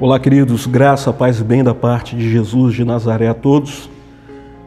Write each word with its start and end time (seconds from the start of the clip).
Olá, 0.00 0.20
queridos, 0.20 0.64
graça, 0.64 1.12
paz 1.12 1.40
e 1.40 1.42
bem 1.42 1.64
da 1.64 1.74
parte 1.74 2.14
de 2.14 2.30
Jesus 2.30 2.72
de 2.72 2.84
Nazaré 2.84 3.26
a 3.26 3.34
todos. 3.34 3.90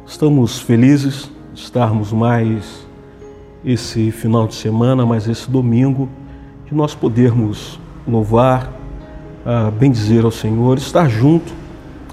Estamos 0.06 0.60
felizes 0.60 1.32
de 1.54 1.62
estarmos 1.62 2.12
mais 2.12 2.86
esse 3.64 4.12
final 4.12 4.46
de 4.46 4.56
semana, 4.56 5.06
mais 5.06 5.30
esse 5.30 5.50
domingo, 5.50 6.10
de 6.66 6.76
nós 6.76 6.94
podermos 6.94 7.80
louvar, 8.06 8.74
ah, 9.46 9.72
bendizer 9.72 10.26
ao 10.26 10.32
Senhor, 10.32 10.78
estar 10.78 11.08
junto 11.08 11.54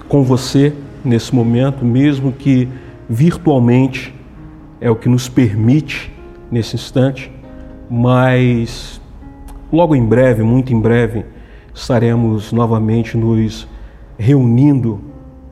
com 0.07 0.23
você 0.23 0.73
nesse 1.03 1.35
momento, 1.35 1.83
mesmo 1.83 2.31
que 2.31 2.69
virtualmente 3.09 4.15
é 4.79 4.89
o 4.89 4.95
que 4.95 5.09
nos 5.09 5.27
permite 5.27 6.09
nesse 6.49 6.77
instante, 6.77 7.29
mas 7.89 9.01
logo 9.73 9.93
em 9.93 10.05
breve, 10.05 10.41
muito 10.41 10.71
em 10.71 10.79
breve, 10.79 11.25
estaremos 11.79 12.51
novamente 12.51 13.17
nos 13.17 13.67
reunindo 14.17 14.99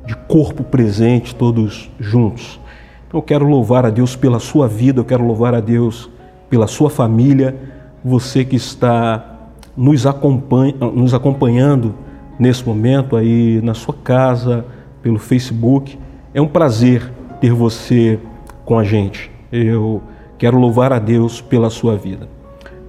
de 0.06 0.16
corpo 0.16 0.64
presente, 0.64 1.34
todos 1.34 1.90
juntos. 2.00 2.60
Então, 3.08 3.20
eu 3.20 3.22
quero 3.22 3.48
louvar 3.48 3.86
a 3.86 3.90
Deus 3.90 4.16
pela 4.16 4.40
sua 4.40 4.68
vida, 4.68 5.00
eu 5.00 5.06
quero 5.06 5.26
louvar 5.26 5.56
a 5.56 5.62
Deus 5.62 6.10
pela 6.50 6.68
sua 6.68 6.90
família, 6.90 7.56
você 8.04 8.44
que 8.44 8.56
está 8.56 9.38
nos, 9.76 10.06
acompanha, 10.06 10.76
nos 10.94 11.14
acompanhando 11.14 11.96
nesse 12.38 12.66
momento 12.66 13.16
aí 13.16 13.62
na 13.62 13.74
sua 13.74 13.94
casa, 13.94 14.66
pelo 15.02 15.20
Facebook. 15.20 15.98
É 16.34 16.42
um 16.42 16.48
prazer 16.48 17.10
ter 17.40 17.54
você 17.54 18.20
com 18.66 18.78
a 18.78 18.84
gente. 18.84 19.32
Eu 19.52 20.02
quero 20.38 20.60
louvar 20.60 20.92
a 20.92 21.00
Deus 21.00 21.40
pela 21.40 21.70
sua 21.70 21.96
vida. 21.96 22.28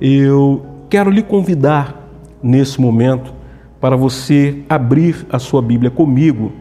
Eu 0.01 0.65
quero 0.91 1.10
lhe 1.10 1.23
convidar 1.23 2.08
nesse 2.42 2.80
momento 2.80 3.33
para 3.80 3.97
você 3.97 4.62
abrir 4.69 5.27
a 5.30 5.38
sua 5.38 5.62
Bíblia 5.62 5.91
comigo, 5.91 6.52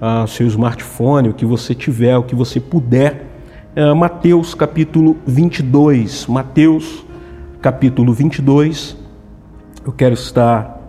a 0.00 0.26
seu 0.26 0.46
smartphone, 0.46 1.28
o 1.28 1.34
que 1.34 1.44
você 1.44 1.74
tiver, 1.74 2.16
o 2.16 2.22
que 2.22 2.34
você 2.34 2.58
puder. 2.58 3.26
É, 3.74 3.92
Mateus 3.94 4.54
capítulo 4.54 5.16
22. 5.26 6.26
Mateus 6.26 7.04
capítulo 7.60 8.12
22. 8.12 8.96
Eu 9.86 9.92
quero 9.92 10.14
estar 10.14 10.80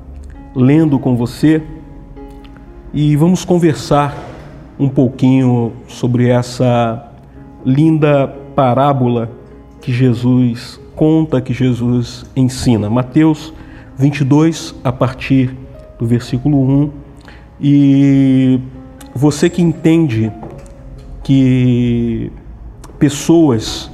lendo 0.55 0.97
com 0.97 1.15
você 1.15 1.61
e 2.93 3.15
vamos 3.15 3.45
conversar 3.45 4.17
um 4.79 4.89
pouquinho 4.89 5.73
sobre 5.87 6.27
essa 6.27 7.11
linda 7.63 8.27
parábola 8.55 9.29
que 9.79 9.93
Jesus 9.93 10.79
conta, 10.95 11.39
que 11.39 11.53
Jesus 11.53 12.25
ensina. 12.35 12.89
Mateus 12.89 13.53
22, 14.01 14.73
a 14.83 14.91
partir 14.91 15.55
do 15.99 16.07
versículo 16.07 16.59
1. 16.59 16.91
E 17.61 18.59
você 19.13 19.47
que 19.47 19.61
entende 19.61 20.31
que 21.23 22.31
pessoas 22.97 23.91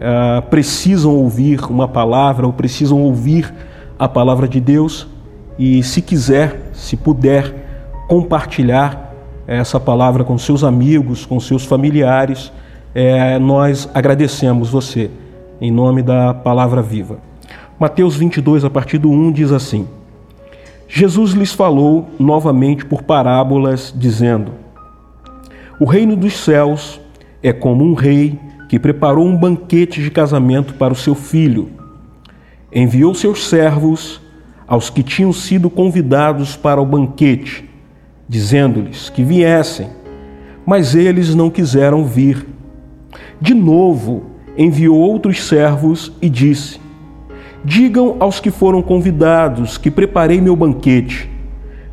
ah, 0.00 0.42
precisam 0.42 1.16
ouvir 1.16 1.64
uma 1.70 1.88
palavra 1.88 2.46
ou 2.46 2.52
precisam 2.52 3.00
ouvir 3.00 3.52
a 3.98 4.06
palavra 4.06 4.46
de 4.46 4.60
Deus, 4.60 5.08
e 5.58 5.82
se 5.82 6.00
quiser, 6.00 6.70
se 6.72 6.96
puder, 6.96 8.04
compartilhar 8.06 9.12
essa 9.46 9.80
palavra 9.80 10.22
com 10.22 10.38
seus 10.38 10.62
amigos, 10.62 11.26
com 11.26 11.40
seus 11.40 11.64
familiares, 11.64 12.52
é, 12.94 13.38
nós 13.38 13.88
agradecemos 13.92 14.70
você, 14.70 15.10
em 15.60 15.72
nome 15.72 16.02
da 16.02 16.32
palavra 16.32 16.80
viva. 16.80 17.27
Mateus 17.78 18.16
22, 18.16 18.64
a 18.64 18.70
partir 18.70 18.98
do 18.98 19.08
1, 19.08 19.30
diz 19.30 19.52
assim: 19.52 19.86
Jesus 20.88 21.30
lhes 21.32 21.52
falou 21.52 22.08
novamente 22.18 22.84
por 22.84 23.02
parábolas, 23.04 23.94
dizendo: 23.96 24.50
O 25.78 25.84
reino 25.84 26.16
dos 26.16 26.32
céus 26.32 27.00
é 27.40 27.52
como 27.52 27.84
um 27.84 27.94
rei 27.94 28.36
que 28.68 28.80
preparou 28.80 29.24
um 29.24 29.36
banquete 29.36 30.02
de 30.02 30.10
casamento 30.10 30.74
para 30.74 30.92
o 30.92 30.96
seu 30.96 31.14
filho. 31.14 31.70
Enviou 32.72 33.14
seus 33.14 33.46
servos 33.46 34.20
aos 34.66 34.90
que 34.90 35.04
tinham 35.04 35.32
sido 35.32 35.70
convidados 35.70 36.56
para 36.56 36.82
o 36.82 36.84
banquete, 36.84 37.64
dizendo-lhes 38.28 39.08
que 39.08 39.22
viessem, 39.22 39.88
mas 40.66 40.96
eles 40.96 41.32
não 41.32 41.48
quiseram 41.48 42.04
vir. 42.04 42.44
De 43.40 43.54
novo, 43.54 44.26
enviou 44.56 44.96
outros 44.96 45.44
servos 45.44 46.12
e 46.20 46.28
disse: 46.28 46.87
Digam 47.64 48.16
aos 48.20 48.40
que 48.40 48.50
foram 48.50 48.80
convidados 48.80 49.76
que 49.76 49.90
preparei 49.90 50.40
meu 50.40 50.54
banquete. 50.54 51.28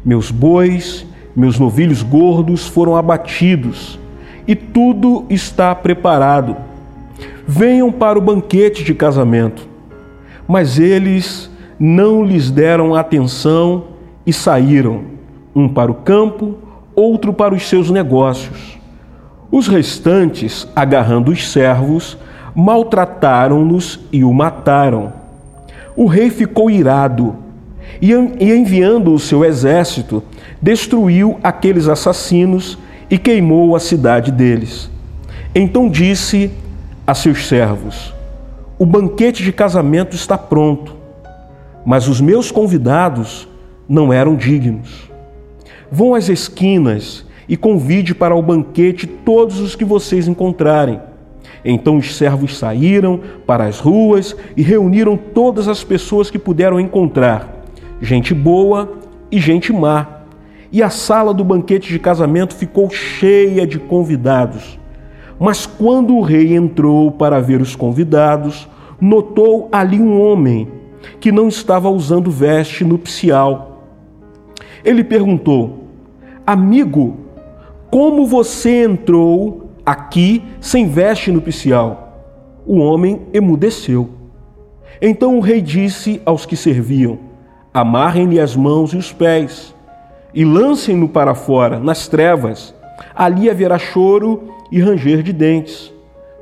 Meus 0.04 0.30
bois, 0.30 1.06
meus 1.36 1.60
novilhos 1.60 2.02
gordos 2.02 2.68
foram 2.68 2.96
abatidos 2.96 4.00
e 4.48 4.56
tudo 4.56 5.26
está 5.30 5.74
preparado. 5.74 6.56
Venham 7.48 7.92
para 7.92 8.18
o 8.18 8.22
banquete 8.22 8.84
de 8.84 8.94
casamento. 8.94 9.68
Mas 10.48 10.80
eles 10.80 11.50
não 11.80 12.24
lhes 12.24 12.52
deram 12.52 12.96
atenção 12.96 13.86
e 14.26 14.32
saíram, 14.32 15.04
um 15.56 15.68
para 15.68 15.92
o 15.92 15.96
campo, 15.96 16.56
outro 16.96 17.34
para 17.34 17.54
os 17.54 17.68
seus 17.68 17.90
negócios. 17.90 18.80
Os 19.52 19.68
restantes, 19.68 20.68
agarrando 20.76 21.32
os 21.32 21.52
servos, 21.52 22.18
maltrataram-nos 22.56 24.00
e 24.12 24.24
o 24.24 24.34
mataram. 24.34 25.14
O 25.96 26.06
rei 26.08 26.30
ficou 26.30 26.70
irado 26.70 27.36
e, 28.02 28.14
enviando 28.14 29.14
o 29.14 29.20
seu 29.20 29.46
exército, 29.46 30.22
destruiu 30.62 31.40
aqueles 31.42 31.88
assassinos 31.88 32.78
e 33.10 33.18
queimou 33.18 33.76
a 33.76 33.80
cidade 33.80 34.32
deles. 34.32 34.90
Então 35.54 35.90
disse 35.90 36.52
a 37.08 37.14
seus 37.14 37.48
servos: 37.48 38.14
O 38.78 38.86
banquete 38.86 39.44
de 39.44 39.54
casamento 39.54 40.16
está 40.16 40.38
pronto, 40.38 40.96
mas 41.86 42.08
os 42.08 42.20
meus 42.20 42.52
convidados 42.52 43.48
não 43.88 44.12
eram 44.12 44.36
dignos. 44.36 45.10
Vão 45.90 46.14
às 46.14 46.28
esquinas 46.28 47.26
e 47.48 47.56
convide 47.56 48.14
para 48.14 48.36
o 48.36 48.42
banquete 48.42 49.08
todos 49.08 49.60
os 49.60 49.76
que 49.76 49.86
vocês 49.86 50.28
encontrarem 50.28 51.00
então 51.66 51.98
os 51.98 52.16
servos 52.16 52.58
saíram 52.58 53.20
para 53.48 53.66
as 53.66 53.80
ruas 53.80 54.36
e 54.56 54.62
reuniram 54.62 55.18
todas 55.18 55.68
as 55.68 55.84
pessoas 55.84 56.30
que 56.30 56.38
puderam 56.38 56.80
encontrar, 56.80 57.66
gente 58.00 58.36
boa 58.36 58.94
e 59.32 59.40
gente 59.40 59.74
má. 59.74 60.08
E 60.72 60.84
a 60.84 60.92
sala 60.92 61.34
do 61.34 61.44
banquete 61.44 61.90
de 61.90 61.98
casamento 61.98 62.54
ficou 62.54 62.90
cheia 62.92 63.66
de 63.66 63.80
convidados. 63.80 64.78
Mas 65.40 65.66
quando 65.66 66.16
o 66.16 66.22
rei 66.22 66.56
entrou 66.56 67.12
para 67.12 67.42
ver 67.42 67.62
os 67.62 67.76
convidados, 67.76 68.68
notou 69.02 69.68
ali 69.72 70.00
um 70.00 70.22
homem 70.22 70.68
que 71.20 71.32
não 71.32 71.48
estava 71.48 71.90
usando 71.90 72.30
veste 72.30 72.84
nupcial. 72.84 73.84
Ele 74.84 75.04
perguntou: 75.04 75.86
Amigo, 76.46 77.18
como 77.90 78.26
você 78.26 78.84
entrou 78.84 79.65
aqui 79.86 80.44
sem 80.60 80.88
veste 80.88 81.32
nupcial. 81.32 82.06
O 82.66 82.80
homem 82.80 83.28
emudeceu. 83.32 84.10
Então 85.02 85.38
o 85.38 85.42
rei 85.42 85.62
disse 85.62 86.22
aos 86.26 86.46
que 86.46 86.56
serviam: 86.56 87.20
Amarrem-lhe 87.74 88.40
as 88.40 88.56
mãos 88.56 88.94
e 88.94 88.98
os 88.98 89.12
pés 89.14 89.76
e 90.34 90.44
lancem-no 90.44 91.08
para 91.08 91.36
fora, 91.36 91.80
nas 91.80 92.08
trevas. 92.08 92.74
Ali 93.14 93.50
haverá 93.50 93.78
choro 93.78 94.54
e 94.72 94.82
ranger 94.82 95.22
de 95.22 95.32
dentes, 95.32 95.94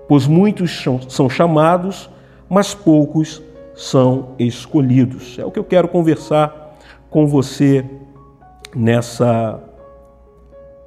pois 0.07 0.25
muitos 0.25 0.83
são 1.09 1.29
chamados, 1.29 2.09
mas 2.49 2.73
poucos 2.73 3.41
são 3.75 4.29
escolhidos. 4.39 5.37
É 5.37 5.45
o 5.45 5.51
que 5.51 5.59
eu 5.59 5.63
quero 5.63 5.87
conversar 5.87 6.77
com 7.09 7.27
você 7.27 7.85
nessa, 8.75 9.61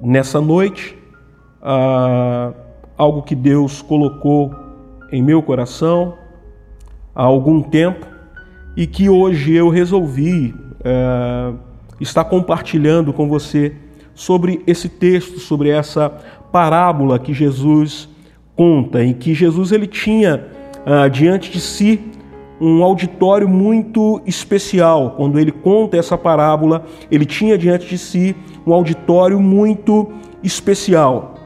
nessa 0.01 0.41
noite 0.41 0.96
ah, 1.61 2.53
algo 2.97 3.21
que 3.21 3.35
Deus 3.35 3.81
colocou 3.81 4.53
em 5.11 5.21
meu 5.21 5.41
coração 5.41 6.15
há 7.15 7.23
algum 7.23 7.61
tempo 7.61 8.05
e 8.75 8.85
que 8.85 9.09
hoje 9.09 9.53
eu 9.53 9.69
resolvi 9.69 10.53
eh, 10.83 11.53
estar 11.99 12.25
compartilhando 12.25 13.11
com 13.11 13.27
você 13.27 13.73
sobre 14.13 14.61
esse 14.67 14.87
texto, 14.89 15.39
sobre 15.39 15.69
essa 15.69 16.09
parábola 16.51 17.17
que 17.17 17.33
Jesus 17.33 18.09
conta 18.55 19.03
e 19.03 19.13
que 19.13 19.33
Jesus 19.33 19.71
ele 19.71 19.87
tinha 19.87 20.45
ah, 20.85 21.07
diante 21.07 21.51
de 21.51 21.59
si 21.59 21.99
um 22.59 22.83
auditório 22.83 23.47
muito 23.47 24.21
especial. 24.25 25.11
Quando 25.11 25.39
ele 25.39 25.51
conta 25.51 25.97
essa 25.97 26.17
parábola, 26.17 26.85
ele 27.11 27.25
tinha 27.25 27.57
diante 27.57 27.87
de 27.87 27.97
si 27.97 28.35
um 28.65 28.73
auditório 28.73 29.39
muito 29.39 30.11
especial. 30.43 31.36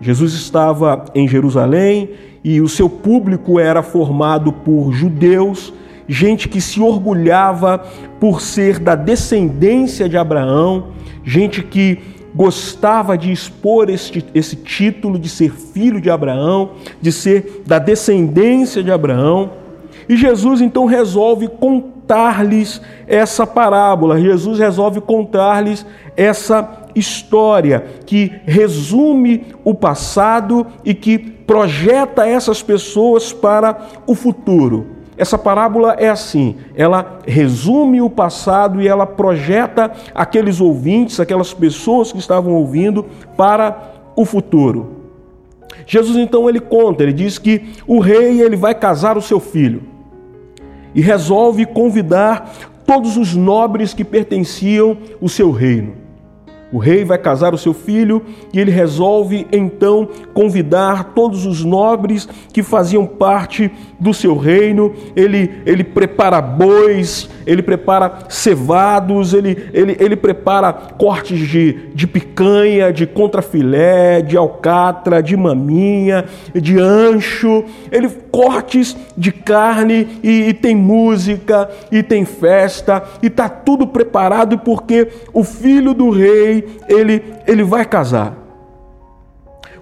Jesus 0.00 0.32
estava 0.32 1.04
em 1.14 1.26
Jerusalém 1.26 2.10
e 2.42 2.60
o 2.60 2.68
seu 2.68 2.88
público 2.88 3.58
era 3.58 3.82
formado 3.82 4.52
por 4.52 4.92
judeus 4.92 5.72
gente 6.08 6.48
que 6.48 6.60
se 6.60 6.80
orgulhava 6.80 7.84
por 8.18 8.40
ser 8.40 8.78
da 8.78 8.94
descendência 8.94 10.08
de 10.08 10.16
Abraão, 10.16 10.88
gente 11.22 11.62
que 11.62 11.98
gostava 12.34 13.16
de 13.18 13.30
expor 13.30 13.90
esse, 13.90 14.24
esse 14.34 14.56
título 14.56 15.18
de 15.18 15.28
ser 15.28 15.52
filho 15.52 16.00
de 16.00 16.08
Abraão, 16.08 16.70
de 17.00 17.12
ser 17.12 17.62
da 17.66 17.78
descendência 17.78 18.82
de 18.82 18.90
Abraão. 18.90 19.50
E 20.08 20.16
Jesus 20.16 20.62
então 20.62 20.86
resolve 20.86 21.48
contar-lhes 21.48 22.80
essa 23.06 23.46
parábola, 23.46 24.20
Jesus 24.20 24.58
resolve 24.58 25.00
contar-lhes 25.00 25.84
essa 26.16 26.87
história 26.98 27.84
que 28.04 28.32
resume 28.44 29.46
o 29.64 29.74
passado 29.74 30.66
e 30.84 30.94
que 30.94 31.18
projeta 31.18 32.26
essas 32.26 32.62
pessoas 32.62 33.32
para 33.32 33.78
o 34.06 34.14
futuro. 34.14 34.98
Essa 35.16 35.36
parábola 35.36 35.96
é 35.98 36.08
assim: 36.08 36.56
ela 36.76 37.18
resume 37.26 38.00
o 38.00 38.08
passado 38.08 38.80
e 38.80 38.86
ela 38.86 39.06
projeta 39.06 39.90
aqueles 40.14 40.60
ouvintes, 40.60 41.18
aquelas 41.18 41.52
pessoas 41.52 42.12
que 42.12 42.18
estavam 42.18 42.54
ouvindo, 42.54 43.04
para 43.36 43.94
o 44.14 44.24
futuro. 44.24 44.96
Jesus 45.86 46.16
então 46.16 46.48
ele 46.48 46.60
conta, 46.60 47.02
ele 47.02 47.12
diz 47.12 47.38
que 47.38 47.72
o 47.86 47.98
rei 47.98 48.40
ele 48.40 48.56
vai 48.56 48.74
casar 48.74 49.16
o 49.16 49.22
seu 49.22 49.40
filho 49.40 49.82
e 50.94 51.00
resolve 51.00 51.64
convidar 51.66 52.52
todos 52.86 53.16
os 53.16 53.34
nobres 53.34 53.92
que 53.92 54.04
pertenciam 54.04 54.96
ao 55.20 55.28
seu 55.28 55.50
reino. 55.50 56.07
O 56.70 56.76
rei 56.76 57.02
vai 57.02 57.16
casar 57.16 57.54
o 57.54 57.58
seu 57.58 57.72
filho 57.72 58.22
e 58.52 58.60
ele 58.60 58.70
resolve 58.70 59.46
então 59.50 60.06
convidar 60.34 61.12
todos 61.14 61.46
os 61.46 61.64
nobres 61.64 62.28
que 62.52 62.62
faziam 62.62 63.06
parte 63.06 63.70
do 63.98 64.12
seu 64.12 64.36
reino. 64.36 64.92
Ele, 65.16 65.50
ele 65.64 65.82
prepara 65.82 66.42
bois, 66.42 67.30
ele 67.46 67.62
prepara 67.62 68.18
cevados, 68.28 69.32
ele, 69.32 69.70
ele, 69.72 69.96
ele 69.98 70.14
prepara 70.14 70.70
cortes 70.72 71.38
de, 71.48 71.88
de 71.94 72.06
picanha, 72.06 72.92
de 72.92 73.06
contrafilé, 73.06 74.20
de 74.20 74.36
alcatra, 74.36 75.22
de 75.22 75.36
maminha, 75.38 76.26
de 76.54 76.78
ancho. 76.78 77.64
Ele 77.90 78.10
cortes 78.30 78.96
de 79.16 79.32
carne 79.32 80.06
e, 80.22 80.48
e 80.48 80.54
tem 80.54 80.76
música 80.76 81.68
e 81.90 82.02
tem 82.02 82.24
festa 82.24 83.02
e 83.22 83.26
está 83.26 83.48
tudo 83.48 83.86
preparado 83.86 84.58
porque 84.58 85.08
o 85.32 85.42
filho 85.42 85.94
do 85.94 86.10
rei 86.10 86.57
ele, 86.88 87.22
ele 87.46 87.62
vai 87.62 87.84
casar. 87.84 88.36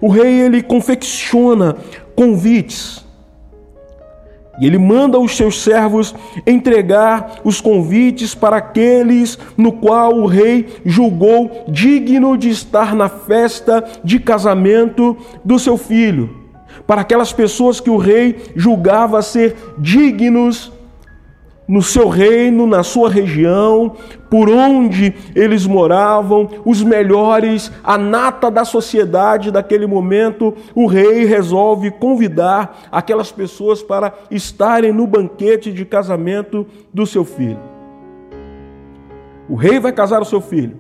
O 0.01 0.09
rei 0.09 0.41
ele 0.41 0.63
confecciona 0.63 1.77
convites. 2.15 3.05
E 4.59 4.67
ele 4.67 4.79
manda 4.79 5.19
os 5.19 5.37
seus 5.37 5.63
servos 5.63 6.15
entregar 6.47 7.41
os 7.45 7.61
convites 7.61 8.35
para 8.35 8.57
aqueles 8.57 9.39
no 9.57 9.73
qual 9.73 10.15
o 10.15 10.27
rei 10.27 10.67
julgou 10.85 11.67
digno 11.69 12.39
de 12.39 12.49
estar 12.49 12.95
na 12.95 13.09
festa 13.09 13.85
de 14.03 14.19
casamento 14.19 15.17
do 15.45 15.59
seu 15.59 15.77
filho. 15.77 16.47
Para 16.87 17.03
aquelas 17.03 17.33
pessoas 17.33 17.81
que 17.81 17.91
o 17.91 17.99
rei 17.99 18.37
julgava 18.55 19.21
ser 19.21 19.57
dignos 19.79 20.73
no 21.69 21.83
seu 21.83 22.09
reino, 22.09 22.67
na 22.67 22.83
sua 22.83 23.11
região, 23.11 23.97
por 24.31 24.49
onde 24.49 25.15
eles 25.35 25.67
moravam, 25.67 26.49
os 26.65 26.83
melhores, 26.83 27.73
a 27.83 27.99
nata 27.99 28.51
da 28.51 28.65
sociedade 28.65 29.51
daquele 29.51 29.87
momento, 29.87 30.55
o 30.75 30.87
rei 30.87 31.25
resolve 31.25 31.91
convidar 31.91 32.89
aquelas 32.91 33.33
pessoas 33.33 33.83
para 33.83 34.15
estarem 34.31 34.93
no 34.93 35.07
banquete 35.07 35.73
de 35.73 35.85
casamento 35.85 36.67
do 36.93 37.07
seu 37.07 37.25
filho. 37.25 37.61
O 39.49 39.55
rei 39.55 39.79
vai 39.79 39.93
casar 39.93 40.21
o 40.21 40.25
seu 40.25 40.41
filho. 40.41 40.77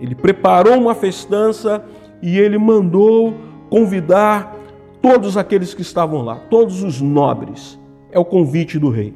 Ele 0.00 0.14
preparou 0.14 0.74
uma 0.74 0.94
festança 0.94 1.84
e 2.22 2.38
ele 2.38 2.58
mandou 2.58 3.34
convidar 3.68 4.54
todos 5.00 5.36
aqueles 5.36 5.74
que 5.74 5.82
estavam 5.82 6.22
lá, 6.22 6.36
todos 6.50 6.82
os 6.82 7.00
nobres. 7.00 7.78
É 8.10 8.18
o 8.18 8.24
convite 8.24 8.78
do 8.78 8.88
rei. 8.88 9.14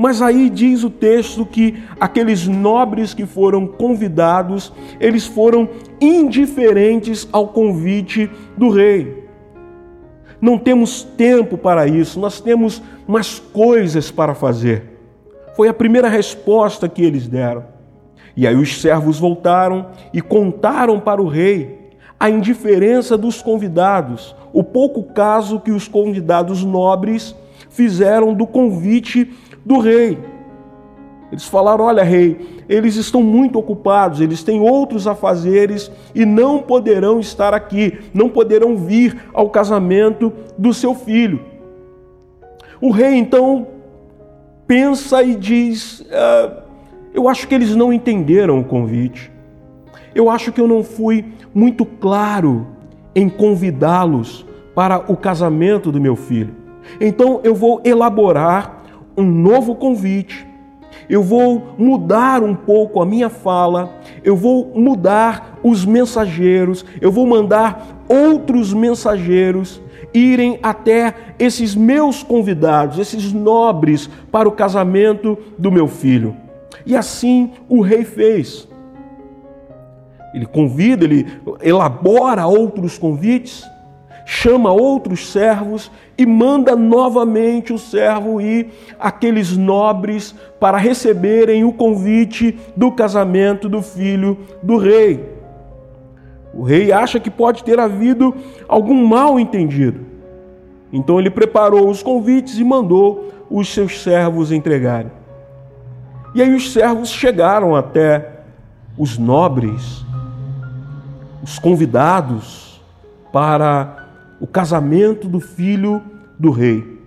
Mas 0.00 0.22
aí 0.22 0.48
diz 0.48 0.82
o 0.82 0.88
texto 0.88 1.44
que 1.44 1.82
aqueles 2.00 2.48
nobres 2.48 3.12
que 3.12 3.26
foram 3.26 3.66
convidados, 3.66 4.72
eles 4.98 5.26
foram 5.26 5.68
indiferentes 6.00 7.28
ao 7.30 7.48
convite 7.48 8.30
do 8.56 8.70
rei. 8.70 9.28
Não 10.40 10.56
temos 10.56 11.02
tempo 11.02 11.58
para 11.58 11.86
isso, 11.86 12.18
nós 12.18 12.40
temos 12.40 12.82
mais 13.06 13.38
coisas 13.38 14.10
para 14.10 14.34
fazer. 14.34 14.84
Foi 15.54 15.68
a 15.68 15.74
primeira 15.74 16.08
resposta 16.08 16.88
que 16.88 17.04
eles 17.04 17.28
deram. 17.28 17.66
E 18.34 18.46
aí 18.46 18.56
os 18.56 18.80
servos 18.80 19.18
voltaram 19.18 19.88
e 20.14 20.22
contaram 20.22 20.98
para 20.98 21.20
o 21.20 21.28
rei 21.28 21.90
a 22.18 22.30
indiferença 22.30 23.18
dos 23.18 23.42
convidados, 23.42 24.34
o 24.50 24.64
pouco 24.64 25.02
caso 25.12 25.60
que 25.60 25.70
os 25.70 25.86
convidados 25.86 26.64
nobres 26.64 27.36
fizeram 27.68 28.32
do 28.34 28.46
convite 28.46 29.30
do 29.70 29.78
rei. 29.78 30.18
Eles 31.30 31.44
falaram: 31.44 31.84
Olha, 31.84 32.02
rei, 32.02 32.64
eles 32.68 32.96
estão 32.96 33.22
muito 33.22 33.56
ocupados, 33.56 34.20
eles 34.20 34.42
têm 34.42 34.60
outros 34.60 35.06
afazeres 35.06 35.92
e 36.12 36.26
não 36.26 36.58
poderão 36.58 37.20
estar 37.20 37.54
aqui, 37.54 38.00
não 38.12 38.28
poderão 38.28 38.76
vir 38.76 39.16
ao 39.32 39.48
casamento 39.48 40.32
do 40.58 40.74
seu 40.74 40.92
filho. 40.92 41.40
O 42.80 42.90
rei 42.90 43.14
então 43.14 43.68
pensa 44.66 45.22
e 45.22 45.36
diz: 45.36 46.04
ah, 46.10 46.64
Eu 47.14 47.28
acho 47.28 47.46
que 47.46 47.54
eles 47.54 47.76
não 47.76 47.92
entenderam 47.92 48.58
o 48.58 48.64
convite. 48.64 49.30
Eu 50.12 50.28
acho 50.28 50.50
que 50.50 50.60
eu 50.60 50.66
não 50.66 50.82
fui 50.82 51.24
muito 51.54 51.86
claro 51.86 52.66
em 53.14 53.28
convidá-los 53.28 54.44
para 54.74 54.98
o 55.06 55.16
casamento 55.16 55.92
do 55.92 56.00
meu 56.00 56.16
filho. 56.16 56.56
Então 57.00 57.40
eu 57.44 57.54
vou 57.54 57.80
elaborar 57.84 58.79
um 59.20 59.30
novo 59.30 59.74
convite. 59.74 60.46
Eu 61.08 61.22
vou 61.22 61.74
mudar 61.76 62.42
um 62.42 62.54
pouco 62.54 63.02
a 63.02 63.06
minha 63.06 63.28
fala, 63.28 63.98
eu 64.22 64.36
vou 64.36 64.72
mudar 64.74 65.58
os 65.62 65.84
mensageiros, 65.84 66.84
eu 67.00 67.10
vou 67.10 67.26
mandar 67.26 68.00
outros 68.08 68.72
mensageiros 68.72 69.80
irem 70.14 70.58
até 70.62 71.14
esses 71.38 71.74
meus 71.74 72.22
convidados, 72.22 72.98
esses 72.98 73.32
nobres, 73.32 74.08
para 74.30 74.48
o 74.48 74.52
casamento 74.52 75.38
do 75.58 75.70
meu 75.70 75.88
filho. 75.88 76.36
E 76.86 76.96
assim 76.96 77.52
o 77.68 77.80
rei 77.80 78.04
fez. 78.04 78.68
Ele 80.32 80.46
convida, 80.46 81.04
ele 81.04 81.26
elabora 81.60 82.46
outros 82.46 82.96
convites 82.96 83.64
chama 84.32 84.70
outros 84.70 85.26
servos 85.32 85.90
e 86.16 86.24
manda 86.24 86.76
novamente 86.76 87.72
o 87.72 87.78
servo 87.78 88.40
ir 88.40 88.70
aqueles 88.96 89.56
nobres 89.56 90.32
para 90.60 90.78
receberem 90.78 91.64
o 91.64 91.72
convite 91.72 92.56
do 92.76 92.92
casamento 92.92 93.68
do 93.68 93.82
filho 93.82 94.38
do 94.62 94.76
rei. 94.76 95.28
O 96.54 96.62
rei 96.62 96.92
acha 96.92 97.18
que 97.18 97.28
pode 97.28 97.64
ter 97.64 97.80
havido 97.80 98.32
algum 98.68 99.04
mal 99.04 99.40
entendido. 99.40 100.06
Então 100.92 101.18
ele 101.18 101.28
preparou 101.28 101.90
os 101.90 102.00
convites 102.00 102.56
e 102.56 102.62
mandou 102.62 103.32
os 103.50 103.74
seus 103.74 104.00
servos 104.00 104.52
entregarem. 104.52 105.10
E 106.36 106.40
aí 106.40 106.54
os 106.54 106.72
servos 106.72 107.08
chegaram 107.08 107.74
até 107.74 108.42
os 108.96 109.18
nobres, 109.18 110.04
os 111.42 111.58
convidados, 111.58 112.80
para 113.32 113.99
o 114.40 114.46
casamento 114.46 115.28
do 115.28 115.38
filho 115.38 116.02
do 116.38 116.50
rei. 116.50 116.98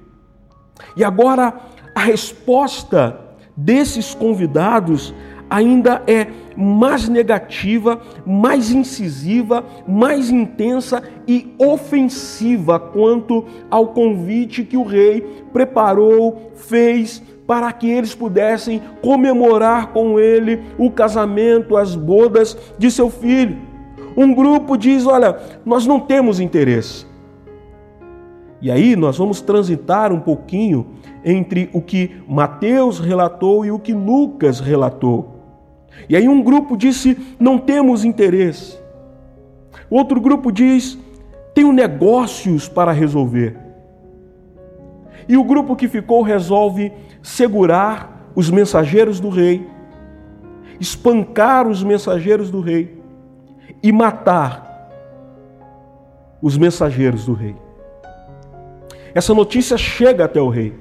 E 0.96 1.04
agora 1.04 1.54
a 1.96 2.02
resposta 2.02 3.20
desses 3.56 4.14
convidados 4.14 5.14
ainda 5.50 6.02
é 6.08 6.28
mais 6.56 7.08
negativa, 7.08 8.02
mais 8.26 8.72
incisiva, 8.72 9.64
mais 9.88 10.30
intensa 10.30 11.04
e 11.28 11.54
ofensiva 11.60 12.80
quanto 12.80 13.46
ao 13.70 13.88
convite 13.88 14.64
que 14.64 14.78
o 14.78 14.84
rei 14.84 15.22
preparou, 15.52 16.52
fez 16.56 17.22
para 17.46 17.72
que 17.72 17.90
eles 17.90 18.16
pudessem 18.16 18.82
comemorar 19.02 19.88
com 19.88 20.20
ele 20.20 20.62
o 20.78 20.90
casamento, 20.90 21.78
as 21.78 21.96
bodas 21.96 22.58
de 22.78 22.90
seu 22.90 23.10
filho. 23.10 23.58
Um 24.16 24.34
grupo 24.34 24.78
diz: 24.78 25.06
Olha, 25.06 25.38
nós 25.66 25.86
não 25.86 26.00
temos 26.00 26.40
interesse. 26.40 27.13
E 28.64 28.72
aí 28.72 28.96
nós 28.96 29.18
vamos 29.18 29.42
transitar 29.42 30.14
um 30.14 30.22
pouquinho 30.22 30.88
entre 31.22 31.70
o 31.74 31.82
que 31.82 32.24
Mateus 32.26 32.98
relatou 32.98 33.66
e 33.66 33.72
o 33.72 33.78
que 33.78 33.94
Lucas 33.94 34.62
relatou. 34.62 35.34
E 36.08 36.16
aí 36.16 36.30
um 36.30 36.42
grupo 36.42 36.78
disse: 36.78 37.18
não 37.38 37.58
temos 37.58 38.06
interesse. 38.06 38.80
Outro 39.90 40.22
grupo 40.22 40.50
diz: 40.50 40.98
tenho 41.54 41.74
negócios 41.74 42.70
para 42.70 42.94
resolver. 42.94 43.58
E 45.28 45.36
o 45.36 45.44
grupo 45.44 45.76
que 45.76 45.90
ficou 45.90 46.22
resolve 46.22 46.94
segurar 47.22 48.32
os 48.34 48.50
mensageiros 48.50 49.20
do 49.20 49.28
rei, 49.28 49.68
espancar 50.80 51.68
os 51.68 51.84
mensageiros 51.84 52.50
do 52.50 52.62
rei 52.62 52.98
e 53.84 53.92
matar 53.92 54.90
os 56.42 56.58
mensageiros 56.58 57.26
do 57.26 57.34
rei. 57.34 57.63
Essa 59.16 59.34
notícia 59.34 59.78
chega 59.78 60.26
até 60.26 60.42
o 60.42 60.50
rei. 60.50 60.74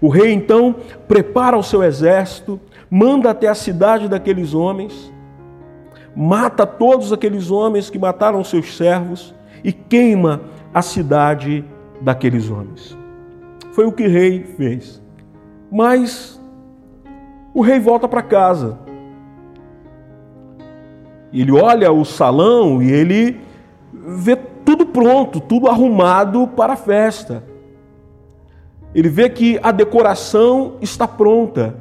O 0.00 0.08
rei 0.08 0.32
então 0.32 0.74
prepara 1.06 1.56
o 1.56 1.62
seu 1.62 1.82
exército, 1.82 2.60
manda 2.90 3.30
até 3.30 3.48
a 3.48 3.54
cidade 3.54 4.08
daqueles 4.08 4.52
homens, 4.52 5.12
mata 6.14 6.66
todos 6.66 7.12
aqueles 7.12 7.50
homens 7.50 7.88
que 7.88 7.98
mataram 7.98 8.42
seus 8.42 8.76
servos 8.76 9.34
e 9.62 9.72
queima 9.72 10.42
a 10.74 10.82
cidade 10.82 11.64
daqueles 12.00 12.50
homens. 12.50 12.96
Foi 13.72 13.86
o 13.86 13.92
que 13.92 14.06
o 14.06 14.10
rei 14.10 14.42
fez. 14.42 15.00
Mas 15.70 16.40
o 17.54 17.62
rei 17.62 17.80
volta 17.80 18.06
para 18.08 18.22
casa. 18.22 18.78
Ele 21.32 21.52
olha 21.52 21.90
o 21.90 22.04
salão 22.04 22.82
e 22.82 22.90
ele 22.90 23.40
vê 23.92 24.36
tudo 24.64 24.86
pronto, 24.86 25.40
tudo 25.40 25.68
arrumado 25.68 26.46
para 26.48 26.74
a 26.74 26.76
festa. 26.76 27.44
Ele 28.94 29.08
vê 29.08 29.30
que 29.30 29.58
a 29.62 29.70
decoração 29.70 30.76
está 30.80 31.08
pronta. 31.08 31.74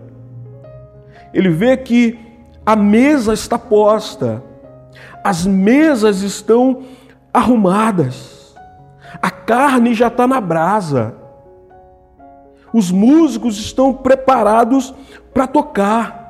Ele 1.33 1.49
vê 1.49 1.75
que 1.77 2.17
a 2.65 2.75
mesa 2.75 3.33
está 3.33 3.57
posta. 3.57 4.43
As 5.23 5.45
mesas 5.45 6.21
estão 6.21 6.83
arrumadas. 7.33 8.55
A 9.21 9.29
carne 9.29 9.93
já 9.93 10.07
está 10.07 10.25
na 10.25 10.39
brasa. 10.39 11.15
Os 12.73 12.91
músicos 12.91 13.57
estão 13.57 13.93
preparados 13.93 14.93
para 15.33 15.47
tocar. 15.47 16.20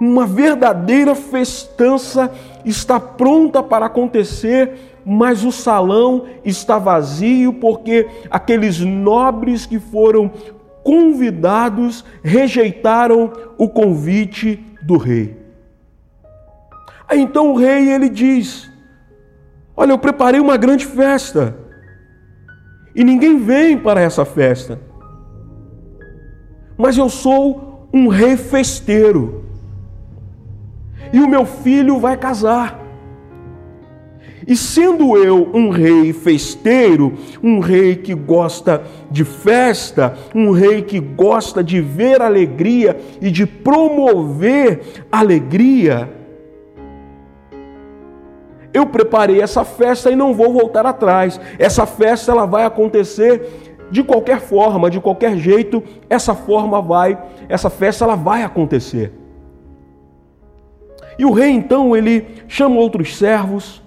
Uma 0.00 0.26
verdadeira 0.26 1.14
festança 1.14 2.32
está 2.64 2.98
pronta 2.98 3.62
para 3.62 3.86
acontecer, 3.86 5.00
mas 5.04 5.44
o 5.44 5.52
salão 5.52 6.24
está 6.44 6.78
vazio 6.78 7.52
porque 7.54 8.08
aqueles 8.30 8.80
nobres 8.80 9.66
que 9.66 9.78
foram 9.78 10.30
convidados 10.82 12.04
rejeitaram 12.22 13.32
o 13.56 13.68
convite 13.68 14.64
do 14.82 14.96
rei. 14.96 15.36
Aí 17.08 17.20
então 17.20 17.52
o 17.52 17.56
rei 17.56 17.90
ele 17.90 18.08
diz: 18.08 18.70
Olha, 19.76 19.92
eu 19.92 19.98
preparei 19.98 20.40
uma 20.40 20.56
grande 20.56 20.86
festa 20.86 21.56
e 22.94 23.04
ninguém 23.04 23.38
vem 23.38 23.78
para 23.78 24.00
essa 24.00 24.24
festa. 24.24 24.80
Mas 26.76 26.96
eu 26.96 27.08
sou 27.08 27.88
um 27.92 28.08
rei 28.08 28.36
festeiro 28.36 29.43
e 31.12 31.20
o 31.20 31.28
meu 31.28 31.44
filho 31.44 31.98
vai 31.98 32.16
casar. 32.16 32.84
E 34.46 34.54
sendo 34.56 35.16
eu 35.16 35.48
um 35.54 35.70
rei 35.70 36.12
festeiro, 36.12 37.14
um 37.42 37.60
rei 37.60 37.96
que 37.96 38.14
gosta 38.14 38.82
de 39.10 39.24
festa, 39.24 40.16
um 40.34 40.50
rei 40.50 40.82
que 40.82 41.00
gosta 41.00 41.64
de 41.64 41.80
ver 41.80 42.20
alegria 42.20 42.98
e 43.22 43.30
de 43.30 43.46
promover 43.46 45.06
alegria, 45.10 46.10
eu 48.74 48.84
preparei 48.86 49.40
essa 49.40 49.64
festa 49.64 50.10
e 50.10 50.16
não 50.16 50.34
vou 50.34 50.52
voltar 50.52 50.84
atrás. 50.84 51.40
Essa 51.58 51.86
festa 51.86 52.32
ela 52.32 52.44
vai 52.44 52.64
acontecer 52.64 53.70
de 53.90 54.02
qualquer 54.02 54.40
forma, 54.40 54.90
de 54.90 55.00
qualquer 55.00 55.36
jeito, 55.36 55.80
essa 56.10 56.34
forma 56.34 56.82
vai, 56.82 57.16
essa 57.48 57.70
festa 57.70 58.04
ela 58.04 58.16
vai 58.16 58.42
acontecer. 58.42 59.12
E 61.18 61.24
o 61.24 61.32
rei 61.32 61.50
então 61.50 61.96
ele 61.96 62.26
chama 62.48 62.76
outros 62.76 63.16
servos 63.16 63.82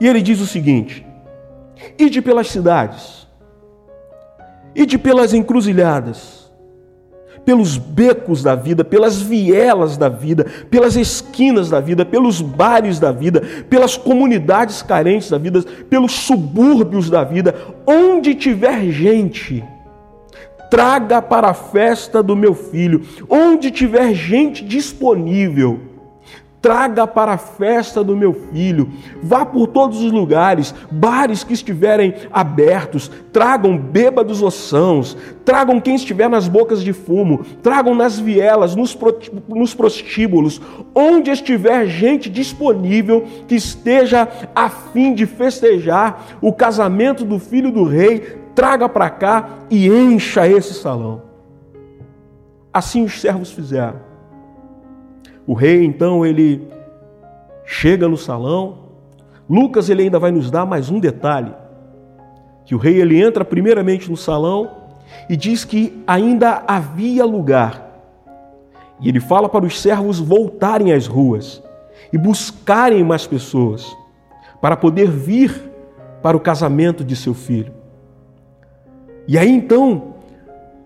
e 0.00 0.06
ele 0.06 0.22
diz 0.22 0.40
o 0.40 0.46
seguinte: 0.46 1.06
Ide 1.98 2.20
pelas 2.20 2.48
cidades, 2.48 3.26
ide 4.74 4.98
pelas 4.98 5.32
encruzilhadas, 5.32 6.50
pelos 7.44 7.76
becos 7.76 8.42
da 8.42 8.54
vida, 8.54 8.84
pelas 8.84 9.20
vielas 9.20 9.96
da 9.96 10.08
vida, 10.08 10.44
pelas 10.70 10.96
esquinas 10.96 11.70
da 11.70 11.80
vida, 11.80 12.04
pelos 12.04 12.40
bares 12.40 12.98
da 13.00 13.10
vida, 13.10 13.42
pelas 13.68 13.96
comunidades 13.96 14.82
carentes 14.82 15.30
da 15.30 15.38
vida, 15.38 15.62
pelos 15.88 16.12
subúrbios 16.12 17.08
da 17.08 17.24
vida, 17.24 17.54
onde 17.86 18.34
tiver 18.34 18.90
gente, 18.90 19.64
traga 20.70 21.20
para 21.20 21.48
a 21.48 21.54
festa 21.54 22.22
do 22.22 22.36
meu 22.36 22.54
filho, 22.54 23.02
onde 23.28 23.70
tiver 23.70 24.14
gente 24.14 24.64
disponível 24.64 25.89
Traga 26.62 27.06
para 27.06 27.32
a 27.32 27.38
festa 27.38 28.04
do 28.04 28.14
meu 28.14 28.34
filho. 28.34 28.90
Vá 29.22 29.46
por 29.46 29.66
todos 29.68 30.02
os 30.02 30.12
lugares, 30.12 30.74
bares 30.90 31.42
que 31.42 31.54
estiverem 31.54 32.14
abertos. 32.30 33.10
Tragam 33.32 33.78
bêbados 33.78 34.42
ossãos. 34.42 35.16
Tragam 35.42 35.80
quem 35.80 35.94
estiver 35.94 36.28
nas 36.28 36.48
bocas 36.48 36.82
de 36.82 36.92
fumo. 36.92 37.44
Tragam 37.62 37.94
nas 37.94 38.18
vielas, 38.18 38.76
nos 38.76 39.74
prostíbulos. 39.74 40.60
Onde 40.94 41.30
estiver 41.30 41.86
gente 41.86 42.28
disponível 42.28 43.26
que 43.48 43.54
esteja 43.54 44.28
a 44.54 44.68
fim 44.68 45.14
de 45.14 45.24
festejar 45.24 46.38
o 46.42 46.52
casamento 46.52 47.24
do 47.24 47.38
filho 47.38 47.72
do 47.72 47.84
rei, 47.84 48.38
traga 48.54 48.86
para 48.86 49.08
cá 49.08 49.48
e 49.70 49.88
encha 49.88 50.46
esse 50.46 50.74
salão. 50.74 51.22
Assim 52.70 53.02
os 53.02 53.18
servos 53.18 53.50
fizeram. 53.50 54.09
O 55.50 55.54
rei 55.54 55.84
então 55.84 56.24
ele 56.24 56.68
chega 57.64 58.06
no 58.06 58.16
salão. 58.16 58.78
Lucas 59.48 59.90
ele 59.90 60.04
ainda 60.04 60.16
vai 60.16 60.30
nos 60.30 60.48
dar 60.48 60.64
mais 60.64 60.90
um 60.90 61.00
detalhe, 61.00 61.52
que 62.64 62.72
o 62.72 62.78
rei 62.78 63.00
ele 63.00 63.20
entra 63.20 63.44
primeiramente 63.44 64.08
no 64.08 64.16
salão 64.16 64.70
e 65.28 65.36
diz 65.36 65.64
que 65.64 66.04
ainda 66.06 66.62
havia 66.68 67.24
lugar. 67.24 67.84
E 69.00 69.08
ele 69.08 69.18
fala 69.18 69.48
para 69.48 69.64
os 69.64 69.80
servos 69.80 70.20
voltarem 70.20 70.92
às 70.92 71.08
ruas 71.08 71.60
e 72.12 72.16
buscarem 72.16 73.02
mais 73.02 73.26
pessoas 73.26 73.92
para 74.60 74.76
poder 74.76 75.10
vir 75.10 75.68
para 76.22 76.36
o 76.36 76.40
casamento 76.40 77.02
de 77.02 77.16
seu 77.16 77.34
filho. 77.34 77.74
E 79.26 79.36
aí 79.36 79.50
então, 79.50 80.14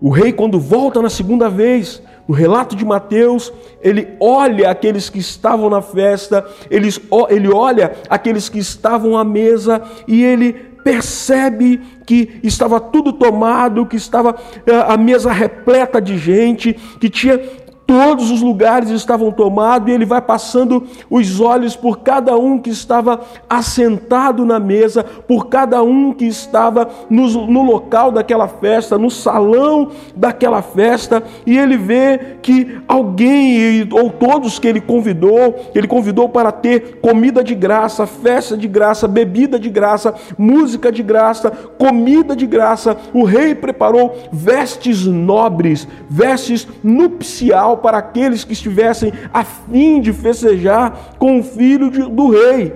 o 0.01 0.09
rei, 0.09 0.33
quando 0.33 0.59
volta 0.59 1.03
na 1.03 1.09
segunda 1.11 1.51
vez, 1.51 2.01
no 2.27 2.33
relato 2.33 2.75
de 2.75 2.83
Mateus, 2.83 3.53
ele 3.81 4.15
olha 4.19 4.69
aqueles 4.69 5.09
que 5.09 5.19
estavam 5.19 5.69
na 5.69 5.81
festa, 5.81 6.45
ele, 6.69 6.89
ele 7.29 7.53
olha 7.53 7.93
aqueles 8.09 8.49
que 8.49 8.59
estavam 8.59 9.17
à 9.17 9.23
mesa 9.23 9.81
e 10.07 10.23
ele 10.23 10.53
percebe 10.85 11.81
que 12.05 12.39
estava 12.43 12.79
tudo 12.79 13.11
tomado, 13.11 13.87
que 13.87 13.95
estava 13.95 14.35
eh, 14.67 14.85
a 14.87 14.95
mesa 14.95 15.31
repleta 15.31 15.99
de 15.99 16.15
gente, 16.15 16.73
que 16.99 17.09
tinha 17.09 17.39
Todos 17.87 18.31
os 18.31 18.41
lugares 18.41 18.89
estavam 18.89 19.31
tomados 19.31 19.87
e 19.87 19.91
ele 19.91 20.05
vai 20.05 20.21
passando 20.21 20.87
os 21.09 21.39
olhos 21.39 21.75
por 21.75 21.99
cada 21.99 22.35
um 22.35 22.57
que 22.57 22.71
estava 22.71 23.21
assentado 23.47 24.43
na 24.43 24.59
mesa, 24.59 25.03
por 25.03 25.47
cada 25.47 25.83
um 25.83 26.11
que 26.11 26.25
estava 26.25 26.89
no, 27.09 27.45
no, 27.45 27.63
local 27.63 28.11
daquela 28.11 28.47
festa, 28.47 28.97
no 28.97 29.11
salão 29.11 29.91
daquela 30.15 30.63
festa, 30.63 31.21
e 31.45 31.57
ele 31.57 31.77
vê 31.77 32.37
que 32.41 32.79
alguém, 32.87 33.87
ou 33.91 34.09
todos 34.09 34.57
que 34.57 34.67
ele 34.67 34.81
convidou, 34.81 35.55
ele 35.75 35.87
convidou 35.87 36.27
para 36.27 36.51
ter 36.51 36.99
comida 37.01 37.43
de 37.43 37.53
graça, 37.53 38.07
festa 38.07 38.57
de 38.57 38.67
graça, 38.67 39.07
bebida 39.07 39.59
de 39.59 39.69
graça, 39.69 40.15
música 40.37 40.91
de 40.91 41.03
graça, 41.03 41.51
comida 41.77 42.35
de 42.35 42.47
graça. 42.47 42.97
O 43.13 43.23
rei 43.23 43.53
preparou 43.53 44.15
vestes 44.31 45.05
nobres, 45.05 45.87
vestes 46.09 46.67
nupcial 46.83 47.74
para 47.77 47.97
aqueles 47.97 48.43
que 48.43 48.53
estivessem 48.53 49.11
a 49.33 49.43
fim 49.43 50.01
de 50.01 50.13
festejar 50.13 51.15
com 51.17 51.39
o 51.39 51.43
filho 51.43 51.89
de, 51.89 52.01
do 52.01 52.29
rei. 52.29 52.73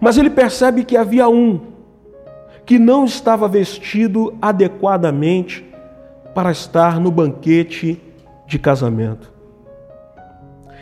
Mas 0.00 0.18
ele 0.18 0.30
percebe 0.30 0.84
que 0.84 0.96
havia 0.96 1.28
um 1.28 1.60
que 2.64 2.78
não 2.78 3.04
estava 3.06 3.48
vestido 3.48 4.36
adequadamente 4.42 5.64
para 6.34 6.50
estar 6.50 7.00
no 7.00 7.10
banquete 7.10 8.00
de 8.46 8.58
casamento. 8.58 9.32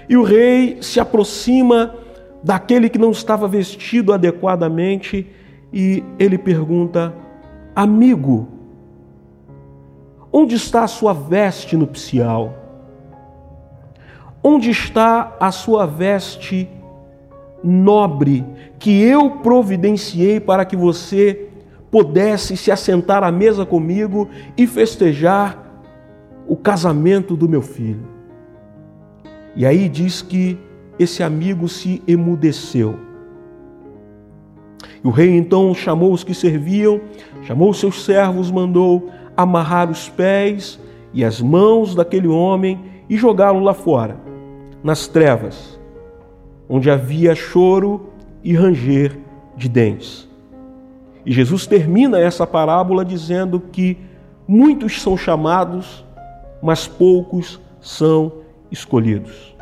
E 0.08 0.16
o 0.16 0.22
rei 0.22 0.78
se 0.80 0.98
aproxima 0.98 1.94
daquele 2.42 2.88
que 2.88 2.98
não 2.98 3.10
estava 3.10 3.48
vestido 3.48 4.12
adequadamente 4.12 5.30
e 5.72 6.02
ele 6.18 6.38
pergunta: 6.38 7.14
Amigo, 7.74 8.48
onde 10.32 10.54
está 10.54 10.84
a 10.84 10.88
sua 10.88 11.12
veste 11.12 11.76
nupcial? 11.76 12.65
Onde 14.48 14.70
está 14.70 15.36
a 15.40 15.50
sua 15.50 15.86
veste 15.86 16.68
nobre 17.64 18.46
que 18.78 19.02
eu 19.02 19.28
providenciei 19.38 20.38
para 20.38 20.64
que 20.64 20.76
você 20.76 21.48
pudesse 21.90 22.56
se 22.56 22.70
assentar 22.70 23.24
à 23.24 23.32
mesa 23.32 23.66
comigo 23.66 24.28
e 24.56 24.64
festejar 24.64 25.82
o 26.46 26.54
casamento 26.54 27.34
do 27.34 27.48
meu 27.48 27.60
filho. 27.60 28.06
E 29.56 29.66
aí 29.66 29.88
diz 29.88 30.22
que 30.22 30.56
esse 30.96 31.24
amigo 31.24 31.68
se 31.68 32.00
emudeceu. 32.06 33.00
E 35.02 35.08
o 35.08 35.10
rei 35.10 35.36
então 35.36 35.74
chamou 35.74 36.12
os 36.12 36.22
que 36.22 36.32
serviam, 36.32 37.00
chamou 37.42 37.70
os 37.70 37.80
seus 37.80 38.04
servos, 38.04 38.48
mandou 38.52 39.10
amarrar 39.36 39.90
os 39.90 40.08
pés 40.08 40.78
e 41.12 41.24
as 41.24 41.40
mãos 41.40 41.96
daquele 41.96 42.28
homem 42.28 42.94
e 43.08 43.16
jogá-lo 43.16 43.58
lá 43.58 43.74
fora, 43.74 44.16
nas 44.86 45.08
trevas, 45.08 45.80
onde 46.68 46.88
havia 46.88 47.34
choro 47.34 48.10
e 48.44 48.54
ranger 48.54 49.18
de 49.56 49.68
dentes. 49.68 50.28
E 51.24 51.32
Jesus 51.32 51.66
termina 51.66 52.20
essa 52.20 52.46
parábola 52.46 53.04
dizendo 53.04 53.58
que 53.58 53.98
muitos 54.46 55.02
são 55.02 55.16
chamados, 55.16 56.04
mas 56.62 56.86
poucos 56.86 57.60
são 57.80 58.30
escolhidos. 58.70 59.56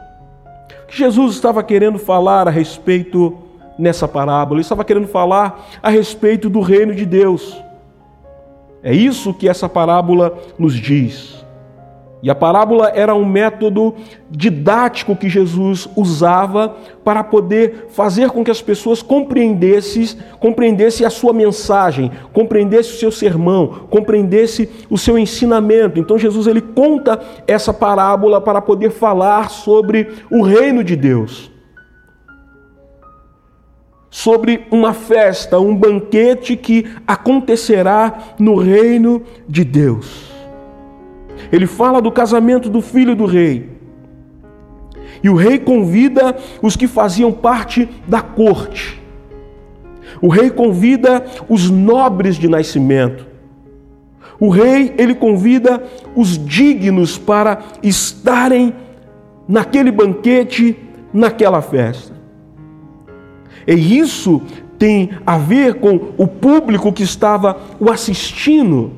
O 0.83 0.87
que 0.89 0.99
Jesus 0.99 1.37
estava 1.37 1.63
querendo 1.63 1.99
falar 1.99 2.47
a 2.47 2.51
respeito 2.51 3.35
nessa 3.79 4.07
parábola? 4.07 4.59
Ele 4.59 4.61
estava 4.61 4.85
querendo 4.85 5.09
falar 5.09 5.71
a 5.83 5.89
respeito 5.89 6.51
do 6.51 6.61
reino 6.61 6.95
de 6.95 7.07
Deus. 7.07 7.59
É 8.83 8.93
isso 8.93 9.33
que 9.33 9.49
essa 9.49 9.71
parábola 9.71 10.39
nos 10.59 10.75
diz. 10.75 11.44
E 12.25 12.31
a 12.31 12.35
parábola 12.35 12.91
era 12.95 13.15
um 13.15 13.27
método 13.27 13.95
didático 14.31 15.15
que 15.15 15.29
Jesus 15.29 15.87
usava 15.95 16.75
para 17.05 17.23
poder 17.23 17.89
fazer 17.91 18.31
com 18.31 18.43
que 18.43 18.51
as 18.51 18.63
pessoas 18.63 19.03
compreendessem, 19.03 20.07
compreendessem 20.41 21.07
a 21.07 21.11
sua 21.11 21.35
mensagem, 21.35 22.11
compreendessem 22.33 22.95
o 22.95 22.97
seu 22.97 23.13
sermão, 23.13 23.67
compreendessem 23.91 24.67
o 24.89 24.97
seu 24.97 25.19
ensinamento. 25.19 26.01
Então 26.01 26.17
Jesus 26.17 26.47
ele 26.47 26.63
conta 26.63 27.21
essa 27.47 27.75
parábola 27.75 28.41
para 28.41 28.63
poder 28.63 28.89
falar 28.89 29.51
sobre 29.51 30.11
o 30.31 30.41
reino 30.41 30.83
de 30.83 30.97
Deus. 30.97 31.53
Sobre 34.09 34.67
uma 34.71 34.95
festa, 34.95 35.61
um 35.61 35.77
banquete 35.77 36.57
que 36.57 36.87
acontecerá 37.07 38.35
no 38.39 38.57
reino 38.57 39.21
de 39.47 39.63
Deus. 39.63 40.34
Ele 41.53 41.67
fala 41.67 42.01
do 42.01 42.11
casamento 42.11 42.69
do 42.69 42.81
filho 42.81 43.15
do 43.15 43.27
rei. 43.27 43.71
E 45.23 45.29
o 45.29 45.35
rei 45.35 45.59
convida 45.59 46.37
os 46.61 46.77
que 46.77 46.87
faziam 46.87 47.33
parte 47.33 47.89
da 48.07 48.21
corte. 48.21 49.01
O 50.21 50.29
rei 50.29 50.51
convida 50.51 51.25
os 51.49 51.71
nobres 51.71 52.37
de 52.37 52.49
nascimento. 52.49 53.27
O 54.39 54.49
rei, 54.49 54.95
ele 54.99 55.15
convida 55.15 55.83
os 56.15 56.37
dignos 56.45 57.17
para 57.17 57.63
estarem 57.83 58.75
naquele 59.49 59.91
banquete, 59.91 60.77
naquela 61.13 61.63
festa. 61.63 62.15
E 63.67 63.99
isso 63.99 64.43
tem 64.79 65.11
a 65.25 65.39
ver 65.39 65.75
com 65.75 66.13
o 66.19 66.27
público 66.27 66.93
que 66.93 67.03
estava 67.03 67.59
o 67.81 67.91
assistindo. 67.91 68.93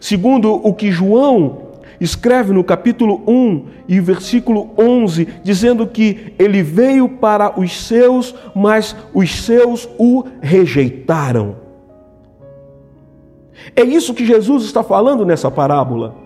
Segundo 0.00 0.52
o 0.54 0.74
que 0.74 0.90
João 0.90 1.69
escreve 2.00 2.52
no 2.52 2.64
capítulo 2.64 3.22
1 3.26 3.66
e 3.88 4.00
versículo 4.00 4.70
11, 4.78 5.28
dizendo 5.42 5.86
que 5.86 6.32
ele 6.38 6.62
veio 6.62 7.08
para 7.08 7.60
os 7.60 7.86
seus, 7.86 8.34
mas 8.54 8.96
os 9.12 9.42
seus 9.42 9.88
o 9.98 10.24
rejeitaram. 10.40 11.56
É 13.76 13.82
isso 13.82 14.14
que 14.14 14.24
Jesus 14.24 14.64
está 14.64 14.82
falando 14.82 15.26
nessa 15.26 15.50
parábola. 15.50 16.16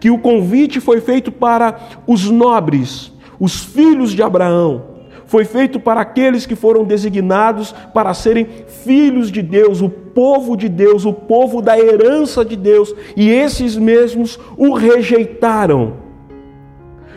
Que 0.00 0.10
o 0.10 0.18
convite 0.18 0.80
foi 0.80 1.00
feito 1.00 1.30
para 1.30 1.78
os 2.06 2.28
nobres, 2.30 3.12
os 3.38 3.64
filhos 3.64 4.12
de 4.12 4.22
Abraão, 4.22 4.96
foi 5.26 5.44
feito 5.44 5.78
para 5.78 6.00
aqueles 6.00 6.46
que 6.46 6.54
foram 6.54 6.84
designados 6.84 7.72
para 7.92 8.14
serem 8.14 8.46
filhos 8.84 9.30
de 9.30 9.42
Deus, 9.42 9.80
o 9.80 9.90
povo 10.16 10.56
de 10.56 10.66
Deus, 10.66 11.04
o 11.04 11.12
povo 11.12 11.60
da 11.60 11.78
herança 11.78 12.42
de 12.42 12.56
Deus, 12.56 12.94
e 13.14 13.28
esses 13.28 13.76
mesmos 13.76 14.40
o 14.56 14.72
rejeitaram. 14.72 15.98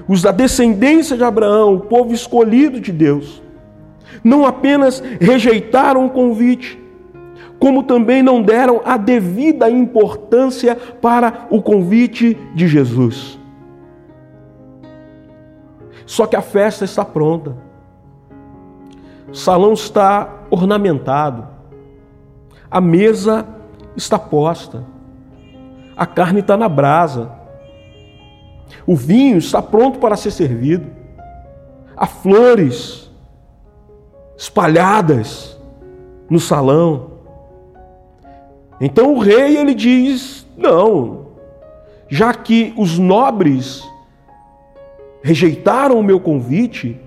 Os 0.05 0.21
da 0.21 0.33
descendência 0.33 1.15
de 1.15 1.23
Abraão, 1.23 1.75
o 1.75 1.79
povo 1.79 2.13
escolhido 2.13 2.81
de 2.81 2.91
Deus, 2.91 3.41
não 4.21 4.45
apenas 4.45 5.01
rejeitaram 5.21 6.05
o 6.05 6.09
convite, 6.09 6.77
como 7.57 7.83
também 7.83 8.21
não 8.21 8.41
deram 8.41 8.81
a 8.83 8.97
devida 8.97 9.69
importância 9.69 10.75
para 10.75 11.47
o 11.49 11.61
convite 11.61 12.37
de 12.53 12.67
Jesus. 12.67 13.39
Só 16.05 16.25
que 16.25 16.35
a 16.35 16.41
festa 16.41 16.83
está 16.83 17.05
pronta. 17.05 17.55
O 19.31 19.35
salão 19.35 19.73
está 19.73 20.43
ornamentado, 20.49 21.58
a 22.71 22.79
mesa 22.79 23.45
está 23.95 24.19
posta, 24.19 24.85
a 25.95 26.05
carne 26.05 26.39
está 26.39 26.55
na 26.55 26.69
brasa, 26.69 27.31
o 28.85 28.95
vinho 28.95 29.37
está 29.37 29.61
pronto 29.61 29.99
para 29.99 30.15
ser 30.15 30.31
servido, 30.31 30.87
há 31.95 32.05
flores 32.05 33.11
espalhadas 34.37 35.59
no 36.29 36.39
salão. 36.39 37.11
Então 38.79 39.13
o 39.13 39.19
rei 39.19 39.57
ele 39.57 39.73
diz: 39.73 40.45
não, 40.55 41.27
já 42.07 42.33
que 42.33 42.73
os 42.77 42.97
nobres 42.97 43.83
rejeitaram 45.21 45.99
o 45.99 46.03
meu 46.03 46.19
convite, 46.19 46.99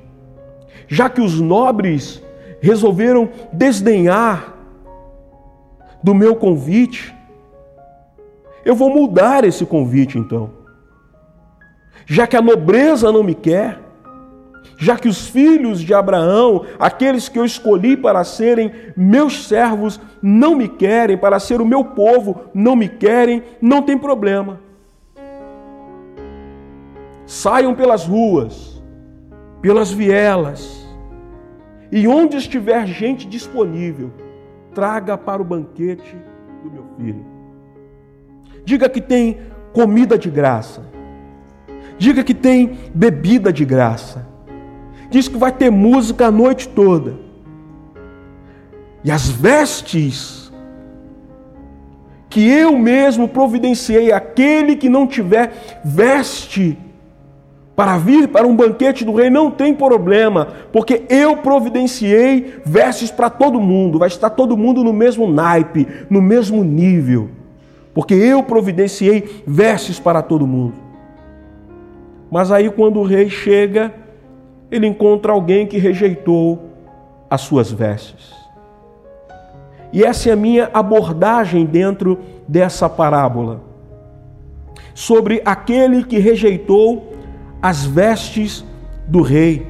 já 0.87 1.09
que 1.09 1.21
os 1.21 1.41
nobres 1.41 2.23
resolveram 2.61 3.31
desdenhar 3.53 4.52
do 6.03 6.15
meu 6.15 6.35
convite, 6.35 7.15
eu 8.65 8.75
vou 8.75 8.91
mudar 8.91 9.45
esse 9.45 9.65
convite 9.67 10.19
então. 10.19 10.51
Já 12.07 12.27
que 12.27 12.37
a 12.37 12.43
nobreza 12.43 13.13
não 13.13 13.23
me 13.23 13.35
quer, 13.35 13.79
já 14.77 14.97
que 14.97 15.09
os 15.09 15.29
filhos 15.29 15.81
de 15.81 15.95
Abraão, 15.95 16.65
aqueles 16.79 17.29
que 17.29 17.39
eu 17.39 17.45
escolhi 17.45 17.97
para 17.97 18.25
serem 18.25 18.73
meus 18.97 19.47
servos, 19.47 20.01
não 20.21 20.57
me 20.57 20.69
querem, 20.69 21.17
para 21.17 21.39
ser 21.39 21.61
o 21.61 21.67
meu 21.67 21.85
povo, 21.85 22.43
não 22.53 22.75
me 22.75 22.89
querem, 22.89 23.43
não 23.61 23.83
tem 23.83 23.97
problema. 23.97 24.61
Saiam 27.27 27.75
pelas 27.75 28.05
ruas, 28.05 28.83
pelas 29.61 29.93
vielas, 29.93 30.87
e 31.91 32.09
onde 32.09 32.37
estiver 32.37 32.87
gente 32.87 33.27
disponível, 33.27 34.11
traga 34.75 35.17
para 35.17 35.41
o 35.41 35.45
banquete 35.45 36.17
do 36.63 36.71
meu 36.71 36.85
filho. 36.97 37.25
Diga 38.65 38.89
que 38.89 39.01
tem 39.01 39.41
comida 39.73 40.19
de 40.19 40.31
graça. 40.31 40.83
Diga 41.99 42.23
que 42.25 42.35
tem 42.35 42.79
bebida 42.95 43.53
de 43.53 43.65
graça. 43.65 44.27
Diz 45.11 45.29
que 45.29 45.37
vai 45.37 45.53
ter 45.53 45.71
música 45.71 46.27
a 46.27 46.31
noite 46.31 46.69
toda. 46.69 47.17
E 49.05 49.11
as 49.11 49.29
vestes 49.29 50.43
que 52.31 52.49
eu 52.49 52.79
mesmo 52.79 53.29
providenciei, 53.29 54.11
aquele 54.11 54.75
que 54.77 54.89
não 54.89 55.07
tiver 55.07 55.81
veste 55.85 56.79
para 57.75 57.97
vir 57.97 58.29
para 58.29 58.47
um 58.47 58.55
banquete 58.55 59.05
do 59.05 59.15
rei 59.15 59.31
não 59.31 59.51
tem 59.51 59.75
problema, 59.75 60.49
porque 60.73 61.05
eu 61.09 61.39
providenciei 61.39 62.61
vestes 62.65 63.11
para 63.11 63.31
todo 63.31 63.59
mundo, 63.61 63.99
vai 63.99 64.09
estar 64.09 64.31
todo 64.31 64.57
mundo 64.57 64.85
no 64.85 64.93
mesmo 64.93 65.31
naipe, 65.31 65.87
no 66.11 66.21
mesmo 66.21 66.63
nível, 66.63 67.31
porque 67.95 68.15
eu 68.15 68.43
providenciei 68.43 69.43
vestes 69.47 69.99
para 69.99 70.23
todo 70.23 70.47
mundo. 70.47 70.75
Mas 72.31 72.51
aí, 72.51 72.71
quando 72.71 72.99
o 72.99 73.05
rei 73.05 73.29
chega, 73.29 73.93
ele 74.71 74.87
encontra 74.87 75.33
alguém 75.33 75.67
que 75.67 75.79
rejeitou 75.79 76.71
as 77.29 77.43
suas 77.43 77.71
vestes. 77.71 78.33
E 79.93 80.03
essa 80.03 80.31
é 80.31 80.33
a 80.33 80.37
minha 80.37 80.71
abordagem 80.73 81.67
dentro 81.67 82.19
dessa 82.49 82.89
parábola 82.89 83.61
sobre 84.95 85.43
aquele 85.45 86.05
que 86.05 86.19
rejeitou 86.19 87.12
as 87.63 87.85
vestes 87.85 88.65
do 89.07 89.23
rei. 89.23 89.67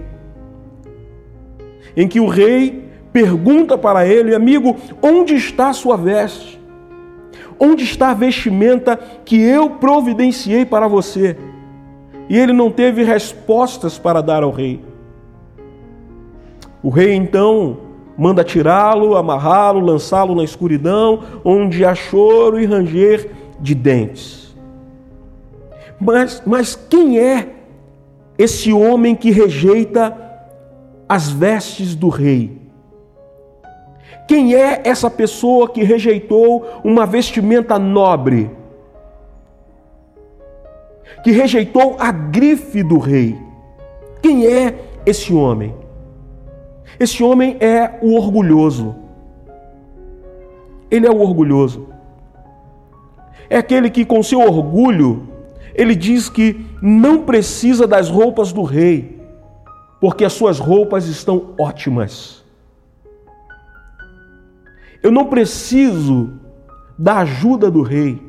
Em 1.95 2.09
que 2.09 2.19
o 2.19 2.27
rei 2.27 2.89
pergunta 3.13 3.77
para 3.77 4.07
ele, 4.07 4.35
amigo, 4.35 4.77
onde 5.03 5.35
está 5.35 5.69
a 5.69 5.75
sua 5.75 5.97
veste? 5.97 6.59
Onde 7.61 7.85
está 7.85 8.11
a 8.11 8.15
vestimenta 8.15 8.99
que 9.25 9.39
eu 9.39 9.71
providenciei 9.71 10.65
para 10.65 10.89
você? 10.89 11.37
E 12.29 12.39
ele 12.39 12.53
não 12.53 12.71
teve 12.71 13.05
respostas 13.05 13.99
para 13.99 14.23
dar 14.23 14.43
ao 14.43 14.51
rei. 14.51 14.81
O 16.83 16.89
rei 16.89 17.13
então 17.13 17.77
manda 18.17 18.43
tirá-lo, 18.43 19.17
amarrá-lo, 19.17 19.81
lançá-lo 19.81 20.35
na 20.35 20.43
escuridão, 20.43 21.23
onde 21.45 21.85
há 21.85 21.95
choro 21.95 22.59
e 22.59 22.65
ranger 22.65 23.31
de 23.61 23.75
dentes. 23.75 24.55
Mas, 26.01 26.43
mas 26.45 26.75
quem 26.75 27.19
é 27.19 27.62
esse 28.39 28.73
homem 28.73 29.15
que 29.15 29.31
rejeita 29.31 30.17
as 31.09 31.31
vestes 31.31 31.95
do 31.95 32.09
rei? 32.09 32.61
Quem 34.27 34.55
é 34.55 34.83
essa 34.85 35.11
pessoa 35.11 35.69
que 35.69 35.83
rejeitou 35.83 36.65
uma 36.85 37.05
vestimenta 37.05 37.79
nobre? 37.79 38.51
Que 41.23 41.31
rejeitou 41.31 41.97
a 41.99 42.11
grife 42.11 42.83
do 42.83 42.99
rei? 42.99 43.39
Quem 44.23 44.47
é 44.47 44.79
esse 45.05 45.35
homem? 45.35 45.75
Esse 46.99 47.23
homem 47.23 47.57
é 47.61 47.99
o 48.01 48.15
orgulhoso. 48.15 48.95
Ele 50.91 51.07
é 51.07 51.11
o 51.11 51.21
orgulhoso. 51.21 51.89
É 53.51 53.59
aquele 53.59 53.91
que, 53.91 54.05
com 54.05 54.23
seu 54.23 54.41
orgulho, 54.41 55.29
ele 55.75 55.95
diz 55.95 56.29
que 56.29 56.65
não 56.81 57.23
precisa 57.23 57.87
das 57.87 58.09
roupas 58.09 58.53
do 58.53 58.63
rei, 58.63 59.21
porque 60.01 60.25
as 60.25 60.33
suas 60.33 60.59
roupas 60.59 61.07
estão 61.07 61.55
ótimas. 61.59 62.43
Eu 65.03 65.11
não 65.11 65.27
preciso 65.27 66.33
da 66.99 67.19
ajuda 67.19 67.71
do 67.71 67.83
rei, 67.83 68.21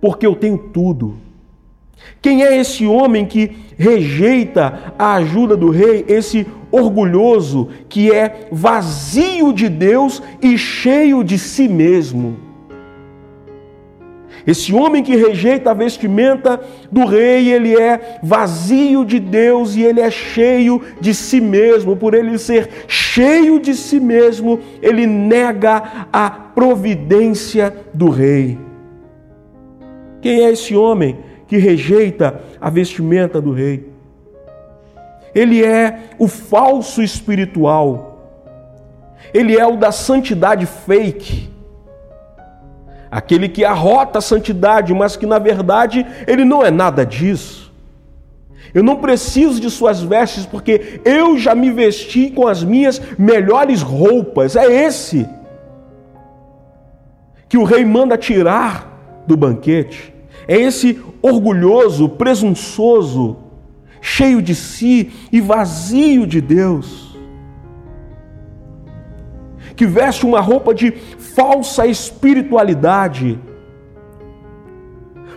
porque 0.00 0.26
eu 0.26 0.34
tenho 0.34 0.56
tudo. 0.56 1.18
Quem 2.20 2.42
é 2.42 2.56
esse 2.56 2.86
homem 2.86 3.26
que 3.26 3.56
rejeita 3.76 4.94
a 4.98 5.14
ajuda 5.14 5.56
do 5.56 5.70
rei, 5.70 6.04
esse 6.08 6.46
orgulhoso 6.70 7.68
que 7.88 8.10
é 8.10 8.48
vazio 8.50 9.52
de 9.52 9.68
Deus 9.68 10.22
e 10.40 10.56
cheio 10.56 11.22
de 11.22 11.38
si 11.38 11.68
mesmo? 11.68 12.51
Esse 14.46 14.72
homem 14.72 15.02
que 15.02 15.14
rejeita 15.14 15.70
a 15.70 15.74
vestimenta 15.74 16.60
do 16.90 17.04
rei, 17.04 17.52
ele 17.52 17.74
é 17.74 18.18
vazio 18.22 19.04
de 19.04 19.20
Deus 19.20 19.76
e 19.76 19.82
ele 19.82 20.00
é 20.00 20.10
cheio 20.10 20.82
de 21.00 21.14
si 21.14 21.40
mesmo. 21.40 21.96
Por 21.96 22.14
ele 22.14 22.38
ser 22.38 22.68
cheio 22.88 23.60
de 23.60 23.74
si 23.74 24.00
mesmo, 24.00 24.60
ele 24.80 25.06
nega 25.06 26.08
a 26.12 26.30
providência 26.30 27.74
do 27.94 28.08
rei. 28.08 28.58
Quem 30.20 30.44
é 30.44 30.52
esse 30.52 30.74
homem? 30.74 31.18
que 31.52 31.58
rejeita 31.58 32.40
a 32.58 32.70
vestimenta 32.70 33.38
do 33.38 33.52
rei. 33.52 33.86
Ele 35.34 35.62
é 35.62 36.04
o 36.18 36.26
falso 36.26 37.02
espiritual. 37.02 38.40
Ele 39.34 39.58
é 39.58 39.66
o 39.66 39.76
da 39.76 39.92
santidade 39.92 40.64
fake. 40.64 41.51
Aquele 43.12 43.46
que 43.46 43.62
arrota 43.62 44.20
a 44.20 44.22
santidade, 44.22 44.94
mas 44.94 45.16
que 45.16 45.26
na 45.26 45.38
verdade 45.38 46.06
ele 46.26 46.46
não 46.46 46.64
é 46.64 46.70
nada 46.70 47.04
disso. 47.04 47.70
Eu 48.72 48.82
não 48.82 48.96
preciso 48.96 49.60
de 49.60 49.68
suas 49.68 50.00
vestes, 50.00 50.46
porque 50.46 51.02
eu 51.04 51.36
já 51.36 51.54
me 51.54 51.70
vesti 51.70 52.30
com 52.30 52.48
as 52.48 52.64
minhas 52.64 53.02
melhores 53.18 53.82
roupas. 53.82 54.56
É 54.56 54.64
esse 54.64 55.28
que 57.50 57.58
o 57.58 57.64
rei 57.64 57.84
manda 57.84 58.16
tirar 58.16 59.22
do 59.26 59.36
banquete. 59.36 60.14
É 60.48 60.56
esse 60.58 60.98
orgulhoso, 61.20 62.08
presunçoso, 62.08 63.36
cheio 64.00 64.40
de 64.40 64.54
si 64.54 65.12
e 65.30 65.38
vazio 65.38 66.26
de 66.26 66.40
Deus, 66.40 67.11
que 69.82 69.86
veste 69.86 70.24
uma 70.24 70.38
roupa 70.38 70.72
de 70.72 70.92
falsa 71.34 71.84
espiritualidade, 71.88 73.36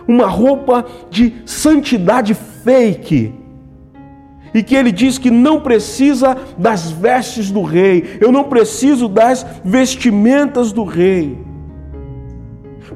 uma 0.06 0.28
roupa 0.28 0.86
de 1.10 1.34
santidade 1.44 2.32
fake, 2.32 3.34
e 4.54 4.62
que 4.62 4.76
ele 4.76 4.92
diz 4.92 5.18
que 5.18 5.32
não 5.32 5.60
precisa 5.60 6.36
das 6.56 6.92
vestes 6.92 7.50
do 7.50 7.64
rei, 7.64 8.18
eu 8.20 8.30
não 8.30 8.44
preciso 8.44 9.08
das 9.08 9.44
vestimentas 9.64 10.70
do 10.70 10.84
rei 10.84 11.44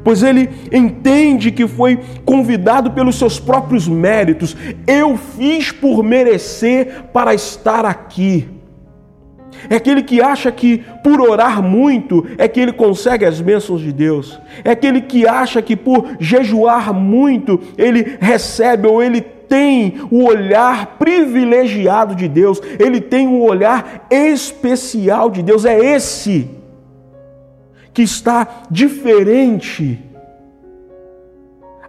pois 0.04 0.22
ele 0.22 0.48
entende 0.72 1.50
que 1.50 1.66
foi 1.66 1.98
convidado 2.24 2.92
pelos 2.92 3.16
seus 3.16 3.38
próprios 3.38 3.86
méritos. 3.86 4.56
Eu 4.86 5.18
fiz 5.18 5.72
por 5.72 6.02
merecer 6.02 7.10
para 7.12 7.34
estar 7.34 7.84
aqui. 7.84 8.59
É 9.68 9.76
aquele 9.76 10.02
que 10.02 10.20
acha 10.20 10.50
que 10.50 10.78
por 11.02 11.20
orar 11.20 11.62
muito 11.62 12.26
é 12.38 12.48
que 12.48 12.60
ele 12.60 12.72
consegue 12.72 13.24
as 13.24 13.40
bênçãos 13.40 13.80
de 13.80 13.92
Deus. 13.92 14.40
É 14.64 14.70
aquele 14.70 15.00
que 15.00 15.26
acha 15.26 15.60
que 15.60 15.76
por 15.76 16.16
jejuar 16.18 16.92
muito 16.92 17.60
ele 17.76 18.16
recebe 18.20 18.88
ou 18.88 19.02
ele 19.02 19.20
tem 19.20 20.00
o 20.10 20.24
olhar 20.24 20.96
privilegiado 20.96 22.14
de 22.14 22.28
Deus, 22.28 22.62
ele 22.78 23.00
tem 23.00 23.26
o 23.26 23.42
olhar 23.42 24.06
especial 24.08 25.28
de 25.28 25.42
Deus. 25.42 25.64
É 25.64 25.76
esse 25.76 26.48
que 27.92 28.02
está 28.02 28.64
diferente 28.70 29.98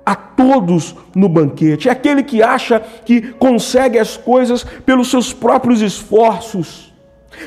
a 0.05 0.15
todos 0.15 0.95
no 1.15 1.29
banquete. 1.29 1.87
É 1.87 1.91
aquele 1.91 2.23
que 2.23 2.41
acha 2.41 2.79
que 2.79 3.21
consegue 3.33 3.99
as 3.99 4.17
coisas 4.17 4.63
pelos 4.63 5.09
seus 5.09 5.31
próprios 5.31 5.81
esforços. 5.81 6.90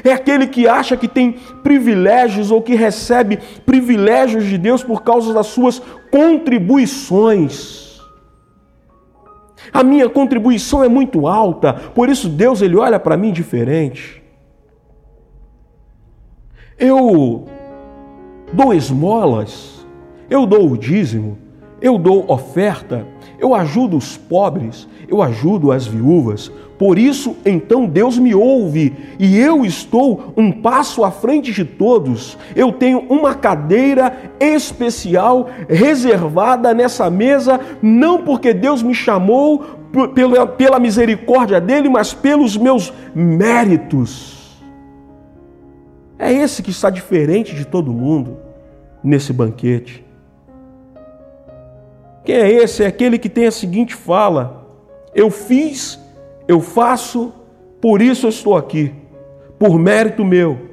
É 0.03 0.13
aquele 0.13 0.47
que 0.47 0.67
acha 0.67 0.97
que 0.97 1.07
tem 1.07 1.33
privilégios 1.63 2.51
ou 2.51 2.63
que 2.63 2.75
recebe 2.75 3.39
privilégios 3.67 4.45
de 4.45 4.57
Deus 4.59 4.83
por 4.83 5.03
causa 5.03 5.33
das 5.33 5.47
suas 5.49 5.81
contribuições. 6.11 8.01
A 9.73 9.83
minha 9.83 10.09
contribuição 10.09 10.83
é 10.85 10.89
muito 10.89 11.27
alta, 11.27 11.73
por 11.73 12.09
isso 12.09 12.29
Deus 12.29 12.63
ele 12.63 12.77
olha 12.77 12.99
para 12.99 13.17
mim 13.17 13.33
diferente. 13.33 14.23
Eu 16.79 17.47
dou 18.53 18.75
esmolas, 18.75 19.87
eu 20.29 20.47
dou 20.47 20.71
o 20.71 20.79
dízimo, 20.79 21.39
eu 21.81 21.99
dou 21.99 22.25
oferta, 22.31 23.07
eu 23.39 23.55
ajudo 23.55 23.97
os 23.97 24.17
pobres, 24.17 24.89
eu 25.09 25.23
ajudo 25.23 25.73
as 25.73 25.87
viúvas. 25.87 26.51
Por 26.79 26.99
isso, 26.99 27.37
então, 27.45 27.87
Deus 27.87 28.19
me 28.19 28.35
ouve 28.35 28.93
e 29.19 29.39
eu 29.39 29.65
estou 29.65 30.33
um 30.37 30.51
passo 30.51 31.05
à 31.05 31.11
frente 31.11 31.53
de 31.53 31.65
todos. 31.65 32.37
Eu 32.55 32.73
tenho 32.73 33.01
uma 33.09 33.35
cadeira 33.35 34.33
especial 34.41 35.49
reservada 35.69 36.75
nessa 36.75 37.09
mesa, 37.09 37.61
não 37.81 38.23
porque 38.23 38.53
Deus 38.53 38.83
me 38.83 38.95
chamou 38.95 39.65
pela, 40.15 40.47
pela 40.47 40.79
misericórdia 40.79 41.61
dele, 41.61 41.89
mas 41.89 42.13
pelos 42.13 42.57
meus 42.57 42.93
méritos. 43.15 44.63
É 46.19 46.33
esse 46.33 46.63
que 46.63 46.71
está 46.71 46.91
diferente 46.91 47.55
de 47.55 47.65
todo 47.65 47.93
mundo 47.93 48.37
nesse 49.03 49.33
banquete. 49.33 50.05
Quem 52.25 52.37
é 52.37 52.51
esse? 52.51 52.83
É 52.83 52.87
aquele 52.87 53.19
que 53.19 53.29
tem 53.29 53.47
a 53.47 53.51
seguinte 53.51 53.95
fala: 53.95 54.67
Eu 55.15 55.31
fiz, 55.31 55.99
eu 56.49 56.61
faço, 56.61 57.33
por 57.81 58.01
isso 58.01 58.27
eu 58.27 58.31
estou 58.31 58.57
aqui, 58.57 58.93
por 59.59 59.79
mérito 59.79 60.25
meu. 60.25 60.73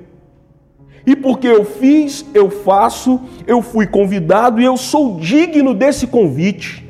E 1.05 1.15
porque 1.15 1.47
eu 1.47 1.65
fiz, 1.65 2.25
eu 2.33 2.49
faço, 2.49 3.19
eu 3.47 3.61
fui 3.61 3.87
convidado 3.87 4.61
e 4.61 4.65
eu 4.65 4.77
sou 4.77 5.19
digno 5.19 5.73
desse 5.73 6.07
convite. 6.07 6.87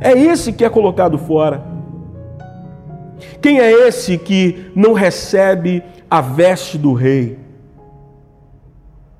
É 0.00 0.12
esse 0.12 0.52
que 0.52 0.64
é 0.64 0.70
colocado 0.70 1.18
fora. 1.18 1.64
Quem 3.40 3.58
é 3.58 3.70
esse 3.88 4.16
que 4.16 4.70
não 4.74 4.92
recebe 4.92 5.82
a 6.10 6.20
veste 6.20 6.78
do 6.78 6.92
rei? 6.92 7.38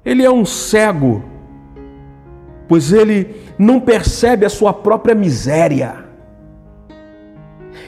Ele 0.05 0.23
é 0.25 0.31
um 0.31 0.45
cego, 0.45 1.25
pois 2.69 2.93
ele 2.93 3.35
não 3.59 3.81
percebe 3.81 4.45
a 4.47 4.51
sua 4.51 4.73
própria 4.73 5.15
miséria. 5.15 6.05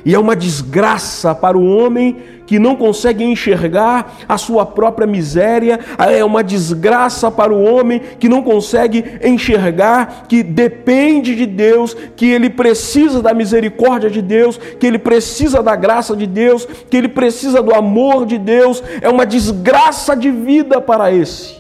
E 0.05 0.15
é 0.15 0.19
uma 0.19 0.37
desgraça 0.37 1.35
para 1.35 1.59
o 1.59 1.67
homem 1.67 2.17
que 2.47 2.61
não 2.61 2.77
consegue 2.77 3.25
enxergar 3.25 4.19
a 4.29 4.39
sua 4.39 4.65
própria 4.65 5.05
miséria, 5.05 5.81
é 5.99 6.25
uma 6.25 6.45
desgraça 6.45 7.29
para 7.29 7.53
o 7.53 7.61
homem 7.61 8.01
que 8.21 8.29
não 8.29 8.41
consegue 8.41 9.05
enxergar 9.21 10.27
que 10.29 10.45
depende 10.45 11.35
de 11.35 11.45
Deus, 11.45 11.93
que 12.15 12.27
ele 12.27 12.49
precisa 12.49 13.21
da 13.21 13.35
misericórdia 13.35 14.09
de 14.09 14.23
Deus, 14.23 14.57
que 14.79 14.87
ele 14.87 14.99
precisa 14.99 15.61
da 15.61 15.75
graça 15.75 16.15
de 16.15 16.27
Deus, 16.27 16.65
que 16.89 16.97
ele 16.97 17.09
precisa 17.09 17.61
do 17.61 17.75
amor 17.75 18.27
de 18.27 18.39
Deus. 18.39 18.81
É 19.01 19.09
uma 19.09 19.27
desgraça 19.27 20.15
de 20.15 20.31
vida 20.31 20.81
para 20.81 21.13
esse 21.13 21.57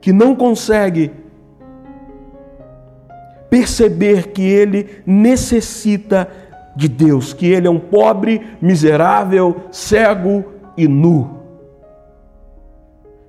que 0.00 0.12
não 0.12 0.34
consegue 0.34 1.21
perceber 3.52 4.28
que 4.28 4.40
ele 4.40 5.02
necessita 5.04 6.26
de 6.74 6.88
Deus, 6.88 7.34
que 7.34 7.44
ele 7.44 7.66
é 7.66 7.70
um 7.70 7.78
pobre, 7.78 8.40
miserável, 8.62 9.64
cego 9.70 10.42
e 10.74 10.88
nu. 10.88 11.42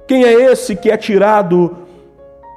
Quem 0.08 0.24
é 0.24 0.32
esse 0.32 0.78
que 0.78 0.90
é 0.90 0.96
tirado 0.96 1.76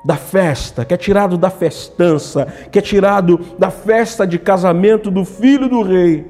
da 0.04 0.14
festa, 0.14 0.84
que 0.84 0.94
é 0.94 0.96
tirado 0.96 1.36
da 1.36 1.50
festança, 1.50 2.46
que 2.70 2.78
é 2.78 2.82
tirado 2.82 3.40
da 3.58 3.68
festa 3.68 4.24
de 4.24 4.38
casamento 4.38 5.10
do 5.10 5.24
filho 5.24 5.68
do 5.68 5.82
rei? 5.82 6.24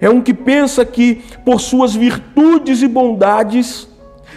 É 0.00 0.08
um 0.08 0.22
que 0.22 0.32
pensa 0.32 0.86
que, 0.86 1.16
por 1.44 1.60
suas 1.60 1.94
virtudes 1.94 2.80
e 2.80 2.88
bondades, 2.88 3.86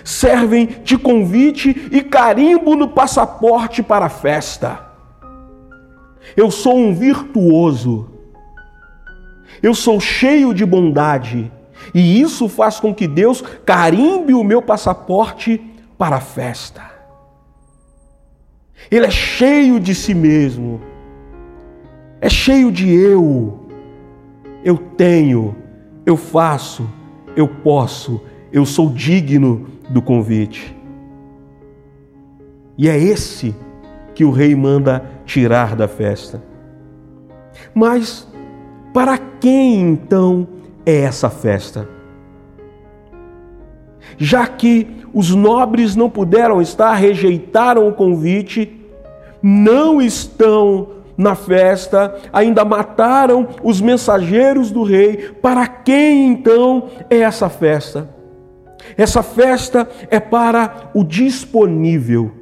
servem 0.04 0.68
de 0.84 0.98
convite 0.98 1.88
e 1.94 2.02
carimbo 2.04 2.76
no 2.76 2.90
passaporte 2.90 3.82
para 3.82 4.08
a 4.08 4.10
festa. 4.10 4.91
Eu 6.36 6.50
sou 6.50 6.78
um 6.78 6.94
virtuoso, 6.94 8.10
eu 9.62 9.74
sou 9.74 10.00
cheio 10.00 10.54
de 10.54 10.66
bondade, 10.66 11.52
e 11.94 12.22
isso 12.22 12.48
faz 12.48 12.80
com 12.80 12.94
que 12.94 13.08
Deus 13.08 13.42
carimbe 13.66 14.34
o 14.34 14.44
meu 14.44 14.62
passaporte 14.62 15.60
para 15.98 16.18
a 16.18 16.22
festa. 16.22 16.90
Ele 18.90 19.06
é 19.06 19.12
cheio 19.12 19.80
de 19.80 19.94
si 19.94 20.14
mesmo, 20.14 20.82
é 22.20 22.30
cheio 22.30 22.72
de 22.72 22.90
eu. 22.90 23.60
Eu 24.64 24.78
tenho, 24.78 25.56
eu 26.06 26.16
faço, 26.16 26.88
eu 27.36 27.48
posso, 27.48 28.22
eu 28.52 28.66
sou 28.66 28.90
digno 28.90 29.68
do 29.90 30.02
convite. 30.02 30.76
E 32.78 32.88
é 32.88 32.98
esse 32.98 33.56
que 34.22 34.26
o 34.26 34.30
rei 34.30 34.54
manda 34.54 35.04
tirar 35.26 35.76
da 35.76 35.88
festa. 35.88 36.44
Mas 37.74 38.28
para 38.94 39.18
quem 39.18 39.82
então 39.82 40.48
é 40.86 41.02
essa 41.02 41.28
festa? 41.28 41.90
Já 44.20 44.46
que 44.46 44.88
os 45.12 45.34
nobres 45.34 45.96
não 45.96 46.08
puderam 46.08 46.62
estar, 46.62 46.94
rejeitaram 46.94 47.88
o 47.88 47.94
convite, 47.94 48.80
não 49.42 50.00
estão 50.00 50.90
na 51.18 51.34
festa, 51.34 52.16
ainda 52.32 52.64
mataram 52.64 53.48
os 53.64 53.82
mensageiros 53.82 54.70
do 54.70 54.84
rei. 54.84 55.32
Para 55.42 55.66
quem 55.68 56.28
então 56.28 56.90
é 57.10 57.22
essa 57.22 57.50
festa? 57.50 58.08
Essa 58.96 59.24
festa 59.24 59.90
é 60.12 60.20
para 60.20 60.92
o 60.94 61.04
disponível, 61.04 62.41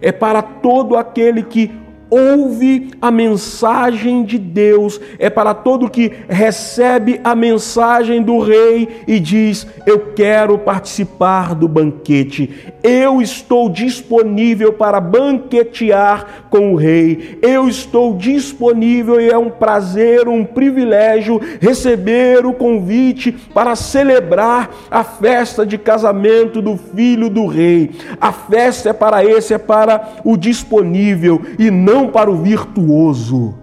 é 0.00 0.12
para 0.12 0.42
todo 0.42 0.96
aquele 0.96 1.42
que 1.42 1.70
ouve 2.10 2.90
a 3.00 3.10
mensagem 3.10 4.24
de 4.24 4.38
Deus, 4.38 5.00
é 5.18 5.28
para 5.28 5.54
todo 5.54 5.90
que 5.90 6.12
recebe 6.28 7.20
a 7.24 7.34
mensagem 7.34 8.22
do 8.22 8.38
rei 8.38 9.02
e 9.06 9.18
diz: 9.18 9.66
Eu 9.84 10.12
quero 10.14 10.58
participar 10.58 11.54
do 11.54 11.68
banquete, 11.68 12.72
eu 12.82 13.20
estou 13.20 13.68
disponível 13.68 14.72
para 14.72 15.00
banquetear 15.00 16.46
com 16.50 16.72
o 16.72 16.76
rei, 16.76 17.38
eu 17.42 17.68
estou 17.68 18.16
disponível 18.16 19.20
e 19.20 19.28
é 19.28 19.38
um 19.38 19.50
prazer, 19.50 20.28
um 20.28 20.44
privilégio 20.44 21.40
receber 21.60 22.46
o 22.46 22.52
convite 22.52 23.32
para 23.32 23.74
celebrar 23.74 24.70
a 24.90 25.02
festa 25.02 25.66
de 25.66 25.76
casamento 25.78 26.62
do 26.62 26.76
filho 26.76 27.28
do 27.28 27.46
rei. 27.46 27.90
A 28.20 28.32
festa 28.32 28.90
é 28.90 28.92
para 28.92 29.24
esse, 29.24 29.54
é 29.54 29.58
para 29.58 30.16
o 30.24 30.36
disponível 30.36 31.40
e 31.58 31.70
não 31.70 31.95
não 31.96 32.08
para 32.08 32.30
o 32.30 32.36
virtuoso. 32.36 33.54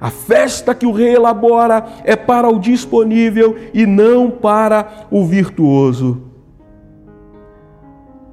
A 0.00 0.10
festa 0.10 0.74
que 0.74 0.84
o 0.84 0.90
rei 0.90 1.14
elabora 1.14 1.86
é 2.04 2.16
para 2.16 2.48
o 2.48 2.58
disponível 2.58 3.56
e 3.72 3.86
não 3.86 4.28
para 4.28 5.06
o 5.08 5.24
virtuoso. 5.24 6.22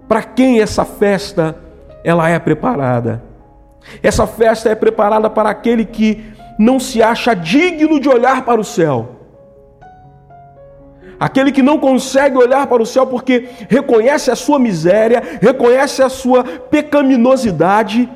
Para 0.08 0.24
quem 0.24 0.60
essa 0.60 0.84
festa 0.84 1.56
ela 2.04 2.28
é 2.28 2.38
preparada? 2.40 3.24
Essa 4.02 4.26
festa 4.26 4.70
é 4.70 4.76
preparada 4.76 5.30
para 5.30 5.50
aquele 5.50 5.86
que 5.86 6.34
não 6.58 6.80
se 6.80 7.02
acha 7.02 7.36
digno 7.36 8.00
de 8.00 8.10
olhar 8.10 8.44
para 8.44 8.60
o 8.60 8.64
céu. 8.64 9.13
Aquele 11.24 11.54
que 11.54 11.62
não 11.62 11.80
consegue 11.80 12.38
olhar 12.38 12.68
para 12.68 12.84
o 12.84 12.86
céu 12.86 13.08
porque 13.08 13.48
reconhece 13.70 14.30
a 14.30 14.36
sua 14.36 14.60
miséria, 14.60 15.24
reconhece 15.42 16.04
a 16.04 16.10
sua 16.10 16.44
pecaminosidade 16.44 18.10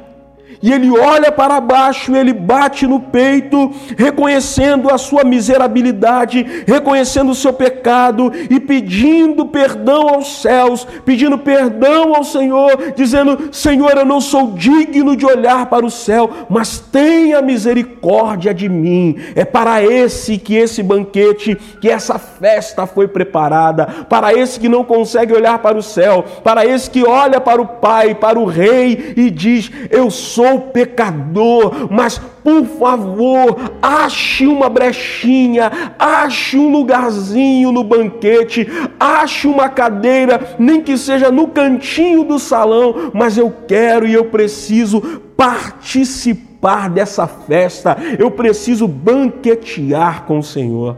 e 0.62 0.72
ele 0.72 0.90
olha 0.90 1.32
para 1.32 1.60
baixo, 1.62 2.16
ele 2.16 2.34
bate 2.34 2.88
no 2.88 3.00
peito, 3.00 3.72
reconhecendo 3.98 4.90
a 4.90 4.98
sua 4.98 5.24
miserabilidade, 5.24 6.64
reconhecendo 6.66 7.32
o 7.32 7.36
seu 7.36 7.54
pecado 7.54 8.32
e 8.50 8.60
pedindo 8.60 9.46
perdão 9.46 10.10
aos 10.10 10.42
céus, 10.42 10.88
pedindo 11.06 11.38
perdão 11.38 12.16
ao 12.16 12.24
Senhor, 12.24 12.94
dizendo: 12.96 13.50
Senhor, 13.52 13.98
eu 13.98 14.06
não 14.06 14.20
sou 14.20 14.54
digno 14.54 15.16
de 15.16 15.26
olhar 15.26 15.68
para 15.68 15.86
o 15.86 15.92
céu, 15.92 16.30
mas 16.50 16.80
tenha 16.80 17.42
misericórdia 17.42 18.54
de 18.54 18.68
mim. 18.68 19.18
É 19.36 19.46
para 19.46 19.84
esse 19.84 20.38
que 20.38 20.56
esse 20.56 20.82
banquete, 20.82 21.56
que 21.80 21.90
essa 21.90 22.18
festa 22.18 22.88
foi 22.88 23.08
preparada, 23.08 23.86
para 24.10 24.34
esse 24.34 24.60
que 24.60 24.70
não 24.70 24.84
consegue 24.84 25.34
olhar 25.34 25.60
para 25.60 25.78
o 25.78 25.84
céu, 25.84 26.26
para 26.44 26.66
esse 26.66 26.90
que 26.90 27.04
olha 27.04 27.40
para 27.40 27.62
o 27.62 27.68
Pai, 27.68 28.16
para 28.16 28.40
o 28.40 28.46
Rei 28.46 29.14
e 29.16 29.30
diz: 29.30 29.72
Eu 29.92 30.10
sou 30.10 30.47
sou 30.48 30.62
pecador, 30.62 31.92
mas 31.92 32.18
por 32.18 32.66
favor, 32.66 33.58
ache 33.82 34.48
uma 34.48 34.70
brechinha, 34.70 35.70
ache 36.00 36.58
um 36.58 36.72
lugarzinho 36.72 37.72
no 37.72 37.84
banquete, 37.84 38.66
ache 39.00 39.48
uma 39.48 39.68
cadeira, 39.68 40.56
nem 40.58 40.82
que 40.82 40.98
seja 40.98 41.30
no 41.30 41.50
cantinho 41.50 42.24
do 42.24 42.40
salão, 42.40 43.12
mas 43.14 43.38
eu 43.38 43.54
quero 43.68 44.08
e 44.08 44.14
eu 44.14 44.26
preciso 44.26 45.02
participar 45.36 46.90
dessa 46.90 47.28
festa, 47.28 47.98
eu 48.18 48.32
preciso 48.32 48.88
banquetear 48.88 50.24
com 50.24 50.40
o 50.40 50.44
Senhor. 50.44 50.98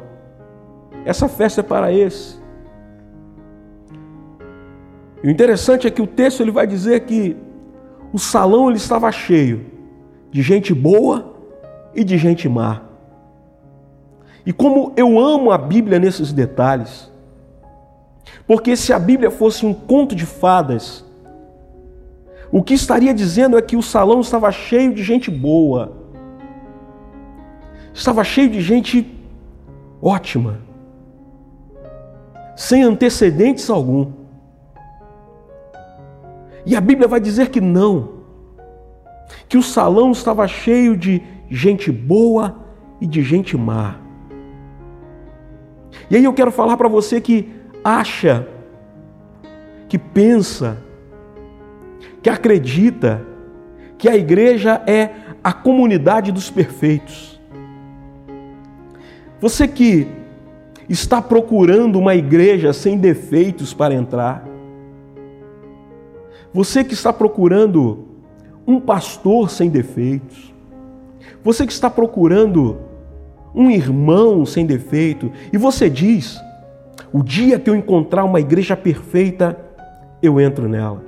Essa 1.06 1.28
festa 1.28 1.62
é 1.62 1.64
para 1.64 1.92
esse. 1.92 2.38
E 5.24 5.28
o 5.28 5.32
interessante 5.32 5.88
é 5.88 5.92
que 5.92 6.02
o 6.02 6.08
texto 6.08 6.42
ele 6.42 6.52
vai 6.52 6.66
dizer 6.66 7.02
que 7.02 7.36
o 8.12 8.18
salão 8.20 8.68
ele 8.68 8.78
estava 8.78 9.12
cheio 9.12 9.66
de 10.32 10.42
gente 10.42 10.74
boa 10.74 11.34
e 11.94 12.04
de 12.04 12.18
gente 12.18 12.48
má. 12.48 12.82
E 14.46 14.54
como 14.54 14.94
eu 14.96 15.20
amo 15.20 15.52
a 15.52 15.58
Bíblia 15.58 16.00
nesses 16.00 16.32
detalhes, 16.32 17.12
porque 18.48 18.76
se 18.76 18.92
a 18.92 19.00
Bíblia 19.00 19.30
fosse 19.30 19.66
um 19.66 19.74
conto 19.74 20.16
de 20.16 20.26
fadas, 20.26 21.06
o 22.52 22.64
que 22.64 22.74
estaria 22.74 23.14
dizendo 23.14 23.58
é 23.58 23.62
que 23.62 23.76
o 23.76 23.82
salão 23.82 24.22
estava 24.22 24.52
cheio 24.52 24.94
de 24.94 25.04
gente 25.04 25.30
boa, 25.30 25.92
estava 27.94 28.24
cheio 28.24 28.50
de 28.50 28.62
gente 28.62 29.16
ótima, 30.02 30.60
sem 32.56 32.82
antecedentes 32.82 33.70
algum. 33.70 34.19
E 36.70 36.76
a 36.76 36.82
Bíblia 36.82 37.08
vai 37.08 37.20
dizer 37.20 37.50
que 37.50 37.60
não, 37.60 38.10
que 39.48 39.58
o 39.58 39.64
salão 39.64 40.12
estava 40.12 40.48
cheio 40.48 40.96
de 40.96 41.20
gente 41.50 41.92
boa 41.92 42.60
e 43.02 43.08
de 43.08 43.24
gente 43.24 43.58
má. 43.58 43.96
E 46.12 46.16
aí 46.16 46.24
eu 46.24 46.32
quero 46.32 46.52
falar 46.52 46.78
para 46.78 46.88
você 46.88 47.20
que 47.20 47.50
acha, 47.84 48.48
que 49.88 49.98
pensa, 49.98 50.78
que 52.22 52.30
acredita 52.30 53.26
que 53.98 54.08
a 54.08 54.16
igreja 54.16 54.80
é 54.86 55.10
a 55.44 55.52
comunidade 55.52 56.32
dos 56.32 56.52
perfeitos. 56.52 57.42
Você 59.42 59.68
que 59.68 60.08
está 60.88 61.20
procurando 61.20 61.98
uma 61.98 62.14
igreja 62.14 62.74
sem 62.74 62.96
defeitos 62.96 63.74
para 63.74 63.96
entrar, 63.96 64.48
você 66.54 66.84
que 66.84 66.94
está 66.94 67.14
procurando 67.14 68.08
um 68.66 68.80
pastor 68.80 69.50
sem 69.50 69.70
defeitos, 69.70 70.54
você 71.44 71.66
que 71.66 71.72
está 71.72 71.90
procurando 71.90 72.78
um 73.54 73.70
irmão 73.70 74.46
sem 74.46 74.66
defeito, 74.66 75.32
e 75.54 75.58
você 75.58 75.90
diz: 75.90 76.40
o 77.14 77.24
dia 77.24 77.60
que 77.60 77.70
eu 77.70 77.76
encontrar 77.76 78.24
uma 78.24 78.40
igreja 78.40 78.76
perfeita, 78.76 79.58
eu 80.22 80.40
entro 80.40 80.68
nela. 80.68 81.04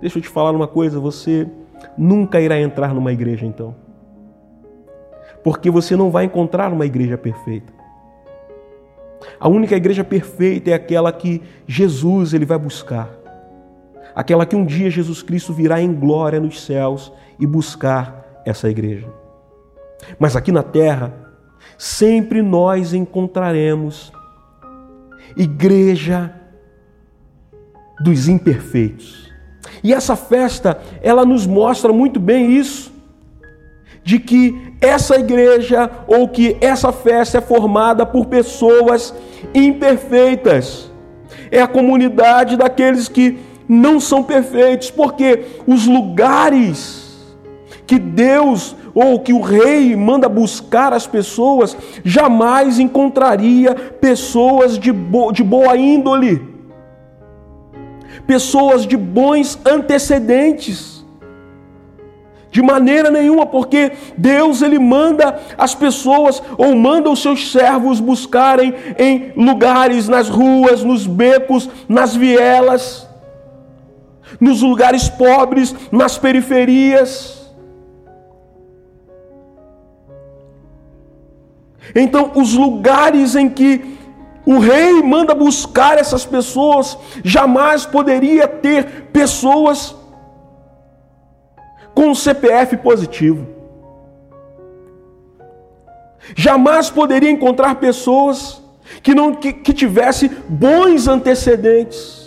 Deixa 0.00 0.18
eu 0.18 0.22
te 0.22 0.28
falar 0.28 0.50
uma 0.50 0.68
coisa: 0.68 0.98
você 0.98 1.48
nunca 1.96 2.40
irá 2.40 2.60
entrar 2.60 2.92
numa 2.94 3.12
igreja 3.12 3.46
então. 3.46 3.74
Porque 5.44 5.70
você 5.70 5.96
não 5.96 6.10
vai 6.10 6.24
encontrar 6.24 6.72
uma 6.72 6.86
igreja 6.86 7.16
perfeita. 7.18 7.72
A 9.38 9.48
única 9.48 9.76
igreja 9.76 10.02
perfeita 10.02 10.70
é 10.70 10.74
aquela 10.74 11.12
que 11.12 11.40
Jesus 11.66 12.34
ele 12.34 12.44
vai 12.44 12.58
buscar 12.58 13.21
aquela 14.14 14.46
que 14.46 14.56
um 14.56 14.64
dia 14.64 14.90
Jesus 14.90 15.22
Cristo 15.22 15.52
virá 15.52 15.80
em 15.80 15.92
glória 15.92 16.40
nos 16.40 16.62
céus 16.62 17.12
e 17.38 17.46
buscar 17.46 18.42
essa 18.44 18.68
igreja. 18.68 19.08
Mas 20.18 20.36
aqui 20.36 20.52
na 20.52 20.62
terra, 20.62 21.12
sempre 21.78 22.42
nós 22.42 22.92
encontraremos 22.92 24.12
igreja 25.36 26.32
dos 28.00 28.28
imperfeitos. 28.28 29.30
E 29.82 29.92
essa 29.92 30.16
festa, 30.16 30.80
ela 31.00 31.24
nos 31.24 31.46
mostra 31.46 31.92
muito 31.92 32.20
bem 32.20 32.52
isso, 32.52 32.92
de 34.04 34.18
que 34.18 34.74
essa 34.80 35.16
igreja 35.16 35.90
ou 36.06 36.28
que 36.28 36.56
essa 36.60 36.92
festa 36.92 37.38
é 37.38 37.40
formada 37.40 38.04
por 38.04 38.26
pessoas 38.26 39.14
imperfeitas. 39.54 40.90
É 41.50 41.62
a 41.62 41.68
comunidade 41.68 42.56
daqueles 42.56 43.08
que 43.08 43.38
não 43.72 43.98
são 43.98 44.22
perfeitos, 44.22 44.90
porque 44.90 45.44
os 45.66 45.86
lugares 45.86 47.02
que 47.86 47.98
Deus 47.98 48.76
ou 48.94 49.20
que 49.20 49.32
o 49.32 49.40
rei 49.40 49.96
manda 49.96 50.28
buscar 50.28 50.92
as 50.92 51.06
pessoas, 51.06 51.74
jamais 52.04 52.78
encontraria 52.78 53.74
pessoas 53.74 54.78
de, 54.78 54.92
bo 54.92 55.32
de 55.32 55.42
boa 55.42 55.74
índole, 55.76 56.46
pessoas 58.26 58.86
de 58.86 58.96
bons 58.96 59.58
antecedentes. 59.64 60.92
De 62.50 62.60
maneira 62.60 63.10
nenhuma, 63.10 63.46
porque 63.46 63.92
Deus 64.18 64.60
ele 64.60 64.78
manda 64.78 65.40
as 65.56 65.74
pessoas 65.74 66.42
ou 66.58 66.76
manda 66.76 67.08
os 67.08 67.22
seus 67.22 67.50
servos 67.50 67.98
buscarem 67.98 68.74
em 68.98 69.32
lugares, 69.34 70.06
nas 70.06 70.28
ruas, 70.28 70.84
nos 70.84 71.06
becos, 71.06 71.70
nas 71.88 72.14
vielas, 72.14 73.08
nos 74.40 74.62
lugares 74.62 75.08
pobres, 75.08 75.74
nas 75.90 76.18
periferias. 76.18 77.50
Então, 81.94 82.32
os 82.34 82.54
lugares 82.54 83.34
em 83.34 83.48
que 83.48 83.98
o 84.44 84.58
rei 84.58 85.02
manda 85.02 85.34
buscar 85.34 85.98
essas 85.98 86.24
pessoas, 86.24 86.98
jamais 87.24 87.86
poderia 87.86 88.48
ter 88.48 89.08
pessoas 89.12 89.94
com 91.94 92.14
CPF 92.14 92.76
positivo. 92.78 93.46
Jamais 96.36 96.90
poderia 96.90 97.30
encontrar 97.30 97.76
pessoas 97.76 98.62
que 99.02 99.14
não 99.14 99.34
que, 99.34 99.52
que 99.52 99.72
tivesse 99.72 100.28
bons 100.48 101.06
antecedentes. 101.06 102.21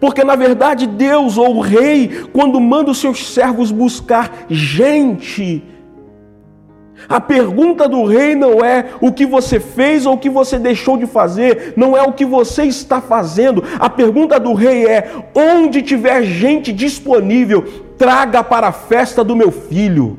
Porque 0.00 0.24
na 0.24 0.36
verdade 0.36 0.86
Deus 0.86 1.38
ou 1.38 1.56
o 1.56 1.60
rei, 1.60 2.26
quando 2.32 2.60
manda 2.60 2.90
os 2.90 2.98
seus 2.98 3.32
servos 3.32 3.70
buscar 3.70 4.46
gente 4.48 5.62
a 7.08 7.20
pergunta 7.20 7.88
do 7.88 8.04
rei 8.04 8.34
não 8.34 8.64
é 8.64 8.86
o 9.00 9.12
que 9.12 9.26
você 9.26 9.60
fez 9.60 10.06
ou 10.06 10.14
o 10.14 10.18
que 10.18 10.30
você 10.30 10.58
deixou 10.58 10.96
de 10.96 11.06
fazer, 11.06 11.74
não 11.76 11.96
é 11.96 12.02
o 12.02 12.12
que 12.12 12.24
você 12.24 12.64
está 12.64 13.00
fazendo. 13.00 13.62
A 13.78 13.90
pergunta 13.90 14.38
do 14.40 14.54
rei 14.54 14.86
é: 14.86 15.10
onde 15.34 15.82
tiver 15.82 16.22
gente 16.22 16.72
disponível, 16.72 17.62
traga 17.98 18.42
para 18.42 18.68
a 18.68 18.72
festa 18.72 19.22
do 19.22 19.36
meu 19.36 19.50
filho. 19.50 20.18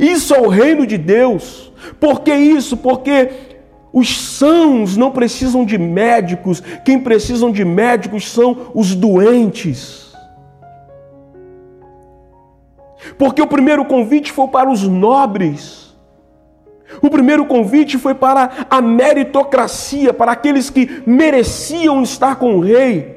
Isso 0.00 0.34
é 0.34 0.40
o 0.40 0.48
reino 0.48 0.86
de 0.86 0.98
Deus. 0.98 1.72
Por 2.00 2.20
que 2.20 2.34
isso? 2.34 2.76
Porque 2.76 3.55
os 3.92 4.16
sãos 4.20 4.96
não 4.96 5.10
precisam 5.10 5.64
de 5.64 5.78
médicos, 5.78 6.62
quem 6.84 7.00
precisam 7.00 7.50
de 7.50 7.64
médicos 7.64 8.30
são 8.30 8.70
os 8.74 8.94
doentes. 8.94 10.14
Porque 13.18 13.40
o 13.40 13.46
primeiro 13.46 13.84
convite 13.84 14.32
foi 14.32 14.48
para 14.48 14.70
os 14.70 14.82
nobres. 14.82 15.94
O 17.02 17.10
primeiro 17.10 17.46
convite 17.46 17.98
foi 17.98 18.14
para 18.14 18.66
a 18.70 18.80
meritocracia, 18.80 20.12
para 20.12 20.32
aqueles 20.32 20.70
que 20.70 21.02
mereciam 21.06 22.02
estar 22.02 22.36
com 22.36 22.56
o 22.56 22.60
rei 22.60 23.15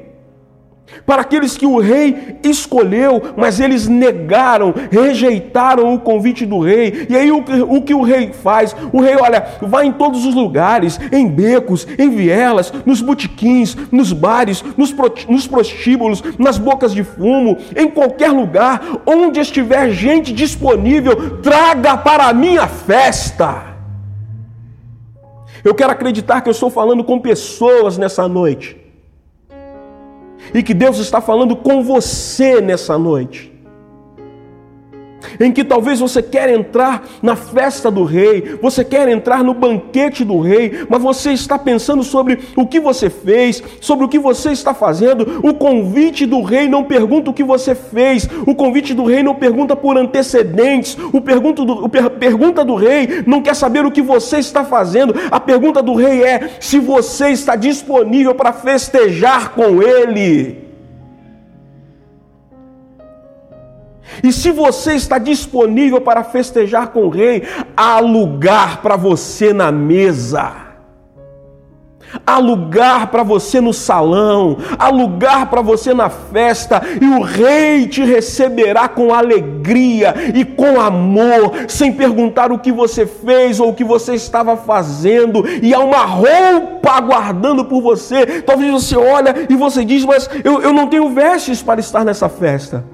para 1.06 1.22
aqueles 1.22 1.56
que 1.56 1.66
o 1.66 1.78
rei 1.78 2.38
escolheu, 2.42 3.22
mas 3.36 3.60
eles 3.60 3.88
negaram, 3.88 4.74
rejeitaram 4.90 5.94
o 5.94 6.00
convite 6.00 6.46
do 6.46 6.60
rei. 6.60 7.06
E 7.08 7.16
aí 7.16 7.30
o, 7.30 7.44
o, 7.68 7.82
que 7.82 7.94
o 7.94 8.02
rei 8.02 8.32
faz? 8.32 8.74
O 8.92 9.00
rei, 9.00 9.16
olha, 9.16 9.44
vai 9.62 9.86
em 9.86 9.92
todos 9.92 10.24
os 10.24 10.34
lugares, 10.34 10.98
em 11.12 11.28
becos, 11.28 11.86
em 11.98 12.10
vielas, 12.10 12.72
nos 12.84 13.00
botiquins, 13.00 13.76
nos 13.90 14.12
bares, 14.12 14.64
nos, 14.76 14.92
pro, 14.92 15.12
nos 15.28 15.46
prostíbulos, 15.46 16.22
nas 16.38 16.58
bocas 16.58 16.92
de 16.92 17.02
fumo, 17.02 17.58
em 17.76 17.88
qualquer 17.88 18.30
lugar, 18.30 19.02
onde 19.06 19.40
estiver 19.40 19.90
gente 19.90 20.32
disponível, 20.32 21.38
traga 21.38 21.96
para 21.96 22.28
a 22.28 22.32
minha 22.32 22.66
festa. 22.66 23.70
Eu 25.62 25.74
quero 25.74 25.92
acreditar 25.92 26.40
que 26.40 26.48
eu 26.48 26.52
estou 26.52 26.70
falando 26.70 27.04
com 27.04 27.18
pessoas 27.18 27.98
nessa 27.98 28.26
noite 28.26 28.79
e 30.54 30.62
que 30.62 30.74
Deus 30.74 30.98
está 30.98 31.20
falando 31.20 31.56
com 31.56 31.82
você 31.82 32.60
nessa 32.60 32.98
noite 32.98 33.49
em 35.38 35.52
que 35.52 35.64
talvez 35.64 36.00
você 36.00 36.22
quer 36.22 36.48
entrar 36.48 37.06
na 37.22 37.36
festa 37.36 37.90
do 37.90 38.04
rei, 38.04 38.58
você 38.60 38.84
quer 38.84 39.08
entrar 39.08 39.42
no 39.42 39.54
banquete 39.54 40.24
do 40.24 40.40
rei, 40.40 40.84
mas 40.88 41.02
você 41.02 41.32
está 41.32 41.58
pensando 41.58 42.02
sobre 42.02 42.38
o 42.56 42.66
que 42.66 42.80
você 42.80 43.10
fez, 43.10 43.62
sobre 43.80 44.04
o 44.04 44.08
que 44.08 44.18
você 44.18 44.50
está 44.52 44.74
fazendo. 44.74 45.40
O 45.42 45.54
convite 45.54 46.26
do 46.26 46.42
rei 46.42 46.68
não 46.68 46.84
pergunta 46.84 47.30
o 47.30 47.34
que 47.34 47.44
você 47.44 47.74
fez, 47.74 48.28
o 48.46 48.54
convite 48.54 48.94
do 48.94 49.04
rei 49.04 49.22
não 49.22 49.34
pergunta 49.34 49.76
por 49.76 49.96
antecedentes, 49.96 50.96
o 51.12 51.20
pergunta 51.20 51.64
do, 51.64 51.88
per, 51.88 52.10
pergunta 52.10 52.64
do 52.64 52.74
rei 52.74 53.22
não 53.26 53.42
quer 53.42 53.54
saber 53.54 53.84
o 53.84 53.90
que 53.90 54.02
você 54.02 54.38
está 54.38 54.64
fazendo, 54.64 55.14
a 55.30 55.40
pergunta 55.40 55.82
do 55.82 55.94
rei 55.94 56.22
é 56.22 56.50
se 56.60 56.78
você 56.78 57.30
está 57.30 57.56
disponível 57.56 58.34
para 58.34 58.52
festejar 58.52 59.52
com 59.52 59.82
ele. 59.82 60.69
E 64.22 64.32
se 64.32 64.50
você 64.50 64.94
está 64.94 65.18
disponível 65.18 66.00
para 66.00 66.24
festejar 66.24 66.88
com 66.88 67.04
o 67.04 67.10
rei, 67.10 67.42
há 67.76 67.98
lugar 68.00 68.82
para 68.82 68.96
você 68.96 69.52
na 69.52 69.70
mesa. 69.70 70.70
Há 72.26 72.38
lugar 72.38 73.08
para 73.08 73.22
você 73.22 73.60
no 73.60 73.72
salão, 73.72 74.58
há 74.78 74.88
lugar 74.88 75.48
para 75.48 75.62
você 75.62 75.94
na 75.94 76.10
festa, 76.10 76.82
e 77.00 77.04
o 77.04 77.22
rei 77.22 77.86
te 77.86 78.02
receberá 78.04 78.88
com 78.88 79.14
alegria 79.14 80.14
e 80.34 80.44
com 80.44 80.80
amor, 80.80 81.52
sem 81.68 81.92
perguntar 81.92 82.50
o 82.50 82.58
que 82.58 82.72
você 82.72 83.06
fez 83.06 83.60
ou 83.60 83.70
o 83.70 83.74
que 83.74 83.84
você 83.84 84.14
estava 84.14 84.56
fazendo, 84.56 85.44
e 85.62 85.72
há 85.72 85.78
uma 85.78 86.04
roupa 86.04 86.90
aguardando 86.90 87.64
por 87.64 87.80
você. 87.80 88.42
Talvez 88.42 88.70
você 88.72 88.96
olha 88.96 89.46
e 89.48 89.54
você 89.54 89.84
diz, 89.84 90.04
mas 90.04 90.28
eu, 90.42 90.60
eu 90.62 90.72
não 90.72 90.88
tenho 90.88 91.10
vestes 91.10 91.62
para 91.62 91.80
estar 91.80 92.04
nessa 92.04 92.28
festa. 92.28 92.84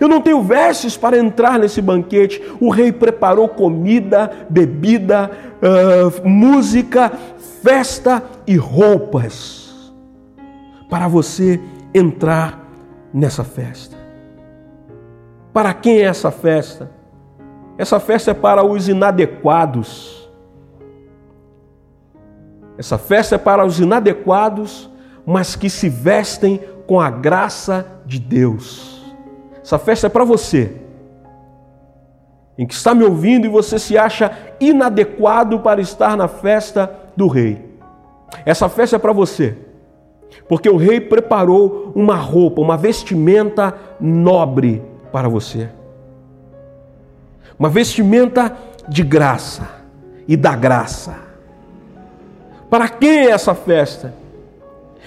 Eu 0.00 0.08
não 0.08 0.20
tenho 0.20 0.42
vestes 0.42 0.96
para 0.96 1.18
entrar 1.18 1.58
nesse 1.58 1.80
banquete. 1.80 2.42
O 2.60 2.70
rei 2.70 2.92
preparou 2.92 3.48
comida, 3.48 4.30
bebida, 4.48 5.30
uh, 5.60 6.28
música, 6.28 7.10
festa 7.62 8.22
e 8.46 8.56
roupas 8.56 9.92
para 10.88 11.08
você 11.08 11.60
entrar 11.94 12.68
nessa 13.12 13.44
festa. 13.44 13.96
Para 15.52 15.74
quem 15.74 15.98
é 15.98 16.02
essa 16.02 16.30
festa? 16.30 16.90
Essa 17.76 17.98
festa 17.98 18.30
é 18.30 18.34
para 18.34 18.64
os 18.64 18.88
inadequados. 18.88 20.30
Essa 22.78 22.98
festa 22.98 23.34
é 23.34 23.38
para 23.38 23.64
os 23.64 23.80
inadequados, 23.80 24.90
mas 25.26 25.54
que 25.54 25.68
se 25.68 25.88
vestem 25.88 26.60
com 26.86 27.00
a 27.00 27.10
graça 27.10 27.86
de 28.04 28.18
Deus. 28.18 28.91
Essa 29.62 29.78
festa 29.78 30.06
é 30.08 30.10
para 30.10 30.24
você, 30.24 30.72
em 32.58 32.66
que 32.66 32.74
está 32.74 32.94
me 32.94 33.04
ouvindo 33.04 33.46
e 33.46 33.48
você 33.48 33.78
se 33.78 33.96
acha 33.96 34.30
inadequado 34.60 35.60
para 35.60 35.80
estar 35.80 36.16
na 36.16 36.28
festa 36.28 36.92
do 37.16 37.28
rei. 37.28 37.70
Essa 38.44 38.68
festa 38.68 38.96
é 38.96 38.98
para 38.98 39.12
você, 39.12 39.56
porque 40.48 40.68
o 40.68 40.76
rei 40.76 41.00
preparou 41.00 41.92
uma 41.94 42.16
roupa, 42.16 42.60
uma 42.60 42.76
vestimenta 42.76 43.74
nobre 44.00 44.82
para 45.12 45.28
você. 45.28 45.68
Uma 47.58 47.68
vestimenta 47.68 48.56
de 48.88 49.02
graça 49.02 49.68
e 50.26 50.36
da 50.36 50.56
graça. 50.56 51.14
Para 52.68 52.88
quem 52.88 53.26
é 53.26 53.30
essa 53.30 53.54
festa? 53.54 54.14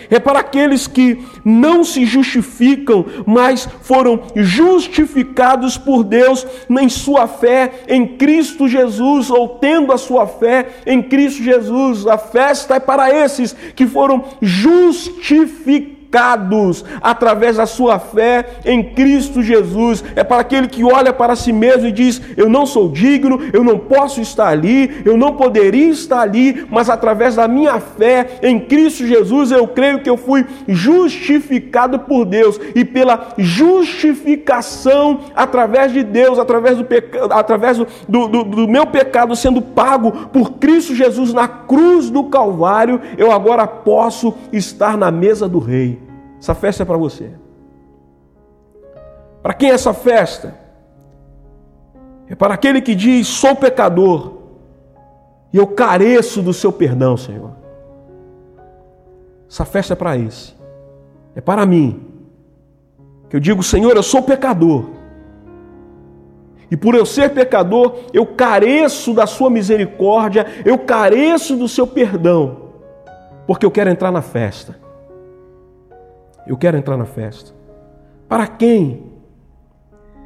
É 0.09 0.19
para 0.19 0.39
aqueles 0.39 0.87
que 0.87 1.23
não 1.43 1.83
se 1.83 2.05
justificam, 2.05 3.05
mas 3.25 3.67
foram 3.81 4.23
justificados 4.35 5.77
por 5.77 6.03
Deus 6.03 6.45
em 6.69 6.89
sua 6.89 7.27
fé 7.27 7.71
em 7.87 8.05
Cristo 8.17 8.67
Jesus, 8.67 9.29
ou 9.29 9.49
tendo 9.59 9.91
a 9.91 9.97
sua 9.97 10.27
fé 10.27 10.67
em 10.85 11.01
Cristo 11.01 11.43
Jesus. 11.43 12.05
A 12.07 12.17
festa 12.17 12.75
é 12.75 12.79
para 12.79 13.09
esses 13.09 13.55
que 13.75 13.87
foram 13.87 14.23
justificados 14.41 15.94
justificados 16.15 16.85
através 17.01 17.57
da 17.57 17.65
sua 17.65 17.99
fé 17.99 18.45
em 18.65 18.81
Cristo 18.81 19.43
Jesus. 19.43 20.03
É 20.15 20.23
para 20.23 20.41
aquele 20.41 20.67
que 20.67 20.83
olha 20.83 21.11
para 21.11 21.35
si 21.35 21.51
mesmo 21.51 21.87
e 21.87 21.91
diz: 21.91 22.21
Eu 22.37 22.49
não 22.49 22.65
sou 22.65 22.89
digno, 22.89 23.39
eu 23.51 23.63
não 23.63 23.77
posso 23.77 24.21
estar 24.21 24.47
ali, 24.47 25.01
eu 25.03 25.17
não 25.17 25.33
poderia 25.33 25.89
estar 25.89 26.21
ali, 26.21 26.65
mas 26.69 26.89
através 26.89 27.35
da 27.35 27.47
minha 27.47 27.79
fé 27.79 28.39
em 28.41 28.59
Cristo 28.59 29.05
Jesus, 29.05 29.51
eu 29.51 29.67
creio 29.67 29.99
que 29.99 30.09
eu 30.09 30.17
fui 30.17 30.45
justificado 30.67 31.99
por 31.99 32.25
Deus 32.25 32.59
e 32.73 32.85
pela 32.85 33.29
justificação 33.37 35.19
através 35.35 35.91
de 35.91 36.03
Deus, 36.03 36.39
através 36.39 36.77
do, 36.77 36.85
peca... 36.85 37.25
através 37.25 37.77
do, 37.77 38.27
do, 38.27 38.43
do 38.43 38.67
meu 38.67 38.85
pecado 38.85 39.35
sendo 39.35 39.61
pago 39.61 40.29
por 40.31 40.53
Cristo 40.53 40.95
Jesus 40.95 41.33
na 41.33 41.47
cruz 41.47 42.09
do 42.09 42.25
Calvário, 42.25 43.01
eu 43.17 43.31
agora 43.31 43.67
posso 43.67 44.33
estar 44.51 44.97
na 44.97 45.11
mesa 45.11 45.47
do 45.47 45.59
Rei. 45.59 46.04
Essa 46.45 46.53
festa 46.53 46.83
é 46.83 46.85
para 46.85 46.95
você. 46.95 47.31
Para 49.41 49.51
quem 49.55 49.71
é 49.71 49.73
essa 49.73 49.95
festa? 49.95 50.53
É 52.29 52.35
para 52.35 52.53
aquele 52.53 52.83
que 52.83 52.93
diz: 52.93 53.27
sou 53.27 53.55
pecador 53.55 54.33
e 55.51 55.57
eu 55.57 55.65
careço 55.65 56.43
do 56.43 56.53
seu 56.53 56.71
perdão, 56.71 57.17
Senhor. 57.17 57.49
Essa 59.49 59.65
festa 59.65 59.93
é 59.93 59.95
para 59.95 60.15
esse. 60.17 60.53
É 61.35 61.41
para 61.41 61.65
mim. 61.65 62.05
Que 63.27 63.37
eu 63.37 63.39
digo, 63.39 63.63
Senhor, 63.63 63.95
eu 63.95 64.03
sou 64.03 64.21
pecador. 64.21 64.85
E 66.69 66.77
por 66.77 66.93
eu 66.93 67.07
ser 67.07 67.31
pecador, 67.31 68.01
eu 68.13 68.23
careço 68.23 69.15
da 69.15 69.25
sua 69.25 69.49
misericórdia, 69.49 70.45
eu 70.63 70.77
careço 70.77 71.55
do 71.55 71.67
seu 71.67 71.87
perdão, 71.87 72.69
porque 73.47 73.65
eu 73.65 73.71
quero 73.71 73.89
entrar 73.89 74.11
na 74.11 74.21
festa. 74.21 74.84
Eu 76.47 76.57
quero 76.57 76.77
entrar 76.77 76.97
na 76.97 77.05
festa. 77.05 77.53
Para 78.27 78.47
quem 78.47 79.03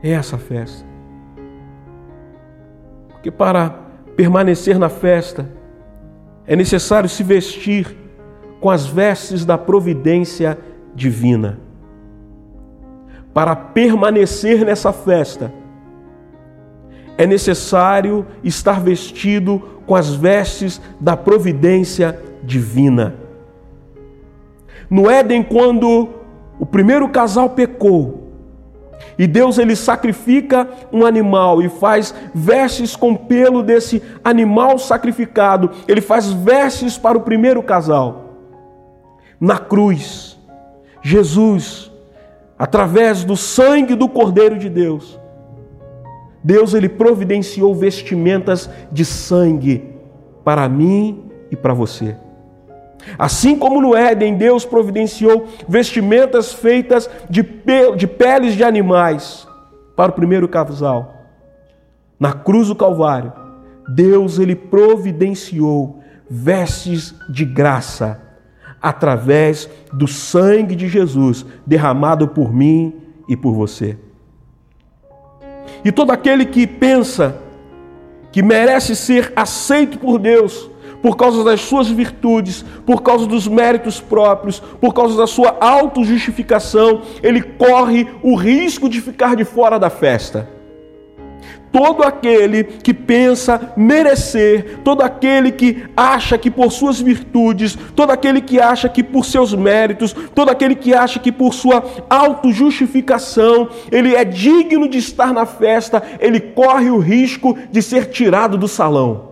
é 0.04 0.12
essa 0.12 0.38
festa? 0.38 0.86
Porque 3.10 3.32
para 3.32 3.70
permanecer 4.16 4.78
na 4.78 4.90
festa 4.90 5.50
é 6.46 6.56
necessário 6.56 7.08
se 7.08 7.24
vestir 7.24 7.96
com 8.60 8.70
as 8.70 8.86
vestes 8.86 9.46
da 9.46 9.58
providência 9.58 10.58
divina. 10.96 11.60
Para 13.34 13.56
permanecer 13.56 14.66
nessa 14.66 14.92
festa, 14.92 15.54
é 17.18 17.26
necessário 17.26 18.26
estar 18.44 18.82
vestido 18.82 19.60
com 19.86 19.96
as 19.96 20.14
vestes 20.14 20.82
da 21.00 21.16
providência 21.16 22.20
divina. 22.44 23.29
No 24.90 25.10
Éden, 25.10 25.44
quando 25.44 26.10
o 26.60 26.66
primeiro 26.66 27.08
casal 27.10 27.52
pecou, 27.52 28.30
e 29.18 29.28
Deus 29.28 29.58
ele 29.58 29.76
sacrifica 29.76 30.68
um 30.94 31.06
animal 31.06 31.62
e 31.62 31.68
faz 31.68 32.16
vestes 32.34 32.96
com 32.96 33.16
pelo 33.16 33.62
desse 33.62 34.02
animal 34.24 34.80
sacrificado. 34.80 35.72
Ele 35.88 36.00
faz 36.00 36.32
vestes 36.32 36.98
para 36.98 37.18
o 37.18 37.22
primeiro 37.22 37.62
casal. 37.62 38.30
Na 39.40 39.58
cruz, 39.58 40.38
Jesus, 41.02 41.92
através 42.58 43.26
do 43.26 43.36
sangue 43.36 43.94
do 43.94 44.08
Cordeiro 44.08 44.58
de 44.58 44.70
Deus, 44.70 45.20
Deus 46.42 46.74
ele 46.74 46.88
providenciou 46.88 47.76
vestimentas 47.76 48.70
de 48.90 49.04
sangue 49.04 49.96
para 50.46 50.70
mim 50.70 51.26
e 51.52 51.56
para 51.56 51.74
você. 51.74 52.16
Assim 53.18 53.58
como 53.58 53.82
no 53.82 53.95
Éden, 53.95 54.36
Deus 54.36 54.66
providenciou 54.66 55.47
vestimentas 55.68 56.54
feitas 56.54 57.10
de, 57.30 57.43
de 57.95 58.08
peles 58.08 58.56
de 58.56 58.64
animais 58.64 59.47
para 59.95 60.12
o 60.12 60.16
primeiro 60.16 60.47
casal. 60.47 61.16
Na 62.20 62.34
cruz 62.34 62.68
do 62.68 62.76
Calvário, 62.76 63.32
Deus 63.88 64.39
ele 64.39 64.56
providenciou 64.56 66.00
vestes 66.30 67.16
de 67.30 67.45
graça 67.45 68.22
através 68.82 69.70
do 69.91 70.08
sangue 70.08 70.76
de 70.76 70.88
Jesus 70.88 71.45
derramado 71.66 72.28
por 72.28 72.54
mim 72.54 72.93
e 73.28 73.36
por 73.36 73.54
você. 73.54 73.97
E 75.84 75.91
todo 75.91 76.12
aquele 76.12 76.45
que 76.45 76.68
pensa 76.68 77.38
que 78.32 78.43
merece 78.43 78.95
ser 78.95 79.34
aceito 79.36 79.97
por 79.97 80.20
Deus 80.20 80.70
por 81.02 81.16
causa 81.16 81.43
das 81.43 81.62
suas 81.62 81.89
virtudes, 81.89 82.64
por 82.86 83.02
causa 83.02 83.26
dos 83.26 83.47
méritos 83.47 84.00
próprios, 84.00 84.60
por 84.60 84.93
causa 84.93 85.18
da 85.18 85.28
sua 85.28 85.58
autojustificação, 85.60 87.02
ele 87.24 87.41
corre 87.41 88.08
o 88.22 88.36
risco 88.36 88.89
de 88.89 89.02
ficar 89.02 89.36
de 89.36 89.45
fora 89.45 89.80
da 89.80 89.89
festa 89.89 90.60
todo 91.72 92.04
aquele 92.04 92.64
que 92.64 92.93
pensa 92.93 93.74
merecer, 93.76 94.80
todo 94.84 95.02
aquele 95.02 95.52
que 95.52 95.86
acha 95.95 96.38
que 96.38 96.50
por 96.50 96.72
suas 96.72 97.00
virtudes, 97.00 97.78
todo 97.95 98.12
aquele 98.12 98.41
que 98.41 98.60
acha 98.60 98.89
que 98.89 99.04
por 99.04 99.26
seus 99.26 99.54
méritos, 99.54 100.16
todo 100.34 100.50
aquele 100.50 100.76
que 100.76 100.93
acha 100.93 101.20
que 101.20 101.32
por 101.32 101.54
sua 101.54 101.84
autojustificação 102.10 103.70
ele 103.91 104.16
é 104.16 104.24
digno 104.24 104.88
de 104.88 104.97
estar 104.97 105.34
na 105.34 105.45
festa, 105.45 106.02
ele 106.20 106.39
corre 106.39 106.89
o 106.89 107.00
risco 107.00 107.58
de 107.72 107.82
ser 107.82 108.08
tirado 108.08 108.58
do 108.58 108.68
salão. 108.68 109.29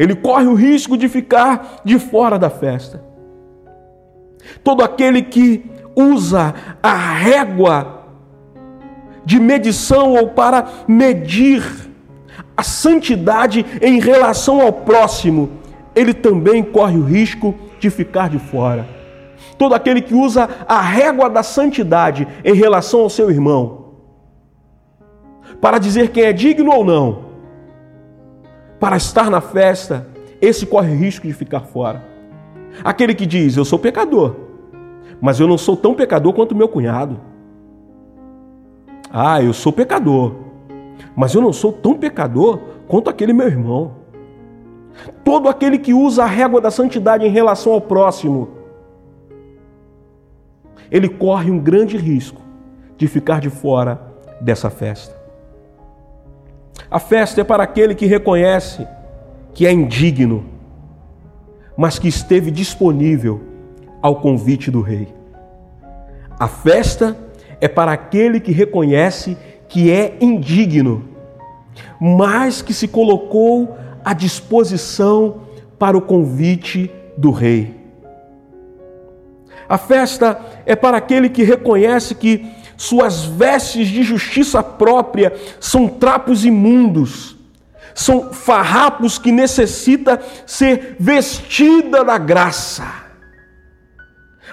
Ele 0.00 0.14
corre 0.14 0.46
o 0.46 0.54
risco 0.54 0.96
de 0.96 1.10
ficar 1.10 1.82
de 1.84 1.98
fora 1.98 2.38
da 2.38 2.48
festa. 2.48 3.04
Todo 4.64 4.82
aquele 4.82 5.20
que 5.20 5.70
usa 5.94 6.54
a 6.82 6.94
régua 6.94 8.06
de 9.22 9.38
medição 9.38 10.14
ou 10.14 10.28
para 10.28 10.66
medir 10.88 11.62
a 12.56 12.62
santidade 12.62 13.66
em 13.82 14.00
relação 14.00 14.62
ao 14.62 14.72
próximo, 14.72 15.50
ele 15.94 16.14
também 16.14 16.62
corre 16.62 16.96
o 16.96 17.04
risco 17.04 17.54
de 17.78 17.90
ficar 17.90 18.30
de 18.30 18.38
fora. 18.38 18.88
Todo 19.58 19.74
aquele 19.74 20.00
que 20.00 20.14
usa 20.14 20.48
a 20.66 20.80
régua 20.80 21.28
da 21.28 21.42
santidade 21.42 22.26
em 22.42 22.54
relação 22.54 23.00
ao 23.00 23.10
seu 23.10 23.30
irmão, 23.30 23.96
para 25.60 25.76
dizer 25.76 26.08
quem 26.08 26.22
é 26.22 26.32
digno 26.32 26.72
ou 26.72 26.86
não, 26.86 27.29
para 28.80 28.96
estar 28.96 29.30
na 29.30 29.42
festa, 29.42 30.08
esse 30.40 30.64
corre 30.64 30.94
risco 30.94 31.26
de 31.26 31.34
ficar 31.34 31.60
fora. 31.60 32.02
Aquele 32.82 33.14
que 33.14 33.26
diz: 33.26 33.56
Eu 33.56 33.64
sou 33.64 33.78
pecador, 33.78 34.34
mas 35.20 35.38
eu 35.38 35.46
não 35.46 35.58
sou 35.58 35.76
tão 35.76 35.94
pecador 35.94 36.32
quanto 36.32 36.56
meu 36.56 36.66
cunhado. 36.68 37.20
Ah, 39.12 39.42
eu 39.42 39.52
sou 39.52 39.72
pecador, 39.72 40.34
mas 41.14 41.34
eu 41.34 41.42
não 41.42 41.52
sou 41.52 41.72
tão 41.72 41.94
pecador 41.94 42.58
quanto 42.88 43.10
aquele 43.10 43.34
meu 43.34 43.46
irmão. 43.46 43.92
Todo 45.22 45.48
aquele 45.48 45.78
que 45.78 45.92
usa 45.92 46.24
a 46.24 46.26
régua 46.26 46.60
da 46.60 46.70
santidade 46.70 47.26
em 47.26 47.30
relação 47.30 47.72
ao 47.72 47.80
próximo, 47.80 48.48
ele 50.90 51.08
corre 51.08 51.50
um 51.50 51.58
grande 51.58 51.96
risco 51.96 52.40
de 52.96 53.06
ficar 53.06 53.40
de 53.40 53.50
fora 53.50 54.00
dessa 54.40 54.70
festa. 54.70 55.19
A 56.88 57.00
festa 57.00 57.40
é 57.40 57.44
para 57.44 57.64
aquele 57.64 57.94
que 57.94 58.06
reconhece 58.06 58.86
que 59.52 59.66
é 59.66 59.72
indigno, 59.72 60.44
mas 61.76 61.98
que 61.98 62.08
esteve 62.08 62.50
disponível 62.50 63.40
ao 64.00 64.20
convite 64.20 64.70
do 64.70 64.80
rei. 64.80 65.08
A 66.38 66.48
festa 66.48 67.16
é 67.60 67.68
para 67.68 67.92
aquele 67.92 68.40
que 68.40 68.52
reconhece 68.52 69.36
que 69.68 69.90
é 69.90 70.16
indigno, 70.20 71.08
mas 72.00 72.62
que 72.62 72.72
se 72.72 72.88
colocou 72.88 73.76
à 74.04 74.14
disposição 74.14 75.42
para 75.78 75.96
o 75.96 76.02
convite 76.02 76.90
do 77.16 77.30
rei. 77.30 77.74
A 79.68 79.78
festa 79.78 80.40
é 80.66 80.74
para 80.74 80.96
aquele 80.96 81.28
que 81.28 81.44
reconhece 81.44 82.14
que 82.14 82.44
suas 82.80 83.24
vestes 83.26 83.88
de 83.88 84.02
justiça 84.02 84.62
própria 84.62 85.34
são 85.60 85.86
trapos 85.86 86.46
imundos, 86.46 87.36
são 87.94 88.32
farrapos 88.32 89.18
que 89.18 89.30
necessita 89.30 90.18
ser 90.46 90.96
vestida 90.98 92.02
da 92.02 92.16
graça. 92.16 92.90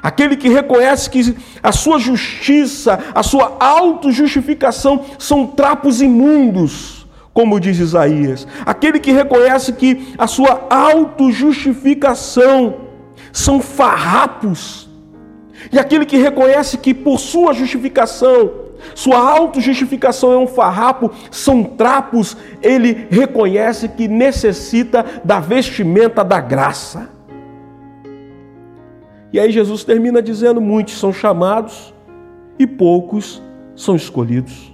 Aquele 0.04 0.36
que 0.36 0.50
reconhece 0.50 1.10
que 1.10 1.38
a 1.64 1.72
sua 1.72 2.00
justiça, 2.00 3.00
a 3.16 3.24
sua 3.24 3.56
autojustificação 3.62 5.06
são 5.18 5.48
trapos 5.48 6.02
imundos, 6.02 7.08
como 7.34 7.62
diz 7.62 7.80
Isaías. 7.80 8.46
Aquele 8.66 9.00
que 9.00 9.14
reconhece 9.14 9.72
que 9.72 10.14
a 10.18 10.28
sua 10.28 10.68
autojustificação 10.70 12.76
são 13.32 13.62
farrapos. 13.62 14.87
E 15.72 15.80
aquele 15.80 16.06
que 16.06 16.18
reconhece 16.18 16.78
que 16.78 16.94
por 16.94 17.20
sua 17.20 17.54
justificação, 17.54 18.68
sua 18.96 19.18
autojustificação 19.18 20.32
é 20.32 20.38
um 20.38 20.48
farrapo, 20.48 21.12
são 21.32 21.64
trapos, 21.64 22.38
ele 22.62 23.08
reconhece 23.10 23.90
que 23.90 24.08
necessita 24.08 25.06
da 25.24 25.40
vestimenta 25.40 26.24
da 26.24 26.40
graça. 26.40 27.10
E 29.32 29.40
aí 29.40 29.52
Jesus 29.52 29.84
termina 29.84 30.22
dizendo: 30.22 30.62
muitos 30.62 30.98
são 30.98 31.12
chamados 31.12 31.94
e 32.58 32.66
poucos 32.66 33.42
são 33.76 33.96
escolhidos. 33.96 34.74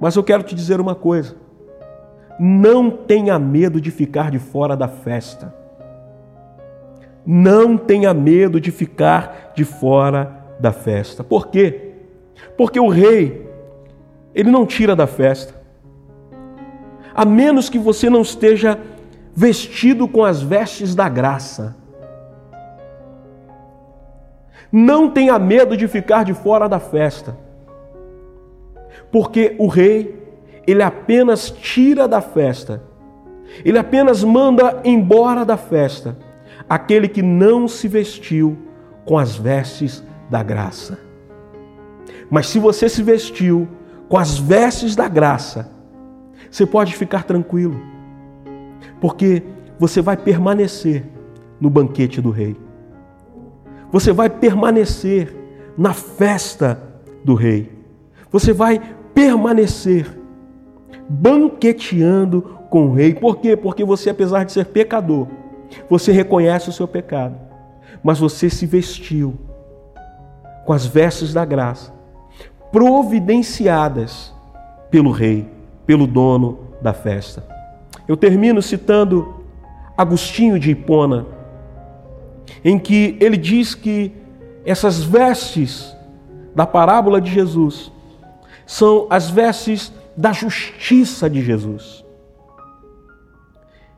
Mas 0.00 0.14
eu 0.14 0.22
quero 0.22 0.42
te 0.42 0.54
dizer 0.54 0.80
uma 0.80 0.94
coisa: 0.94 1.36
não 2.38 2.90
tenha 2.90 3.38
medo 3.38 3.80
de 3.80 3.90
ficar 3.90 4.30
de 4.30 4.38
fora 4.38 4.76
da 4.76 4.88
festa. 4.88 5.57
Não 7.30 7.76
tenha 7.76 8.14
medo 8.14 8.58
de 8.58 8.70
ficar 8.70 9.52
de 9.54 9.62
fora 9.62 10.46
da 10.58 10.72
festa. 10.72 11.22
Por 11.22 11.48
quê? 11.48 11.92
Porque 12.56 12.80
o 12.80 12.88
rei, 12.88 13.46
ele 14.34 14.50
não 14.50 14.64
tira 14.64 14.96
da 14.96 15.06
festa. 15.06 15.52
A 17.14 17.26
menos 17.26 17.68
que 17.68 17.78
você 17.78 18.08
não 18.08 18.22
esteja 18.22 18.80
vestido 19.34 20.08
com 20.08 20.24
as 20.24 20.40
vestes 20.40 20.94
da 20.94 21.06
graça. 21.06 21.76
Não 24.72 25.10
tenha 25.10 25.38
medo 25.38 25.76
de 25.76 25.86
ficar 25.86 26.24
de 26.24 26.32
fora 26.32 26.66
da 26.66 26.80
festa. 26.80 27.36
Porque 29.12 29.54
o 29.58 29.66
rei, 29.66 30.18
ele 30.66 30.82
apenas 30.82 31.50
tira 31.50 32.08
da 32.08 32.22
festa. 32.22 32.82
Ele 33.62 33.78
apenas 33.78 34.24
manda 34.24 34.80
embora 34.82 35.44
da 35.44 35.58
festa 35.58 36.26
aquele 36.68 37.08
que 37.08 37.22
não 37.22 37.66
se 37.66 37.88
vestiu 37.88 38.56
com 39.04 39.18
as 39.18 39.36
vestes 39.36 40.04
da 40.28 40.42
graça. 40.42 40.98
Mas 42.30 42.48
se 42.48 42.58
você 42.58 42.88
se 42.88 43.02
vestiu 43.02 43.66
com 44.08 44.18
as 44.18 44.38
vestes 44.38 44.94
da 44.94 45.08
graça, 45.08 45.70
você 46.50 46.66
pode 46.66 46.94
ficar 46.94 47.24
tranquilo, 47.24 47.80
porque 49.00 49.42
você 49.78 50.00
vai 50.00 50.16
permanecer 50.16 51.04
no 51.60 51.70
banquete 51.70 52.20
do 52.20 52.30
rei. 52.30 52.56
Você 53.90 54.12
vai 54.12 54.28
permanecer 54.28 55.34
na 55.76 55.94
festa 55.94 56.82
do 57.24 57.34
rei. 57.34 57.72
Você 58.30 58.52
vai 58.52 58.80
permanecer 59.14 60.06
banqueteando 61.08 62.42
com 62.68 62.88
o 62.88 62.94
rei. 62.94 63.14
Por 63.14 63.38
quê? 63.38 63.56
Porque 63.56 63.84
você, 63.84 64.10
apesar 64.10 64.44
de 64.44 64.52
ser 64.52 64.66
pecador, 64.66 65.26
você 65.88 66.12
reconhece 66.12 66.68
o 66.68 66.72
seu 66.72 66.86
pecado, 66.86 67.36
mas 68.02 68.18
você 68.18 68.48
se 68.48 68.66
vestiu 68.66 69.38
com 70.64 70.72
as 70.72 70.86
vestes 70.86 71.32
da 71.32 71.44
graça, 71.44 71.92
providenciadas 72.70 74.34
pelo 74.90 75.10
rei, 75.10 75.48
pelo 75.86 76.06
dono 76.06 76.58
da 76.80 76.92
festa. 76.92 77.46
Eu 78.06 78.16
termino 78.16 78.60
citando 78.62 79.42
Agostinho 79.96 80.58
de 80.58 80.70
Hipona, 80.70 81.26
em 82.64 82.78
que 82.78 83.16
ele 83.20 83.36
diz 83.36 83.74
que 83.74 84.12
essas 84.64 85.02
vestes 85.02 85.96
da 86.54 86.66
parábola 86.66 87.20
de 87.20 87.30
Jesus 87.30 87.92
são 88.66 89.06
as 89.08 89.30
vestes 89.30 89.92
da 90.16 90.32
justiça 90.32 91.28
de 91.30 91.42
Jesus 91.42 92.04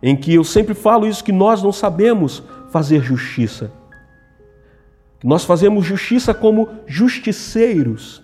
em 0.02 0.16
que 0.16 0.34
eu 0.34 0.44
sempre 0.44 0.74
falo 0.74 1.06
isso 1.06 1.24
que 1.24 1.32
nós 1.32 1.62
não 1.62 1.72
sabemos 1.72 2.42
fazer 2.70 3.02
justiça. 3.02 3.70
Nós 5.22 5.44
fazemos 5.44 5.84
justiça 5.84 6.32
como 6.32 6.68
justiceiros, 6.86 8.22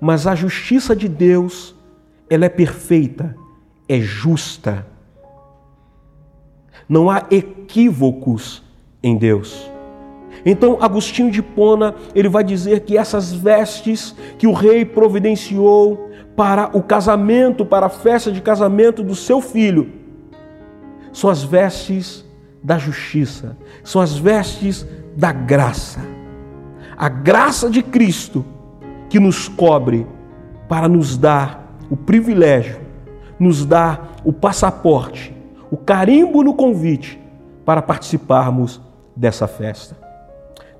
mas 0.00 0.26
a 0.26 0.34
justiça 0.34 0.94
de 0.94 1.08
Deus, 1.08 1.74
ela 2.28 2.44
é 2.44 2.48
perfeita, 2.48 3.34
é 3.88 4.00
justa. 4.00 4.86
Não 6.88 7.08
há 7.08 7.24
equívocos 7.30 8.62
em 9.02 9.16
Deus. 9.16 9.70
Então, 10.44 10.78
Agostinho 10.80 11.30
de 11.30 11.42
Pona, 11.42 11.94
ele 12.14 12.28
vai 12.28 12.44
dizer 12.44 12.80
que 12.80 12.96
essas 12.96 13.32
vestes 13.32 14.14
que 14.38 14.46
o 14.46 14.52
rei 14.52 14.84
providenciou 14.84 16.10
para 16.36 16.76
o 16.76 16.82
casamento, 16.82 17.64
para 17.64 17.86
a 17.86 17.90
festa 17.90 18.32
de 18.32 18.40
casamento 18.40 19.02
do 19.02 19.14
seu 19.14 19.40
filho, 19.40 19.99
são 21.12 21.30
as 21.30 21.42
vestes 21.42 22.24
da 22.62 22.78
justiça, 22.78 23.56
são 23.82 24.00
as 24.00 24.16
vestes 24.16 24.86
da 25.16 25.32
graça. 25.32 26.00
A 26.96 27.08
graça 27.08 27.70
de 27.70 27.82
Cristo 27.82 28.44
que 29.08 29.18
nos 29.18 29.48
cobre 29.48 30.06
para 30.68 30.88
nos 30.88 31.16
dar 31.16 31.76
o 31.90 31.96
privilégio, 31.96 32.80
nos 33.38 33.64
dar 33.64 34.16
o 34.24 34.32
passaporte, 34.32 35.34
o 35.70 35.76
carimbo 35.76 36.42
no 36.42 36.54
convite 36.54 37.20
para 37.64 37.82
participarmos 37.82 38.80
dessa 39.16 39.48
festa. 39.48 39.96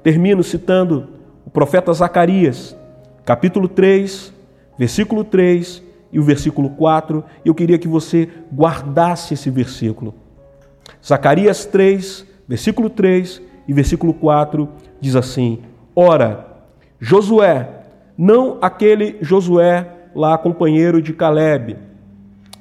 Termino 0.03 0.43
citando 0.43 1.09
o 1.45 1.51
profeta 1.51 1.93
Zacarias, 1.93 2.77
capítulo 3.25 3.67
3, 3.69 4.33
versículo 4.79 5.25
3 5.25 5.90
e 6.13 6.19
o 6.19 6.23
versículo 6.23 6.71
4, 6.71 7.25
e 7.45 7.49
eu 7.49 7.55
queria 7.55 7.79
que 7.79 7.89
você 7.89 8.29
guardasse 8.53 9.35
esse 9.35 9.51
versículo. 9.51 10.15
Zacarias 11.05 11.65
3, 11.65 12.27
versículo 12.49 12.91
3 12.91 13.41
e 13.69 13.73
versículo 13.73 14.13
4 14.13 14.69
diz 15.01 15.17
assim: 15.17 15.61
Ora, 15.95 16.47
Josué, 16.99 17.69
não 18.17 18.59
aquele 18.61 19.17
Josué 19.21 19.87
lá 20.15 20.37
companheiro 20.37 21.01
de 21.01 21.13
Caleb, 21.13 21.77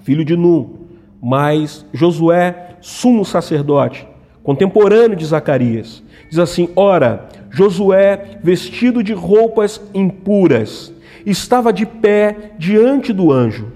filho 0.03 0.23
de 0.23 0.35
Num, 0.35 0.87
mas 1.21 1.85
Josué, 1.93 2.77
sumo 2.79 3.25
sacerdote, 3.25 4.07
contemporâneo 4.43 5.17
de 5.17 5.25
Zacarias. 5.25 6.03
Diz 6.29 6.39
assim: 6.39 6.69
Ora, 6.75 7.27
Josué, 7.49 8.39
vestido 8.43 9.03
de 9.03 9.13
roupas 9.13 9.81
impuras, 9.93 10.93
estava 11.25 11.73
de 11.73 11.85
pé 11.85 12.53
diante 12.57 13.11
do 13.13 13.31
anjo. 13.31 13.71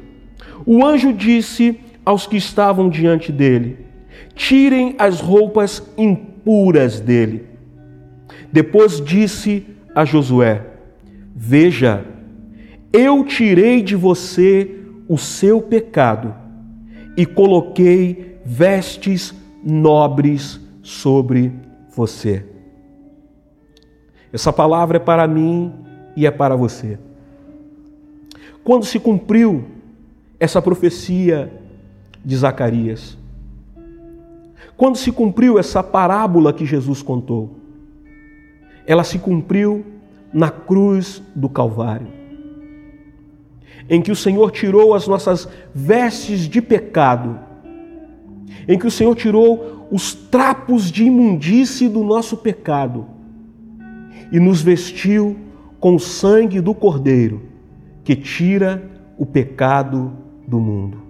O 0.66 0.86
anjo 0.86 1.12
disse 1.14 1.80
aos 2.06 2.28
que 2.28 2.38
estavam 2.38 2.90
diante 2.90 3.32
dele: 3.32 3.78
Tirem 4.36 4.96
as 4.98 5.20
roupas 5.20 5.84
impuras 5.98 7.00
dele. 7.00 7.46
Depois 8.52 9.02
disse 9.02 9.66
a 9.96 10.06
Josué: 10.06 10.62
Veja, 11.36 12.06
eu 12.92 13.24
tirei 13.24 13.82
de 13.82 13.96
você 13.96 14.80
o 15.08 15.18
seu 15.18 15.62
pecado 15.62 16.34
e 17.18 17.26
coloquei 17.26 18.38
vestes 18.46 19.34
nobres 19.64 20.60
sobre 20.82 21.52
você. 21.96 22.46
Essa 24.32 24.52
palavra 24.52 24.98
é 24.98 25.00
para 25.00 25.28
mim 25.28 25.72
e 26.16 26.26
é 26.26 26.32
para 26.32 26.56
você. 26.56 26.98
Quando 28.64 28.86
se 28.86 28.98
cumpriu 28.98 29.66
essa 30.40 30.62
profecia 30.62 31.52
de 32.24 32.36
Zacarias, 32.38 33.18
quando 34.78 34.96
se 34.96 35.12
cumpriu 35.12 35.60
essa 35.60 35.84
parábola 35.84 36.54
que 36.54 36.66
Jesus 36.66 37.02
contou, 37.02 37.58
ela 38.88 39.04
se 39.04 39.20
cumpriu 39.20 39.86
na 40.34 40.50
cruz 40.50 41.22
do 41.36 41.50
Calvário, 41.50 42.08
em 43.90 44.02
que 44.02 44.12
o 44.12 44.16
Senhor 44.16 44.50
tirou 44.52 44.94
as 44.94 45.08
nossas 45.08 45.48
vestes 45.76 46.48
de 46.48 46.62
pecado, 46.62 47.40
em 48.68 48.80
que 48.80 48.88
o 48.88 48.92
Senhor 48.92 49.14
tirou 49.14 49.88
os 49.92 50.14
trapos 50.14 50.90
de 50.90 51.04
imundície 51.04 51.90
do 51.90 52.02
nosso 52.02 52.38
pecado 52.38 53.06
e 54.32 54.40
nos 54.40 54.62
vestiu 54.62 55.38
com 55.82 55.96
o 55.96 56.00
sangue 56.00 56.62
do 56.62 56.74
Cordeiro 56.74 57.53
que 58.04 58.16
tira 58.16 58.84
o 59.18 59.26
pecado 59.26 60.12
do 60.48 60.60
mundo. 60.60 61.04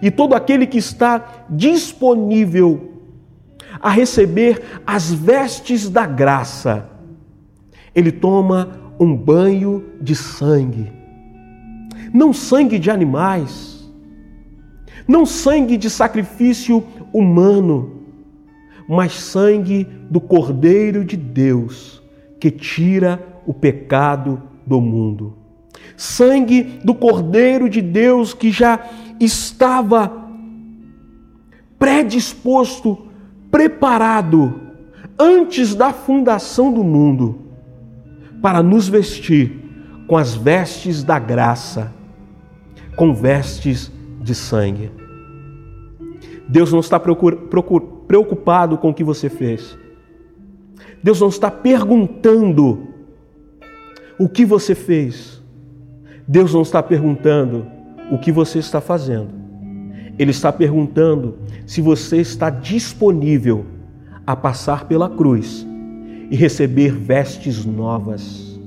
E 0.00 0.10
todo 0.10 0.34
aquele 0.34 0.66
que 0.66 0.78
está 0.78 1.44
disponível 1.50 2.92
a 3.80 3.90
receber 3.90 4.80
as 4.86 5.12
vestes 5.12 5.88
da 5.88 6.06
graça, 6.06 6.88
ele 7.94 8.12
toma 8.12 8.94
um 8.98 9.14
banho 9.16 9.84
de 10.00 10.14
sangue. 10.14 10.92
Não 12.12 12.32
sangue 12.32 12.78
de 12.78 12.90
animais, 12.90 13.90
não 15.06 15.26
sangue 15.26 15.76
de 15.76 15.90
sacrifício 15.90 16.84
humano, 17.12 18.02
mas 18.88 19.14
sangue 19.14 19.84
do 20.08 20.20
Cordeiro 20.20 21.04
de 21.04 21.16
Deus, 21.16 22.02
que 22.38 22.50
tira 22.50 23.20
o 23.46 23.52
pecado 23.52 24.42
do 24.66 24.80
mundo. 24.80 25.34
Sangue 25.96 26.80
do 26.84 26.94
Cordeiro 26.94 27.68
de 27.68 27.80
Deus 27.80 28.34
que 28.34 28.50
já 28.50 28.80
estava 29.20 30.24
predisposto, 31.78 33.06
preparado 33.50 34.60
antes 35.18 35.74
da 35.74 35.92
fundação 35.92 36.72
do 36.72 36.82
mundo 36.82 37.40
para 38.40 38.62
nos 38.62 38.88
vestir 38.88 39.52
com 40.06 40.16
as 40.16 40.34
vestes 40.34 41.02
da 41.02 41.18
graça, 41.18 41.92
com 42.96 43.14
vestes 43.14 43.90
de 44.20 44.34
sangue. 44.34 44.90
Deus 46.48 46.72
não 46.72 46.80
está 46.80 47.00
preocupado 47.00 48.76
com 48.78 48.90
o 48.90 48.94
que 48.94 49.04
você 49.04 49.28
fez. 49.28 49.78
Deus 51.02 51.20
não 51.20 51.28
está 51.28 51.50
perguntando 51.50 52.93
o 54.18 54.28
que 54.28 54.44
você 54.44 54.74
fez. 54.74 55.42
Deus 56.26 56.54
não 56.54 56.62
está 56.62 56.82
perguntando 56.82 57.66
o 58.10 58.18
que 58.18 58.32
você 58.32 58.58
está 58.58 58.80
fazendo. 58.80 59.28
Ele 60.18 60.30
está 60.30 60.52
perguntando 60.52 61.38
se 61.66 61.80
você 61.80 62.18
está 62.18 62.48
disponível 62.50 63.66
a 64.26 64.34
passar 64.36 64.86
pela 64.86 65.08
cruz 65.08 65.66
e 66.30 66.36
receber 66.36 66.92
vestes 66.92 67.64
novas. 67.64 68.58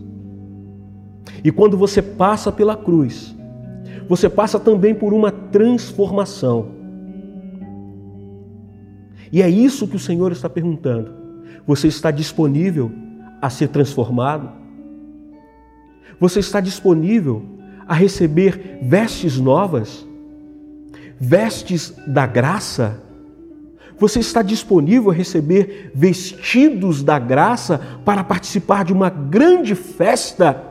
E 1.43 1.51
quando 1.51 1.77
você 1.77 2.01
passa 2.01 2.51
pela 2.51 2.75
cruz, 2.75 3.35
você 4.07 4.29
passa 4.29 4.59
também 4.59 4.93
por 4.93 5.13
uma 5.13 5.31
transformação. 5.31 6.69
E 9.31 9.41
é 9.41 9.49
isso 9.49 9.87
que 9.87 9.95
o 9.95 9.99
Senhor 9.99 10.31
está 10.31 10.49
perguntando. 10.49 11.11
Você 11.65 11.87
está 11.87 12.11
disponível 12.11 12.91
a 13.41 13.49
ser 13.49 13.67
transformado? 13.69 14.49
Você 16.19 16.39
está 16.39 16.59
disponível 16.59 17.43
a 17.87 17.93
receber 17.93 18.79
vestes 18.81 19.39
novas? 19.39 20.05
Vestes 21.19 21.93
da 22.07 22.25
graça? 22.25 23.03
Você 23.99 24.19
está 24.19 24.41
disponível 24.41 25.09
a 25.09 25.13
receber 25.13 25.91
vestidos 25.93 27.01
da 27.01 27.17
graça 27.17 27.81
para 28.05 28.23
participar 28.23 28.85
de 28.85 28.93
uma 28.93 29.09
grande 29.09 29.73
festa? 29.73 30.63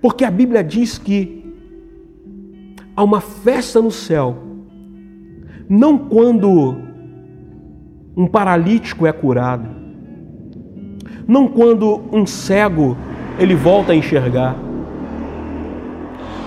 Porque 0.00 0.24
a 0.24 0.30
Bíblia 0.30 0.62
diz 0.62 0.98
que 0.98 1.44
há 2.96 3.02
uma 3.02 3.20
festa 3.20 3.80
no 3.80 3.90
céu, 3.90 4.36
não 5.68 5.98
quando 5.98 6.76
um 8.16 8.26
paralítico 8.26 9.06
é 9.06 9.12
curado, 9.12 9.68
não 11.28 11.48
quando 11.48 12.02
um 12.12 12.26
cego 12.26 12.96
ele 13.38 13.54
volta 13.54 13.92
a 13.92 13.94
enxergar, 13.96 14.56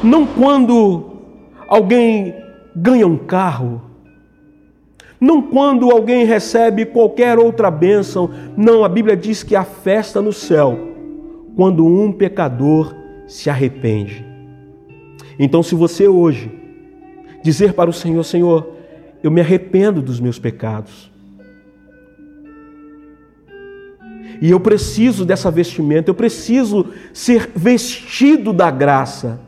não 0.04 0.26
quando 0.26 1.06
alguém 1.68 2.34
ganha 2.76 3.06
um 3.06 3.18
carro, 3.18 3.82
não 5.20 5.42
quando 5.42 5.92
alguém 5.92 6.26
recebe 6.26 6.86
qualquer 6.86 7.38
outra 7.38 7.70
bênção, 7.70 8.30
não, 8.56 8.86
a 8.86 8.90
Bíblia 8.90 9.18
diz 9.18 9.44
que 9.44 9.56
há 9.56 9.64
festa 9.64 10.22
no 10.22 10.32
céu 10.32 10.78
quando 11.56 11.86
um 11.86 12.12
pecador 12.12 12.96
se 13.28 13.50
arrepende. 13.50 14.26
Então, 15.38 15.62
se 15.62 15.76
você 15.76 16.08
hoje 16.08 16.50
dizer 17.44 17.74
para 17.74 17.90
o 17.90 17.94
Senhor: 17.94 18.24
Senhor, 18.24 18.70
eu 19.22 19.30
me 19.30 19.42
arrependo 19.42 20.02
dos 20.02 20.20
meus 20.20 20.40
pecados, 20.40 21.09
e 24.42 24.50
eu 24.50 24.60
preciso 24.60 25.26
dessa 25.26 25.52
vestimenta, 25.52 26.10
eu 26.10 26.16
preciso 26.16 26.88
ser 27.14 27.52
vestido 27.56 28.54
da 28.54 28.72
graça. 28.72 29.40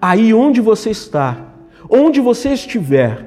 Aí 0.00 0.32
onde 0.32 0.60
você 0.60 0.90
está, 0.90 1.54
onde 1.88 2.20
você 2.20 2.50
estiver, 2.50 3.26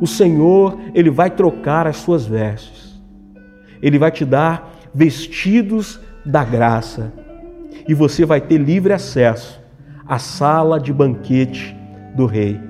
o 0.00 0.06
Senhor, 0.06 0.78
Ele 0.94 1.10
vai 1.10 1.30
trocar 1.30 1.86
as 1.86 1.98
suas 1.98 2.26
vestes, 2.26 3.00
Ele 3.80 3.98
vai 3.98 4.10
te 4.10 4.24
dar 4.24 4.72
vestidos 4.92 6.00
da 6.24 6.44
graça, 6.44 7.12
e 7.88 7.94
você 7.94 8.24
vai 8.24 8.40
ter 8.40 8.58
livre 8.58 8.92
acesso 8.92 9.60
à 10.06 10.18
sala 10.18 10.78
de 10.78 10.92
banquete 10.92 11.76
do 12.14 12.26
Rei. 12.26 12.60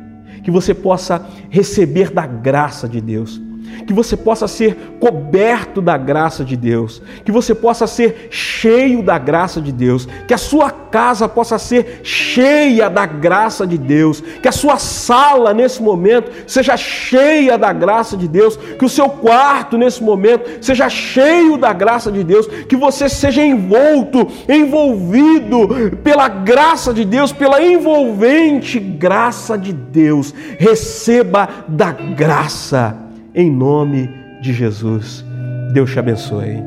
Que 0.42 0.50
você 0.50 0.74
possa 0.74 1.26
receber 1.50 2.10
da 2.10 2.26
graça 2.26 2.88
de 2.88 3.00
Deus 3.00 3.40
que 3.86 3.92
você 3.92 4.16
possa 4.16 4.46
ser 4.46 4.96
coberto 5.00 5.80
da 5.80 5.96
graça 5.96 6.44
de 6.44 6.56
Deus, 6.56 7.02
que 7.24 7.32
você 7.32 7.54
possa 7.54 7.86
ser 7.86 8.28
cheio 8.30 9.02
da 9.02 9.18
graça 9.18 9.60
de 9.60 9.72
Deus, 9.72 10.06
que 10.26 10.34
a 10.34 10.38
sua 10.38 10.70
casa 10.70 11.28
possa 11.28 11.58
ser 11.58 12.00
cheia 12.02 12.88
da 12.88 13.06
graça 13.06 13.66
de 13.66 13.78
Deus, 13.78 14.20
que 14.20 14.48
a 14.48 14.52
sua 14.52 14.78
sala 14.78 15.52
nesse 15.54 15.82
momento 15.82 16.30
seja 16.46 16.76
cheia 16.76 17.56
da 17.58 17.72
graça 17.72 18.16
de 18.16 18.28
Deus, 18.28 18.56
que 18.56 18.84
o 18.84 18.88
seu 18.88 19.08
quarto 19.08 19.76
nesse 19.76 20.02
momento 20.02 20.48
seja 20.60 20.88
cheio 20.88 21.56
da 21.56 21.72
graça 21.72 22.12
de 22.12 22.22
Deus, 22.22 22.46
que 22.46 22.76
você 22.76 23.08
seja 23.08 23.44
envolto, 23.44 24.28
envolvido 24.48 25.96
pela 26.02 26.28
graça 26.28 26.92
de 26.92 27.04
Deus, 27.04 27.32
pela 27.32 27.62
envolvente 27.62 28.78
graça 28.78 29.56
de 29.56 29.72
Deus. 29.72 30.34
Receba 30.58 31.48
da 31.68 31.92
graça 31.92 33.01
em 33.34 33.50
nome 33.50 34.10
de 34.40 34.52
Jesus. 34.52 35.24
Deus 35.72 35.90
te 35.90 35.98
abençoe. 35.98 36.62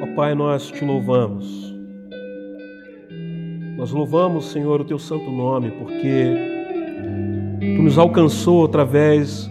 Ó 0.00 0.06
Pai, 0.14 0.34
nós 0.34 0.70
te 0.70 0.84
louvamos. 0.84 1.74
Nós 3.76 3.90
louvamos, 3.90 4.50
Senhor, 4.50 4.80
o 4.80 4.84
teu 4.84 4.98
santo 4.98 5.30
nome, 5.30 5.70
porque 5.72 6.54
tu 7.60 7.82
nos 7.82 7.98
alcançou 7.98 8.64
através 8.64 9.50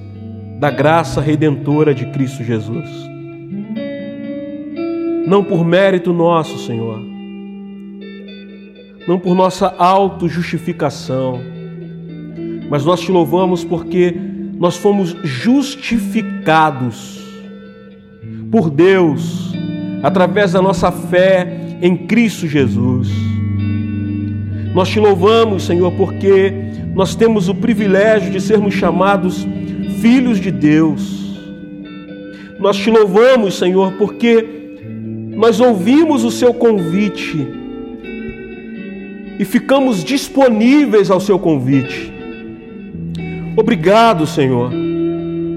da 0.60 0.72
graça 0.72 1.20
redentora 1.20 1.94
de 1.94 2.06
Cristo 2.08 2.44
Jesus. 2.44 2.89
Não 5.28 5.44
por 5.44 5.66
mérito 5.66 6.14
nosso, 6.14 6.58
Senhor, 6.60 7.00
não 9.08 9.20
por 9.20 9.36
nossa 9.36 9.68
autojustificação, 9.78 11.39
mas 12.70 12.86
nós 12.86 13.02
te 13.02 13.12
louvamos 13.12 13.64
porque 13.64 14.16
nós 14.64 14.78
fomos 14.78 15.14
justificados 15.26 17.20
por 18.49 18.70
Deus 18.70 19.51
através 20.01 20.53
da 20.53 20.61
nossa 20.61 20.89
fé 20.89 21.78
em 21.82 21.97
Cristo 21.97 22.47
Jesus. 22.47 23.09
Nós 24.74 24.88
te 24.88 25.01
louvamos, 25.01 25.64
Senhor, 25.64 25.91
porque 25.97 26.53
nós 26.95 27.14
temos 27.14 27.49
o 27.49 27.55
privilégio 27.55 28.32
de 28.32 28.39
sermos 28.39 28.74
chamados 28.74 29.45
filhos 29.99 30.39
de 30.39 30.49
Deus. 30.49 31.41
Nós 32.57 32.78
te 32.78 32.89
louvamos, 32.89 33.55
Senhor, 33.55 33.91
porque 33.97 34.47
nós 35.36 35.59
ouvimos 35.59 36.24
o 36.24 36.32
seu 36.32 36.53
convite 36.53 37.45
e 39.38 39.43
ficamos 39.43 40.05
disponíveis 40.05 41.11
ao 41.11 41.20
seu 41.20 41.38
convite. 41.38 42.12
Obrigado, 43.56 44.26
Senhor, 44.26 44.72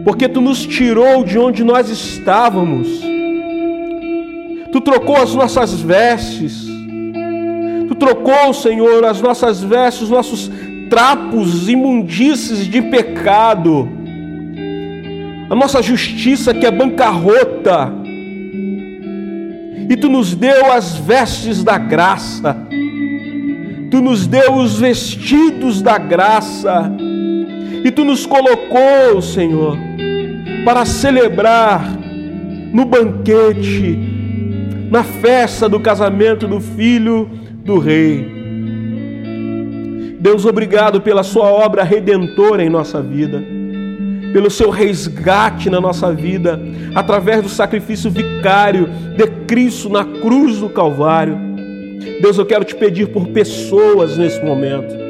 porque 0.05 0.29
tu 0.29 0.41
nos 0.43 0.67
tirou 0.67 1.25
de 1.25 1.39
onde 1.39 1.65
nós 1.65 1.89
estávamos. 1.89 2.89
Tu 4.71 4.81
trocou 4.83 5.17
as 5.17 5.35
nossas 5.35 5.81
vestes. 5.81 6.67
Tu 7.89 7.95
trocou, 7.95 8.53
Senhor, 8.53 9.03
as 9.05 9.23
nossas 9.23 9.63
vestes, 9.63 10.03
os 10.03 10.11
nossos 10.11 10.51
trapos 10.91 11.69
imundícies 11.71 12.67
de 12.67 12.83
pecado. 12.83 13.89
A 15.49 15.55
nossa 15.55 15.81
justiça 15.81 16.53
que 16.53 16.67
é 16.67 16.71
bancarrota. 16.71 17.93
E 19.89 19.97
tu 19.97 20.11
nos 20.11 20.35
deu 20.35 20.71
as 20.73 20.97
vestes 20.97 21.65
da 21.65 21.79
graça. 21.79 22.55
Tu 23.91 24.03
nos 24.03 24.27
deu 24.27 24.57
os 24.57 24.79
vestidos 24.79 25.81
da 25.81 25.97
graça 25.97 26.95
e 27.87 27.91
tu 27.93 28.05
nos 28.05 28.27
colocou, 28.27 29.23
Senhor, 29.23 29.79
para 30.65 30.85
celebrar 30.85 31.89
no 32.73 32.85
banquete, 32.85 33.97
na 34.91 35.05
festa 35.05 35.69
do 35.69 35.79
casamento 35.79 36.49
do 36.49 36.61
filho 36.61 37.31
do 37.65 37.79
rei. 37.79 38.27
Deus, 40.19 40.45
obrigado 40.45 41.01
pela 41.01 41.23
Sua 41.23 41.45
obra 41.45 41.85
redentora 41.85 42.65
em 42.65 42.69
nossa 42.69 43.01
vida, 43.01 43.41
pelo 44.33 44.51
Seu 44.51 44.69
resgate 44.71 45.71
na 45.71 45.81
nossa 45.81 46.13
vida, 46.13 46.61
através 46.93 47.41
do 47.41 47.49
sacrifício 47.49 48.11
vicário 48.11 48.89
de 49.17 49.29
Cristo 49.47 49.89
na 49.89 50.05
cruz 50.05 50.59
do 50.59 50.69
Calvário. 50.69 51.39
Deus, 52.21 52.37
eu 52.37 52.47
quero 52.47 52.65
te 52.65 52.75
pedir 52.75 53.11
por 53.11 53.29
pessoas 53.29 54.19
nesse 54.19 54.45
momento 54.45 55.06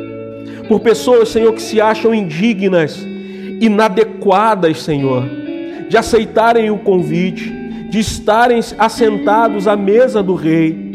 por 0.68 0.80
pessoas, 0.80 1.28
Senhor, 1.28 1.52
que 1.52 1.62
se 1.62 1.80
acham 1.80 2.14
indignas, 2.14 3.06
inadequadas, 3.60 4.82
Senhor, 4.82 5.24
de 5.88 5.96
aceitarem 5.96 6.70
o 6.70 6.78
convite, 6.78 7.50
de 7.88 7.98
estarem 7.98 8.60
assentados 8.78 9.68
à 9.68 9.76
mesa 9.76 10.22
do 10.22 10.34
Rei. 10.34 10.86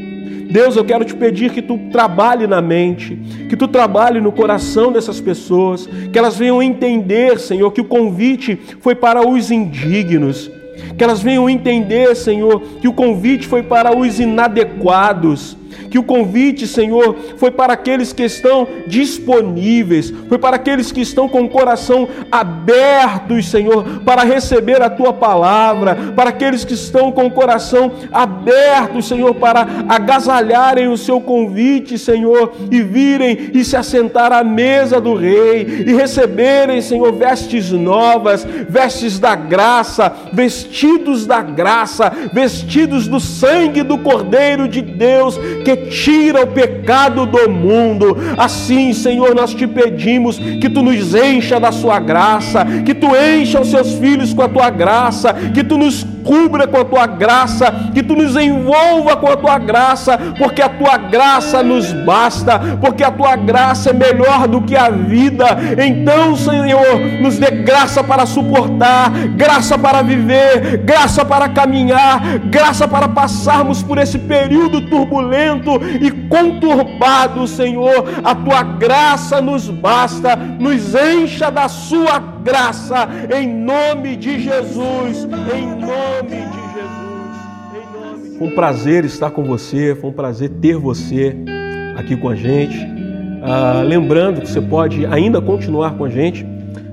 Deus, 0.51 0.75
eu 0.75 0.83
quero 0.83 1.05
te 1.05 1.15
pedir 1.15 1.51
que 1.51 1.61
tu 1.61 1.79
trabalhe 1.91 2.45
na 2.45 2.61
mente, 2.61 3.15
que 3.47 3.55
tu 3.55 3.69
trabalhe 3.69 4.19
no 4.19 4.33
coração 4.33 4.91
dessas 4.91 5.21
pessoas, 5.21 5.87
que 6.11 6.19
elas 6.19 6.37
venham 6.37 6.61
entender, 6.61 7.39
Senhor, 7.39 7.71
que 7.71 7.79
o 7.79 7.85
convite 7.85 8.59
foi 8.81 8.93
para 8.93 9.25
os 9.25 9.49
indignos, 9.49 10.51
que 10.97 11.03
elas 11.03 11.21
venham 11.21 11.49
entender, 11.49 12.13
Senhor, 12.15 12.61
que 12.81 12.87
o 12.87 12.93
convite 12.93 13.47
foi 13.47 13.63
para 13.63 13.95
os 13.95 14.19
inadequados, 14.19 15.55
Que 15.89 15.99
o 15.99 16.03
convite, 16.03 16.67
Senhor, 16.67 17.15
foi 17.37 17.51
para 17.51 17.73
aqueles 17.73 18.13
que 18.13 18.23
estão 18.23 18.67
disponíveis, 18.87 20.13
foi 20.27 20.37
para 20.37 20.55
aqueles 20.55 20.91
que 20.91 21.01
estão 21.01 21.27
com 21.27 21.41
o 21.41 21.49
coração 21.49 22.07
abertos, 22.31 23.49
Senhor, 23.49 24.01
para 24.05 24.23
receber 24.23 24.81
a 24.81 24.89
tua 24.89 25.13
palavra, 25.13 26.13
para 26.15 26.29
aqueles 26.29 26.63
que 26.63 26.73
estão 26.73 27.11
com 27.11 27.25
o 27.25 27.31
coração 27.31 27.91
aberto, 28.11 29.01
Senhor, 29.01 29.33
para 29.35 29.67
agasalharem 29.87 30.87
o 30.87 30.97
seu 30.97 31.19
convite, 31.19 31.97
Senhor, 31.97 32.53
e 32.69 32.81
virem 32.81 33.51
e 33.53 33.63
se 33.63 33.75
assentar 33.75 34.31
à 34.31 34.43
mesa 34.43 34.99
do 34.99 35.15
Rei 35.15 35.85
e 35.87 35.93
receberem, 35.93 36.81
Senhor, 36.81 37.11
vestes 37.13 37.71
novas, 37.71 38.45
vestes 38.69 39.19
da 39.19 39.35
graça, 39.35 40.11
vestidos 40.33 41.25
da 41.25 41.41
graça, 41.41 42.11
vestidos 42.33 43.07
do 43.07 43.19
sangue 43.19 43.83
do 43.83 43.97
Cordeiro 43.97 44.67
de 44.67 44.81
Deus 44.81 45.37
que 45.61 45.75
tira 45.75 46.43
o 46.43 46.47
pecado 46.47 47.25
do 47.25 47.49
mundo. 47.49 48.17
Assim, 48.37 48.93
Senhor, 48.93 49.33
nós 49.35 49.53
te 49.53 49.67
pedimos 49.67 50.37
que 50.37 50.69
tu 50.69 50.81
nos 50.81 51.15
encha 51.15 51.59
da 51.59 51.71
sua 51.71 51.99
graça, 51.99 52.65
que 52.85 52.93
tu 52.93 53.07
encha 53.15 53.61
os 53.61 53.69
seus 53.69 53.93
filhos 53.93 54.33
com 54.33 54.41
a 54.41 54.49
tua 54.49 54.69
graça, 54.69 55.33
que 55.53 55.63
tu 55.63 55.77
nos 55.77 56.05
cubra 56.23 56.67
com 56.67 56.77
a 56.77 56.85
tua 56.85 57.07
graça, 57.07 57.91
que 57.93 58.03
tu 58.03 58.15
nos 58.15 58.35
envolva 58.35 59.15
com 59.17 59.27
a 59.27 59.37
tua 59.37 59.57
graça, 59.57 60.17
porque 60.37 60.61
a 60.61 60.69
tua 60.69 60.97
graça 60.97 61.61
nos 61.63 61.91
basta, 61.91 62.59
porque 62.79 63.03
a 63.03 63.11
tua 63.11 63.35
graça 63.35 63.89
é 63.89 63.93
melhor 63.93 64.47
do 64.47 64.61
que 64.61 64.75
a 64.75 64.89
vida. 64.89 65.45
Então, 65.85 66.35
Senhor, 66.35 66.99
nos 67.21 67.37
dê 67.37 67.51
graça 67.51 68.03
para 68.03 68.25
suportar, 68.25 69.11
graça 69.35 69.77
para 69.77 70.01
viver, 70.01 70.77
graça 70.83 71.23
para 71.25 71.49
caminhar, 71.49 72.39
graça 72.45 72.87
para 72.87 73.07
passarmos 73.07 73.83
por 73.83 73.97
esse 73.97 74.19
período 74.19 74.81
turbulento 74.81 75.71
e 76.01 76.11
conturbado, 76.11 77.47
Senhor. 77.47 78.05
A 78.23 78.35
tua 78.35 78.63
graça 78.63 79.41
nos 79.41 79.69
basta, 79.69 80.35
nos 80.35 80.95
encha 80.95 81.49
da 81.49 81.67
sua 81.67 82.19
graça, 82.43 83.07
em 83.35 83.47
nome 83.47 84.15
de 84.15 84.39
Jesus, 84.39 85.27
em 85.53 85.67
nome 85.67 86.10
de 86.19 86.35
Jesus. 86.35 87.91
Nome 87.93 88.37
Foi 88.37 88.47
um 88.47 88.55
prazer 88.55 89.05
estar 89.05 89.31
com 89.31 89.43
você, 89.43 89.95
foi 89.95 90.09
um 90.09 90.13
prazer 90.13 90.49
ter 90.61 90.75
você 90.75 91.35
aqui 91.95 92.17
com 92.17 92.27
a 92.27 92.35
gente. 92.35 92.77
Ah, 93.41 93.81
lembrando 93.85 94.41
que 94.41 94.49
você 94.49 94.61
pode 94.61 95.05
ainda 95.05 95.41
continuar 95.41 95.95
com 95.95 96.05
a 96.05 96.09
gente 96.09 96.45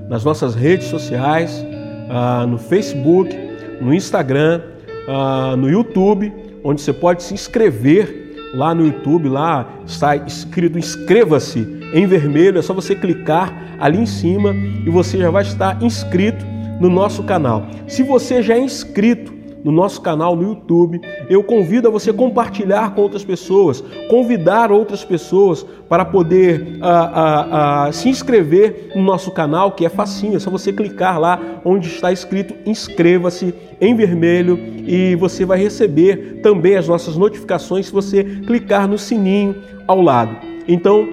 nas 0.08 0.24
nossas 0.24 0.54
redes 0.54 0.86
sociais, 0.86 1.64
ah, 2.08 2.46
no 2.46 2.56
Facebook, 2.56 3.36
no 3.80 3.92
Instagram, 3.92 4.62
ah, 5.08 5.56
no 5.56 5.68
YouTube, 5.68 6.32
onde 6.62 6.80
você 6.80 6.92
pode 6.92 7.22
se 7.22 7.34
inscrever 7.34 8.50
lá 8.54 8.74
no 8.74 8.86
YouTube, 8.86 9.28
lá 9.28 9.68
está 9.84 10.16
escrito 10.16 10.78
inscreva-se 10.78 11.66
em 11.92 12.06
vermelho, 12.06 12.58
é 12.58 12.62
só 12.62 12.72
você 12.72 12.94
clicar 12.94 13.52
ali 13.78 13.98
em 13.98 14.06
cima 14.06 14.54
e 14.54 14.88
você 14.88 15.18
já 15.18 15.30
vai 15.30 15.42
estar 15.42 15.82
inscrito 15.82 16.44
no 16.80 16.88
nosso 16.88 17.22
canal. 17.22 17.66
Se 17.86 18.02
você 18.02 18.42
já 18.42 18.54
é 18.54 18.60
inscrito 18.60 19.38
no 19.64 19.72
nosso 19.72 20.00
canal 20.00 20.36
no 20.36 20.42
YouTube. 20.44 21.00
Eu 21.28 21.42
convido 21.42 21.88
a 21.88 21.90
você 21.90 22.12
compartilhar 22.12 22.94
com 22.94 23.02
outras 23.02 23.24
pessoas, 23.24 23.82
convidar 24.08 24.70
outras 24.72 25.04
pessoas 25.04 25.64
para 25.88 26.04
poder 26.04 26.78
ah, 26.80 27.12
ah, 27.14 27.86
ah, 27.86 27.92
se 27.92 28.08
inscrever 28.08 28.92
no 28.94 29.02
nosso 29.02 29.30
canal, 29.30 29.72
que 29.72 29.84
é 29.84 29.88
facinho, 29.88 30.36
é 30.36 30.38
só 30.38 30.50
você 30.50 30.72
clicar 30.72 31.18
lá 31.18 31.60
onde 31.64 31.88
está 31.88 32.12
escrito 32.12 32.54
inscreva-se 32.66 33.54
em 33.80 33.94
vermelho 33.94 34.58
e 34.86 35.14
você 35.16 35.44
vai 35.44 35.58
receber 35.58 36.40
também 36.42 36.76
as 36.76 36.88
nossas 36.88 37.16
notificações 37.16 37.86
se 37.86 37.92
você 37.92 38.24
clicar 38.24 38.88
no 38.88 38.98
sininho 38.98 39.56
ao 39.86 40.00
lado. 40.00 40.36
Então, 40.66 41.08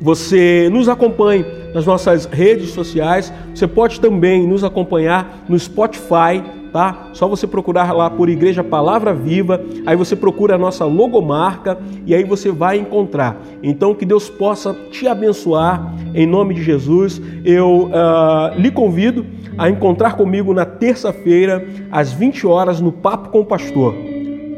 você 0.00 0.68
nos 0.70 0.88
acompanhe 0.88 1.44
nas 1.72 1.86
nossas 1.86 2.26
redes 2.26 2.70
sociais, 2.70 3.32
você 3.54 3.66
pode 3.66 4.00
também 4.00 4.46
nos 4.46 4.64
acompanhar 4.64 5.44
no 5.48 5.58
Spotify, 5.58 6.42
tá? 6.72 7.08
Só 7.12 7.26
você 7.26 7.46
procurar 7.46 7.92
lá 7.92 8.10
por 8.10 8.28
Igreja 8.28 8.62
Palavra 8.62 9.14
Viva, 9.14 9.60
aí 9.86 9.96
você 9.96 10.14
procura 10.14 10.56
a 10.56 10.58
nossa 10.58 10.84
logomarca 10.84 11.78
e 12.04 12.14
aí 12.14 12.24
você 12.24 12.50
vai 12.50 12.78
encontrar. 12.78 13.40
Então 13.62 13.94
que 13.94 14.04
Deus 14.04 14.28
possa 14.28 14.74
te 14.90 15.08
abençoar 15.08 15.94
em 16.14 16.26
nome 16.26 16.54
de 16.54 16.62
Jesus. 16.62 17.20
Eu 17.44 17.88
uh, 17.88 18.58
lhe 18.58 18.70
convido 18.70 19.24
a 19.56 19.70
encontrar 19.70 20.16
comigo 20.16 20.52
na 20.52 20.66
terça-feira 20.66 21.66
às 21.90 22.12
20 22.12 22.46
horas 22.46 22.80
no 22.80 22.92
Papo 22.92 23.30
com 23.30 23.40
o 23.40 23.44
Pastor. 23.44 23.94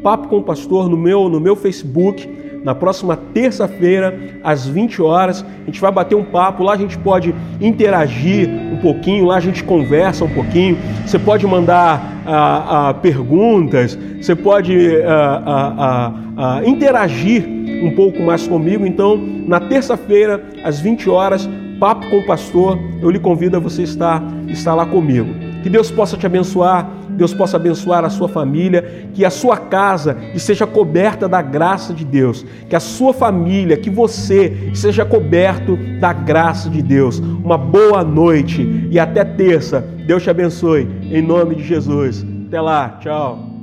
Papo 0.02 0.28
com 0.28 0.38
o 0.38 0.42
Pastor 0.42 0.88
no 0.88 0.96
meu 0.96 1.28
no 1.28 1.38
meu 1.38 1.54
Facebook 1.54 2.28
na 2.64 2.74
próxima 2.74 3.16
terça-feira, 3.16 4.18
às 4.42 4.66
20 4.66 5.00
horas. 5.02 5.44
A 5.62 5.66
gente 5.66 5.80
vai 5.80 5.90
bater 5.90 6.14
um 6.14 6.24
papo, 6.24 6.62
lá 6.62 6.72
a 6.72 6.76
gente 6.76 6.98
pode 6.98 7.34
interagir 7.60 8.48
um 8.48 8.76
pouquinho, 8.78 9.26
lá 9.26 9.36
a 9.36 9.40
gente 9.40 9.64
conversa 9.64 10.24
um 10.24 10.30
pouquinho. 10.30 10.76
Você 11.06 11.18
pode 11.18 11.46
mandar 11.46 12.22
ah, 12.26 12.88
ah, 12.88 12.94
perguntas, 12.94 13.98
você 14.20 14.34
pode 14.34 14.76
ah, 15.06 16.62
interagir 16.64 17.44
um 17.82 17.94
pouco 17.94 18.22
mais 18.22 18.46
comigo. 18.46 18.86
Então, 18.86 19.16
na 19.46 19.60
terça-feira, 19.60 20.42
às 20.64 20.80
20 20.80 21.08
horas, 21.08 21.48
Papo 21.78 22.10
com 22.10 22.18
o 22.18 22.26
Pastor, 22.26 22.76
eu 23.00 23.08
lhe 23.08 23.20
convido 23.20 23.56
a 23.56 23.60
você 23.60 23.84
estar, 23.84 24.20
estar 24.48 24.74
lá 24.74 24.84
comigo. 24.84 25.32
Que 25.62 25.70
Deus 25.70 25.92
possa 25.92 26.16
te 26.16 26.26
abençoar 26.26 26.90
Deus 27.18 27.34
possa 27.34 27.56
abençoar 27.56 28.04
a 28.04 28.08
sua 28.08 28.28
família, 28.28 29.10
que 29.12 29.24
a 29.24 29.30
sua 29.30 29.56
casa 29.56 30.16
esteja 30.34 30.66
coberta 30.66 31.28
da 31.28 31.42
graça 31.42 31.92
de 31.92 32.04
Deus, 32.04 32.46
que 32.68 32.76
a 32.76 32.80
sua 32.80 33.12
família, 33.12 33.76
que 33.76 33.90
você 33.90 34.70
seja 34.72 35.04
coberto 35.04 35.76
da 36.00 36.12
graça 36.12 36.70
de 36.70 36.80
Deus. 36.80 37.18
Uma 37.18 37.58
boa 37.58 38.04
noite 38.04 38.88
e 38.88 38.98
até 38.98 39.24
terça. 39.24 39.80
Deus 40.06 40.22
te 40.22 40.30
abençoe, 40.30 40.88
em 41.10 41.20
nome 41.20 41.56
de 41.56 41.64
Jesus. 41.64 42.24
Até 42.46 42.60
lá, 42.60 42.98
tchau. 43.00 43.57